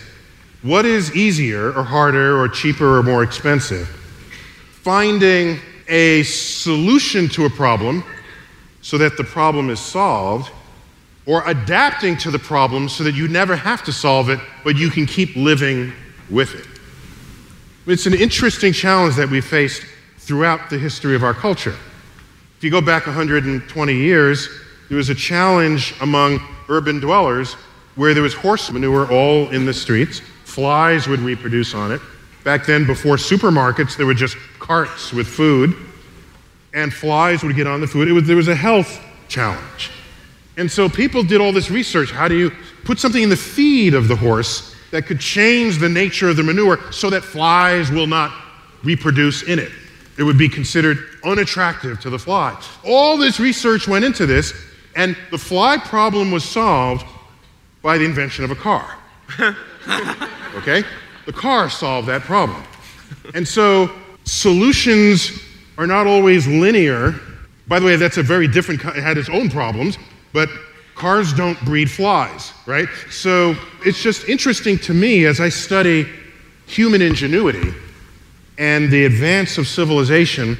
what 0.61 0.85
is 0.85 1.15
easier 1.15 1.71
or 1.71 1.83
harder 1.83 2.39
or 2.39 2.47
cheaper 2.47 2.99
or 2.99 3.03
more 3.03 3.23
expensive? 3.23 3.87
Finding 4.83 5.59
a 5.87 6.23
solution 6.23 7.27
to 7.29 7.45
a 7.45 7.49
problem 7.49 8.03
so 8.81 8.97
that 8.97 9.17
the 9.17 9.23
problem 9.23 9.69
is 9.69 9.79
solved, 9.79 10.51
or 11.25 11.47
adapting 11.47 12.17
to 12.17 12.31
the 12.31 12.39
problem 12.39 12.89
so 12.89 13.03
that 13.03 13.13
you 13.13 13.27
never 13.27 13.55
have 13.55 13.83
to 13.83 13.93
solve 13.93 14.29
it, 14.29 14.39
but 14.63 14.75
you 14.75 14.89
can 14.89 15.05
keep 15.05 15.35
living 15.35 15.93
with 16.29 16.55
it. 16.55 16.67
It's 17.85 18.05
an 18.05 18.13
interesting 18.13 18.73
challenge 18.73 19.15
that 19.15 19.29
we 19.29 19.41
faced 19.41 19.83
throughout 20.31 20.69
the 20.69 20.77
history 20.77 21.13
of 21.13 21.25
our 21.25 21.33
culture. 21.33 21.75
If 22.57 22.63
you 22.63 22.71
go 22.71 22.79
back 22.79 23.05
120 23.05 23.93
years, 23.93 24.47
there 24.87 24.95
was 24.95 25.09
a 25.09 25.13
challenge 25.13 25.93
among 25.99 26.39
urban 26.69 27.01
dwellers 27.01 27.55
where 27.95 28.13
there 28.13 28.23
was 28.23 28.33
horse 28.33 28.71
manure 28.71 29.11
all 29.11 29.49
in 29.49 29.65
the 29.65 29.73
streets. 29.73 30.21
Flies 30.45 31.05
would 31.05 31.19
reproduce 31.19 31.73
on 31.73 31.91
it. 31.91 31.99
Back 32.45 32.65
then, 32.65 32.87
before 32.87 33.17
supermarkets, 33.17 33.97
there 33.97 34.05
were 34.05 34.13
just 34.13 34.37
carts 34.57 35.11
with 35.11 35.27
food, 35.27 35.75
and 36.73 36.93
flies 36.93 37.43
would 37.43 37.57
get 37.57 37.67
on 37.67 37.81
the 37.81 37.87
food. 37.87 38.09
Was, 38.13 38.25
there 38.25 38.37
was 38.37 38.47
a 38.47 38.55
health 38.55 39.01
challenge. 39.27 39.91
And 40.55 40.71
so 40.71 40.87
people 40.87 41.23
did 41.23 41.41
all 41.41 41.51
this 41.51 41.69
research. 41.69 42.09
How 42.09 42.29
do 42.29 42.37
you 42.37 42.51
put 42.85 42.99
something 42.99 43.21
in 43.21 43.27
the 43.27 43.35
feed 43.35 43.93
of 43.93 44.07
the 44.07 44.15
horse 44.15 44.73
that 44.91 45.07
could 45.07 45.19
change 45.19 45.79
the 45.79 45.89
nature 45.89 46.29
of 46.29 46.37
the 46.37 46.43
manure 46.43 46.79
so 46.89 47.09
that 47.09 47.21
flies 47.21 47.91
will 47.91 48.07
not 48.07 48.31
reproduce 48.81 49.43
in 49.43 49.59
it? 49.59 49.73
It 50.17 50.23
would 50.23 50.37
be 50.37 50.49
considered 50.49 50.97
unattractive 51.23 51.99
to 52.01 52.09
the 52.09 52.19
fly. 52.19 52.59
All 52.83 53.17
this 53.17 53.39
research 53.39 53.87
went 53.87 54.05
into 54.05 54.25
this, 54.25 54.53
and 54.95 55.15
the 55.31 55.37
fly 55.37 55.77
problem 55.77 56.31
was 56.31 56.43
solved 56.43 57.05
by 57.81 57.97
the 57.97 58.05
invention 58.05 58.43
of 58.43 58.51
a 58.51 58.55
car. 58.55 58.97
Okay? 60.55 60.83
The 61.25 61.33
car 61.33 61.69
solved 61.69 62.07
that 62.07 62.21
problem. 62.23 62.61
And 63.33 63.47
so 63.47 63.89
solutions 64.25 65.31
are 65.77 65.87
not 65.87 66.07
always 66.07 66.45
linear. 66.45 67.15
By 67.67 67.79
the 67.79 67.85
way, 67.85 67.95
that's 67.95 68.17
a 68.17 68.23
very 68.23 68.47
different, 68.47 68.83
it 68.83 69.01
had 69.01 69.17
its 69.17 69.29
own 69.29 69.49
problems, 69.49 69.97
but 70.33 70.49
cars 70.95 71.33
don't 71.33 71.59
breed 71.61 71.89
flies, 71.89 72.51
right? 72.65 72.87
So 73.09 73.55
it's 73.85 74.03
just 74.03 74.27
interesting 74.27 74.77
to 74.79 74.93
me 74.93 75.25
as 75.25 75.39
I 75.39 75.49
study 75.49 76.07
human 76.67 77.01
ingenuity 77.01 77.73
and 78.61 78.91
the 78.91 79.05
advance 79.05 79.57
of 79.57 79.67
civilization, 79.67 80.55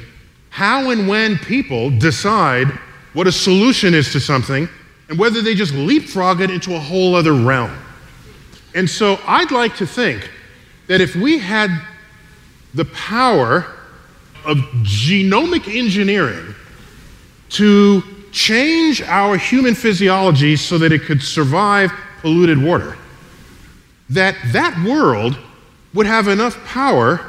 how 0.50 0.90
and 0.90 1.06
when 1.06 1.38
people 1.38 1.88
decide 1.88 2.66
what 3.12 3.28
a 3.28 3.32
solution 3.32 3.94
is 3.94 4.10
to 4.10 4.18
something 4.18 4.68
and 5.08 5.16
whether 5.16 5.40
they 5.40 5.54
just 5.54 5.72
leapfrog 5.72 6.40
it 6.40 6.50
into 6.50 6.74
a 6.74 6.78
whole 6.80 7.14
other 7.14 7.32
realm. 7.32 7.70
And 8.74 8.90
so 8.90 9.20
I'd 9.24 9.52
like 9.52 9.76
to 9.76 9.86
think 9.86 10.28
that 10.88 11.00
if 11.00 11.14
we 11.14 11.38
had 11.38 11.70
the 12.74 12.86
power 12.86 13.72
of 14.44 14.56
genomic 14.82 15.72
engineering 15.72 16.56
to 17.50 18.02
change 18.32 19.00
our 19.02 19.36
human 19.36 19.76
physiology 19.76 20.56
so 20.56 20.76
that 20.76 20.90
it 20.90 21.02
could 21.02 21.22
survive 21.22 21.92
polluted 22.20 22.60
water, 22.60 22.96
that 24.10 24.34
that 24.46 24.76
world 24.84 25.38
would 25.94 26.06
have 26.06 26.26
enough 26.26 26.56
power 26.64 27.28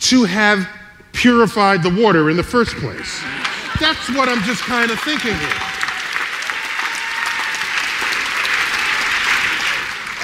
to 0.00 0.24
have 0.24 0.68
purified 1.12 1.82
the 1.82 1.90
water 1.90 2.30
in 2.30 2.36
the 2.36 2.42
first 2.42 2.76
place. 2.76 3.20
That's 3.80 4.08
what 4.10 4.28
I'm 4.28 4.42
just 4.42 4.62
kind 4.62 4.90
of 4.90 5.00
thinking 5.00 5.34
here. 5.34 5.68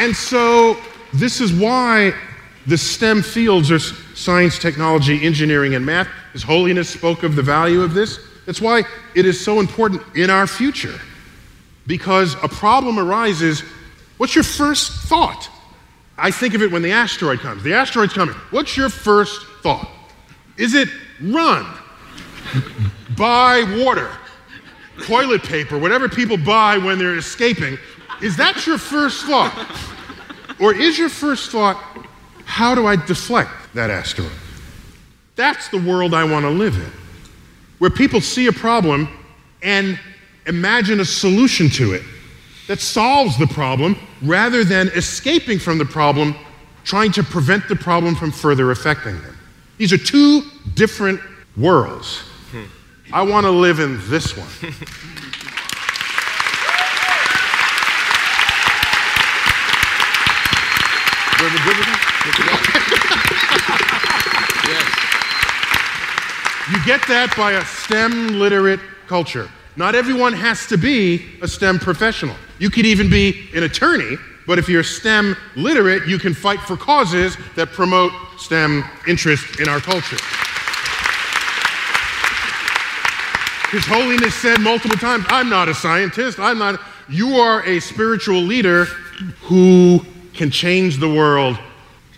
And 0.01 0.15
so, 0.15 0.77
this 1.13 1.41
is 1.41 1.53
why 1.53 2.13
the 2.67 2.77
STEM 2.77 3.23
fields 3.23 3.71
are 3.71 3.79
science, 3.79 4.59
technology, 4.59 5.25
engineering, 5.25 5.75
and 5.75 5.87
math. 5.87 6.09
His 6.33 6.43
Holiness 6.43 6.89
spoke 6.89 7.23
of 7.23 7.37
the 7.37 7.43
value 7.43 7.83
of 7.83 7.95
this. 7.95 8.19
That's 8.47 8.61
why 8.61 8.83
it 9.15 9.25
is 9.25 9.43
so 9.43 9.61
important 9.61 10.03
in 10.17 10.31
our 10.31 10.47
future. 10.47 10.99
Because 11.87 12.35
a 12.43 12.49
problem 12.49 12.99
arises, 12.99 13.63
what's 14.17 14.35
your 14.35 14.45
first 14.45 14.93
thought? 15.09 15.49
I 16.17 16.31
think 16.31 16.55
of 16.55 16.63
it 16.63 16.71
when 16.71 16.83
the 16.83 16.93
asteroid 16.93 17.41
comes. 17.41 17.63
The 17.63 17.75
asteroid's 17.75 18.13
coming. 18.13 18.35
What's 18.51 18.77
your 18.77 18.89
first 18.89 19.47
thought? 19.65 19.89
Is 20.59 20.75
it 20.75 20.91
run? 21.23 21.67
buy 23.17 23.65
water, 23.83 24.11
toilet 25.07 25.43
paper, 25.43 25.79
whatever 25.79 26.07
people 26.07 26.37
buy 26.37 26.77
when 26.77 26.99
they're 26.99 27.17
escaping? 27.17 27.79
Is 28.23 28.37
that 28.37 28.67
your 28.67 28.77
first 28.77 29.25
thought? 29.25 29.55
Or 30.61 30.75
is 30.75 30.99
your 30.99 31.09
first 31.09 31.51
thought, 31.51 31.83
how 32.45 32.75
do 32.75 32.87
I 32.87 32.95
deflect 32.95 33.51
that 33.73 33.91
asteroid? 33.91 34.31
That's 35.35 35.69
the 35.69 35.81
world 35.81 36.13
I 36.13 36.25
want 36.25 36.45
to 36.45 36.51
live 36.51 36.77
in, 36.77 36.93
where 37.79 37.91
people 37.91 38.21
see 38.21 38.47
a 38.47 38.53
problem 38.53 39.09
and 39.63 39.99
imagine 40.47 41.01
a 41.01 41.05
solution 41.07 41.71
to 41.71 41.95
it 41.95 42.03
that 42.69 42.81
solves 42.81 43.39
the 43.39 43.47
problem 43.47 43.97
rather 44.23 44.63
than 44.63 44.89
escaping 44.89 45.59
from 45.59 45.79
the 45.79 45.87
problem, 45.87 46.37
trying 46.85 47.13
to 47.13 47.23
prevent 47.23 47.67
the 47.69 47.77
problem 47.77 48.15
from 48.15 48.31
further 48.31 48.71
affecting 48.71 49.21
them. 49.23 49.34
These 49.79 49.93
are 49.93 49.99
two 49.99 50.43
different 50.75 51.21
worlds. 51.57 52.23
I 53.13 53.23
want 53.23 53.45
to 53.45 53.51
live 53.51 53.81
in 53.81 53.99
this 54.09 54.37
one. 54.37 54.49
You 66.73 66.83
get 66.87 67.07
that 67.09 67.35
by 67.37 67.53
a 67.53 67.65
STEM 67.65 68.39
literate 68.39 68.81
culture. 69.07 69.51
Not 69.77 69.95
everyone 69.95 70.33
has 70.33 70.67
to 70.69 70.79
be 70.79 71.27
a 71.43 71.49
STEM 71.49 71.79
professional. 71.79 72.35
You 72.59 72.71
could 72.71 72.87
even 72.87 73.11
be 73.11 73.51
an 73.55 73.65
attorney, 73.65 74.17
but 74.47 74.59
if 74.59 74.67
you're 74.67 74.83
STEM 74.83 75.37
literate, 75.57 76.07
you 76.09 76.19
can 76.19 76.33
fight 76.33 76.61
for 76.61 76.77
causes 76.77 77.37
that 77.55 77.69
promote 77.69 78.13
STEM 78.39 78.85
interest 79.07 79.61
in 79.61 79.69
our 79.69 79.81
culture. 79.81 80.17
His 83.71 83.85
Holiness 83.87 84.35
said 84.35 84.61
multiple 84.61 84.97
times, 84.97 85.25
I'm 85.29 85.49
not 85.49 85.69
a 85.69 85.75
scientist, 85.75 86.39
I'm 86.39 86.59
not. 86.59 86.81
You 87.09 87.37
are 87.37 87.65
a 87.67 87.81
spiritual 87.81 88.41
leader 88.41 88.85
who 89.43 90.01
can 90.33 90.51
change 90.51 90.99
the 90.99 91.09
world 91.09 91.59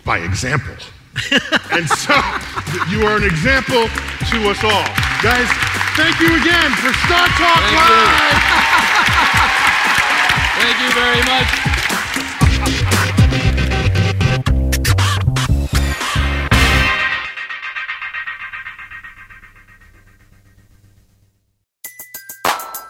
by 0.05 0.19
example. 0.19 0.75
and 1.71 1.89
so 1.89 2.13
you 2.89 3.05
are 3.07 3.17
an 3.17 3.23
example 3.23 3.87
to 4.29 4.49
us 4.49 4.63
all. 4.63 4.85
Guys, 5.23 5.49
thank 5.97 6.19
you 6.19 6.27
again 6.27 6.71
for 6.77 6.93
StarTalk 6.93 7.57
Thank 7.57 7.71
you. 7.71 7.77
Live. 7.77 8.87
Thank 10.57 10.79
you 10.81 10.91
very 10.93 11.21
much. 11.23 11.76